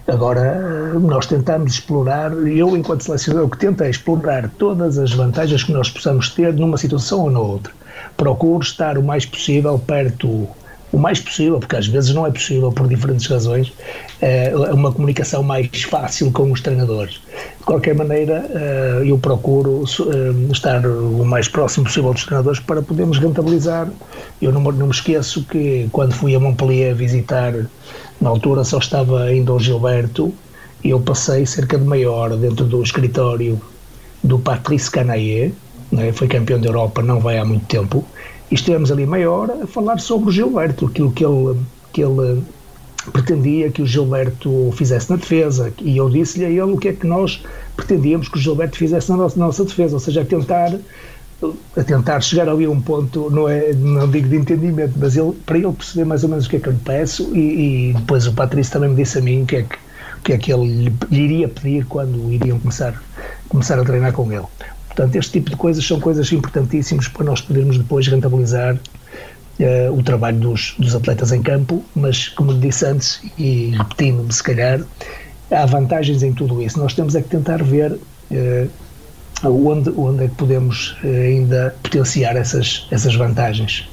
Agora, 0.07 0.93
nós 0.99 1.25
tentamos 1.25 1.73
explorar, 1.73 2.31
eu 2.47 2.77
enquanto 2.77 3.01
selecionador, 3.01 3.47
o 3.47 3.49
que 3.49 3.57
tento 3.57 3.81
é 3.81 3.89
explorar 3.89 4.51
todas 4.59 4.99
as 4.99 5.11
vantagens 5.11 5.63
que 5.63 5.71
nós 5.71 5.89
possamos 5.89 6.29
ter 6.29 6.53
numa 6.53 6.77
situação 6.77 7.21
ou 7.21 7.31
na 7.31 7.39
outra. 7.39 7.73
Procuro 8.15 8.61
estar 8.63 8.99
o 8.99 9.03
mais 9.03 9.25
possível 9.25 9.79
perto 9.79 10.47
o 10.91 10.97
mais 10.97 11.19
possível, 11.19 11.59
porque 11.59 11.75
às 11.75 11.87
vezes 11.87 12.13
não 12.13 12.25
é 12.25 12.31
possível 12.31 12.71
por 12.71 12.87
diferentes 12.87 13.27
razões, 13.27 13.73
é 14.21 14.53
uma 14.73 14.91
comunicação 14.91 15.43
mais 15.43 15.83
fácil 15.83 16.31
com 16.31 16.51
os 16.51 16.61
treinadores. 16.61 17.21
De 17.59 17.63
qualquer 17.65 17.93
maneira, 17.93 18.45
eh, 18.49 19.03
eu 19.05 19.17
procuro 19.17 19.83
eh, 19.83 20.51
estar 20.51 20.85
o 20.85 21.25
mais 21.25 21.47
próximo 21.47 21.85
possível 21.85 22.13
dos 22.13 22.23
treinadores 22.23 22.59
para 22.59 22.81
podermos 22.81 23.19
rentabilizar. 23.19 23.89
Eu 24.41 24.51
não, 24.53 24.61
me 24.61 24.89
esqueço 24.89 25.43
que 25.43 25.89
quando 25.91 26.13
fui 26.13 26.33
a 26.35 26.39
Montpellier 26.39 26.95
visitar, 26.95 27.53
na 28.21 28.29
altura 28.29 28.63
só 28.63 28.77
estava 28.77 29.23
ainda 29.23 29.53
o 29.53 29.59
Gilberto, 29.59 30.33
e 30.83 30.91
eu 30.91 30.99
passei 30.99 31.45
cerca 31.45 31.77
de 31.77 31.85
meia 31.85 32.09
hora 32.09 32.37
dentro 32.37 32.65
do 32.65 32.81
escritório 32.81 33.59
do 34.23 34.39
Patrice 34.39 34.89
Canaillé, 34.89 35.51
né, 35.91 36.11
foi 36.11 36.27
campeão 36.27 36.59
da 36.59 36.67
Europa 36.67 37.01
não 37.01 37.19
vai 37.19 37.37
há 37.37 37.45
muito 37.45 37.65
tempo, 37.65 38.05
e 38.49 38.55
estivemos 38.55 38.91
ali 38.91 39.05
meia 39.05 39.29
hora 39.29 39.63
a 39.63 39.67
falar 39.67 39.99
sobre 39.99 40.29
o 40.29 40.31
Gilberto, 40.31 40.85
aquilo 40.85 41.11
que 41.11 41.25
ele, 41.25 41.59
que 41.93 42.03
ele 42.03 42.43
pretendia 43.11 43.71
que 43.71 43.81
o 43.81 43.85
Gilberto 43.85 44.71
fizesse 44.75 45.09
na 45.09 45.15
defesa, 45.15 45.73
e 45.81 45.97
eu 45.97 46.09
disse-lhe 46.09 46.45
a 46.45 46.49
ele 46.49 46.73
o 46.73 46.77
que 46.77 46.89
é 46.89 46.93
que 46.93 47.07
nós 47.07 47.41
pretendíamos 47.75 48.27
que 48.27 48.37
o 48.37 48.41
Gilberto 48.41 48.77
fizesse 48.77 49.09
na 49.09 49.17
nossa, 49.17 49.39
na 49.39 49.45
nossa 49.45 49.63
defesa, 49.63 49.95
ou 49.95 49.99
seja, 49.99 50.21
a 50.21 50.25
tentar 50.25 50.77
a 51.77 51.83
tentar 51.83 52.19
chegar 52.21 52.49
ali 52.49 52.65
a 52.65 52.69
um 52.69 52.81
ponto, 52.81 53.29
não 53.29 53.47
é, 53.47 53.71
não 53.73 54.09
digo 54.09 54.27
de 54.27 54.37
entendimento, 54.37 54.93
mas 54.97 55.15
ele, 55.15 55.33
para 55.45 55.57
ele 55.57 55.71
perceber 55.71 56.05
mais 56.05 56.23
ou 56.23 56.29
menos 56.29 56.47
o 56.47 56.49
que 56.49 56.55
é 56.55 56.59
que 56.59 56.67
eu 56.67 56.73
lhe 56.73 56.79
peço 56.79 57.35
e, 57.35 57.89
e 57.89 57.93
depois 57.93 58.25
o 58.25 58.33
Patrício 58.33 58.73
também 58.73 58.89
me 58.89 58.95
disse 58.95 59.19
a 59.19 59.21
mim 59.21 59.43
o 59.43 59.45
que 59.45 59.57
é 59.57 59.61
que, 59.61 59.75
o 59.75 60.21
que, 60.23 60.33
é 60.33 60.37
que 60.37 60.51
ele 60.51 60.65
lhe, 60.65 60.93
lhe 61.11 61.21
iria 61.21 61.47
pedir 61.47 61.85
quando 61.85 62.33
iriam 62.33 62.59
começar, 62.59 62.99
começar 63.49 63.79
a 63.79 63.83
treinar 63.83 64.13
com 64.13 64.31
ele. 64.31 64.45
Portanto, 64.97 65.15
este 65.15 65.33
tipo 65.33 65.51
de 65.51 65.55
coisas 65.55 65.85
são 65.85 65.99
coisas 65.99 66.31
importantíssimas 66.31 67.07
para 67.07 67.23
nós 67.23 67.39
podermos 67.39 67.77
depois 67.77 68.07
rentabilizar 68.07 68.73
uh, 68.75 69.93
o 69.93 70.01
trabalho 70.01 70.39
dos, 70.39 70.73
dos, 70.79 70.95
atletas 70.95 71.31
em 71.31 71.43
campo, 71.43 71.85
mas, 71.95 72.29
como 72.29 72.51
disse 72.55 72.83
antes, 72.83 73.21
e 73.37 73.75
repetindo-me 73.77 74.33
se 74.33 74.41
calhar, 74.41 74.81
há 75.51 75.65
vantagens 75.67 76.23
em 76.23 76.33
tudo 76.33 76.63
isso. 76.63 76.79
Nós 76.79 76.95
temos 76.95 77.13
é 77.13 77.21
que 77.21 77.29
tentar 77.29 77.63
ver 77.63 77.91
uh, 77.91 78.69
onde, 79.43 79.91
onde 79.95 80.23
é 80.23 80.27
que 80.29 80.33
podemos 80.33 80.97
uh, 81.03 81.07
ainda 81.07 81.75
potenciar 81.83 82.35
essas, 82.35 82.87
essas 82.89 83.13
vantagens. 83.13 83.87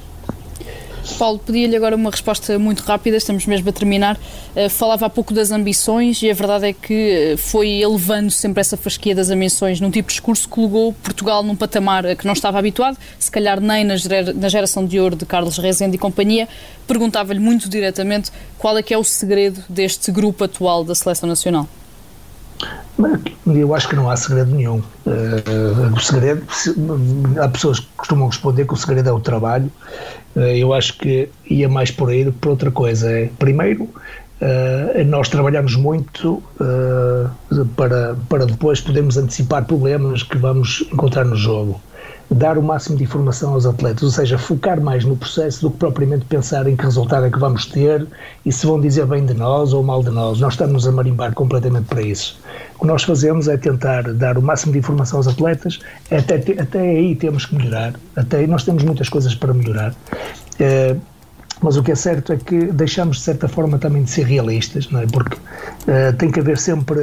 Paulo, 1.13 1.39
pedia-lhe 1.39 1.75
agora 1.75 1.95
uma 1.95 2.09
resposta 2.09 2.57
muito 2.57 2.81
rápida, 2.81 3.17
estamos 3.17 3.45
mesmo 3.45 3.69
a 3.69 3.71
terminar. 3.71 4.17
Uh, 4.55 4.69
falava 4.69 5.05
há 5.05 5.09
pouco 5.09 5.33
das 5.33 5.51
ambições 5.51 6.21
e 6.21 6.29
a 6.29 6.33
verdade 6.33 6.67
é 6.67 6.73
que 6.73 7.33
eh, 7.33 7.37
foi 7.37 7.81
elevando 7.81 8.31
sempre 8.31 8.61
essa 8.61 8.75
fasquia 8.75 9.13
das 9.13 9.29
ambições 9.29 9.79
num 9.79 9.91
tipo 9.91 10.07
de 10.07 10.15
discurso 10.15 10.47
que 10.47 10.55
colocou 10.55 10.93
Portugal 10.93 11.43
num 11.43 11.55
patamar 11.55 12.05
a 12.05 12.15
que 12.15 12.25
não 12.25 12.33
estava 12.33 12.57
habituado, 12.57 12.97
se 13.19 13.29
calhar 13.29 13.61
nem 13.61 13.83
na 13.83 14.49
geração 14.49 14.85
de 14.85 14.99
ouro 14.99 15.15
de 15.15 15.25
Carlos 15.25 15.57
Rezende 15.57 15.95
e 15.95 15.99
companhia. 15.99 16.47
Perguntava-lhe 16.87 17.39
muito 17.39 17.69
diretamente 17.69 18.31
qual 18.57 18.77
é 18.77 18.83
que 18.83 18.93
é 18.93 18.97
o 18.97 19.03
segredo 19.03 19.63
deste 19.69 20.11
grupo 20.11 20.43
atual 20.43 20.83
da 20.83 20.95
Seleção 20.95 21.29
Nacional. 21.29 21.67
Eu 23.47 23.75
acho 23.75 23.89
que 23.89 23.95
não 23.95 24.09
há 24.09 24.15
segredo 24.15 24.55
nenhum. 24.55 24.81
Uh, 25.05 25.93
o 25.95 25.99
segredo, 25.99 26.43
há 27.41 27.47
pessoas 27.49 27.79
que 27.79 27.87
costumam 27.97 28.27
responder 28.27 28.65
que 28.65 28.73
o 28.73 28.77
segredo 28.77 29.09
é 29.09 29.11
o 29.11 29.19
trabalho. 29.19 29.71
Uh, 30.35 30.39
eu 30.39 30.73
acho 30.73 30.97
que 30.97 31.29
ia 31.49 31.67
mais 31.67 31.91
por 31.91 32.09
aí 32.09 32.23
do 32.23 32.31
que 32.31 32.39
por 32.39 32.49
outra 32.49 32.71
coisa. 32.71 33.11
É, 33.11 33.29
primeiro, 33.37 33.83
uh, 33.83 35.03
nós 35.05 35.29
trabalhamos 35.29 35.75
muito 35.75 36.41
para, 37.75 38.15
para 38.29 38.45
depois 38.45 38.79
podermos 38.79 39.17
antecipar 39.17 39.65
problemas 39.65 40.23
que 40.23 40.37
vamos 40.37 40.85
encontrar 40.91 41.25
no 41.25 41.35
jogo 41.35 41.79
dar 42.29 42.57
o 42.57 42.63
máximo 42.63 42.97
de 42.97 43.03
informação 43.03 43.53
aos 43.53 43.65
atletas, 43.65 44.03
ou 44.03 44.09
seja, 44.09 44.37
focar 44.37 44.81
mais 44.81 45.05
no 45.05 45.15
processo 45.15 45.61
do 45.61 45.71
que 45.71 45.77
propriamente 45.77 46.25
pensar 46.25 46.67
em 46.67 46.75
que 46.75 46.83
resultado 46.83 47.25
é 47.25 47.29
que 47.29 47.39
vamos 47.39 47.65
ter 47.65 48.05
e 48.45 48.51
se 48.51 48.65
vão 48.65 48.81
dizer 48.81 49.05
bem 49.05 49.25
de 49.25 49.33
nós 49.33 49.73
ou 49.73 49.83
mal 49.83 50.03
de 50.03 50.09
nós. 50.09 50.39
Nós 50.39 50.53
estamos 50.53 50.87
a 50.87 50.91
marimbar 50.91 51.33
completamente 51.33 51.85
para 51.85 52.01
isso. 52.01 52.39
O 52.77 52.79
que 52.79 52.87
nós 52.87 53.03
fazemos 53.03 53.47
é 53.47 53.57
tentar 53.57 54.03
dar 54.13 54.37
o 54.37 54.41
máximo 54.41 54.73
de 54.73 54.79
informação 54.79 55.19
aos 55.19 55.27
atletas, 55.27 55.79
até, 56.11 56.35
até 56.59 56.79
aí 56.79 57.15
temos 57.15 57.45
que 57.45 57.55
melhorar, 57.55 57.93
até 58.15 58.37
aí 58.37 58.47
nós 58.47 58.63
temos 58.63 58.83
muitas 58.83 59.07
coisas 59.09 59.35
para 59.35 59.53
melhorar. 59.53 59.93
Uh, 60.59 60.99
mas 61.61 61.77
o 61.77 61.83
que 61.83 61.91
é 61.91 61.95
certo 61.95 62.33
é 62.33 62.37
que 62.37 62.65
deixamos 62.67 63.17
de 63.17 63.23
certa 63.23 63.47
forma 63.47 63.77
também 63.77 64.03
de 64.03 64.09
ser 64.09 64.25
realistas, 64.25 64.89
não 64.89 65.01
é? 65.01 65.07
Porque 65.07 65.35
uh, 65.35 66.13
tem 66.17 66.31
que 66.31 66.39
haver 66.39 66.57
sempre 66.57 66.99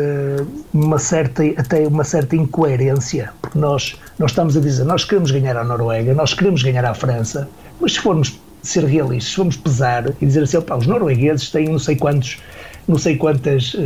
uma 0.73 0.99
certa, 0.99 1.43
até 1.57 1.87
uma 1.87 2.05
certa 2.05 2.37
incoerência, 2.37 3.31
porque 3.41 3.59
nós, 3.59 3.99
nós 4.19 4.31
estamos 4.31 4.57
a 4.57 4.61
dizer, 4.61 4.85
nós 4.85 5.05
queremos 5.05 5.31
ganhar 5.31 5.57
a 5.57 5.65
Noruega, 5.65 6.15
nós 6.15 6.35
queremos 6.35 6.63
ganhar 6.63 6.85
a 6.85 6.95
França, 6.95 7.49
mas 7.81 7.95
se 7.95 8.01
formos 8.01 8.39
ser 8.63 8.85
realistas, 8.85 9.31
se 9.31 9.37
formos 9.37 9.57
pesar 9.57 10.13
e 10.21 10.27
dizer 10.27 10.43
assim, 10.43 10.57
opa, 10.57 10.77
os 10.77 10.87
noruegueses 10.87 11.51
têm 11.51 11.69
não 11.69 11.79
sei 11.79 11.97
quantos 11.97 12.39
não 12.87 12.99
sei 12.99 13.17
quantas 13.17 13.75
uh, 13.75 13.79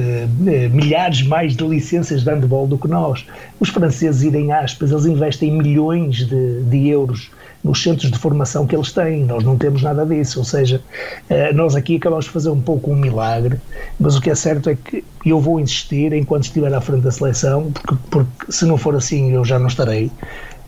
milhares 0.72 1.22
mais 1.22 1.54
de 1.54 1.64
licenças 1.66 2.22
de 2.22 2.30
handball 2.30 2.66
do 2.66 2.78
que 2.78 2.88
nós. 2.88 3.26
Os 3.60 3.68
franceses, 3.68 4.22
irem 4.22 4.52
aspas, 4.52 4.90
eles 4.90 5.04
investem 5.04 5.52
milhões 5.52 6.26
de, 6.26 6.62
de 6.62 6.88
euros 6.88 7.30
nos 7.62 7.82
centros 7.82 8.10
de 8.10 8.18
formação 8.18 8.66
que 8.66 8.74
eles 8.74 8.92
têm. 8.92 9.24
Nós 9.24 9.44
não 9.44 9.56
temos 9.56 9.82
nada 9.82 10.04
disso. 10.04 10.38
Ou 10.38 10.44
seja, 10.44 10.80
eh, 11.28 11.52
nós 11.52 11.74
aqui 11.74 11.96
acabamos 11.96 12.26
de 12.26 12.30
fazer 12.30 12.50
um 12.50 12.60
pouco 12.60 12.90
um 12.90 12.96
milagre, 12.96 13.60
mas 13.98 14.16
o 14.16 14.20
que 14.20 14.30
é 14.30 14.34
certo 14.34 14.70
é 14.70 14.76
que 14.76 15.04
eu 15.24 15.40
vou 15.40 15.58
insistir 15.58 16.12
enquanto 16.12 16.44
estiver 16.44 16.72
à 16.72 16.80
frente 16.80 17.02
da 17.02 17.10
seleção, 17.10 17.72
porque, 17.72 17.94
porque 18.10 18.52
se 18.52 18.64
não 18.64 18.76
for 18.76 18.94
assim 18.94 19.32
eu 19.32 19.44
já 19.44 19.58
não 19.58 19.66
estarei. 19.66 20.10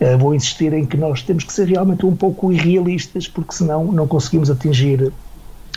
Eh, 0.01 0.17
vou 0.17 0.35
insistir 0.35 0.73
em 0.73 0.85
que 0.85 0.97
nós 0.97 1.23
temos 1.23 1.45
que 1.45 1.53
ser 1.53 1.67
realmente 1.69 2.05
um 2.07 2.15
pouco 2.15 2.53
irrealistas, 2.53 3.27
porque 3.29 3.53
senão 3.53 3.93
não 3.93 4.07
conseguimos 4.07 4.51
atingir 4.51 5.13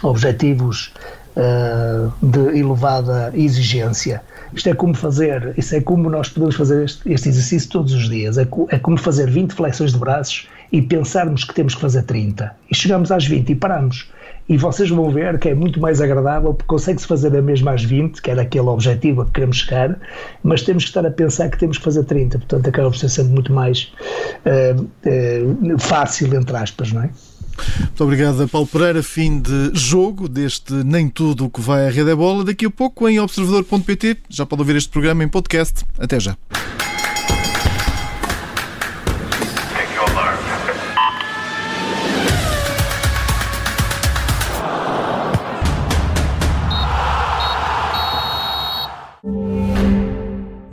objetivos 0.04 0.94
uh, 1.36 2.12
de 2.22 2.60
elevada 2.60 3.32
exigência. 3.36 4.22
Isto 4.54 4.70
é 4.70 4.74
como 4.74 4.94
fazer, 4.94 5.54
isso 5.58 5.76
é 5.76 5.82
como 5.82 6.10
nós 6.10 6.30
podemos 6.30 6.56
fazer 6.56 6.84
este, 6.84 7.12
este 7.12 7.30
exercício 7.30 7.70
todos 7.70 7.94
os 7.94 8.10
dias. 8.10 8.38
É, 8.38 8.48
é 8.70 8.80
como 8.80 8.98
fazer 8.98 9.30
20 9.30 9.54
flexões 9.54 9.94
de 9.94 10.00
braços 10.00 10.48
e 10.72 10.82
pensarmos 10.82 11.44
que 11.44 11.54
temos 11.54 11.76
que 11.76 11.82
fazer 11.82 12.04
30 12.04 12.56
e 12.70 12.76
chegamos 12.76 13.12
às 13.12 13.26
20 13.26 13.50
e 13.50 13.56
paramos. 13.56 14.10
E 14.48 14.58
vocês 14.58 14.90
vão 14.90 15.10
ver 15.10 15.40
que 15.40 15.50
é 15.50 15.56
muito 15.56 15.80
mais 15.80 16.02
agradável 16.02 16.54
porque 16.54 16.68
consegue-se 16.68 17.08
fazer 17.08 17.36
a 17.36 17.42
mesma 17.42 17.72
às 17.72 17.84
20, 17.84 18.22
que 18.22 18.32
era 18.32 18.42
aquele 18.42 18.68
objetivo 18.68 19.22
a 19.22 19.26
que 19.26 19.32
queremos 19.32 19.58
chegar, 19.58 19.98
mas 20.44 20.62
temos 20.62 20.84
que 20.84 20.90
estar 20.90 21.06
a 21.06 21.12
pensar 21.12 21.50
que 21.50 21.58
temos 21.58 21.78
que 21.78 21.84
fazer 21.84 22.04
30, 22.04 22.38
portanto 22.40 22.68
acaba 22.68 22.90
por 22.90 22.98
ser 22.98 23.24
muito 23.24 23.54
mais 23.54 23.94
uh, 24.46 24.82
uh, 24.82 25.80
fácil, 25.80 26.34
entre 26.36 26.56
aspas, 26.58 26.92
não 26.92 27.04
é? 27.04 27.10
Muito 27.80 28.04
obrigado, 28.04 28.48
Paulo 28.48 28.68
Pereira. 28.68 29.04
Fim 29.04 29.40
de 29.40 29.72
jogo 29.74 30.28
deste 30.28 30.74
Nem 30.74 31.08
Tudo 31.10 31.46
o 31.46 31.50
que 31.50 31.62
vai 31.62 31.88
à 31.88 31.92
Rede 31.92 32.10
é 32.10 32.16
Bola. 32.16 32.44
Daqui 32.44 32.66
a 32.66 32.70
pouco 32.70 33.08
em 33.08 33.20
observador.pt. 33.20 34.18
Já 34.30 34.46
pode 34.46 34.62
ouvir 34.62 34.76
este 34.76 34.90
programa 34.90 35.24
em 35.24 35.28
podcast. 35.28 35.86
Até 36.00 36.20
já. 36.20 36.36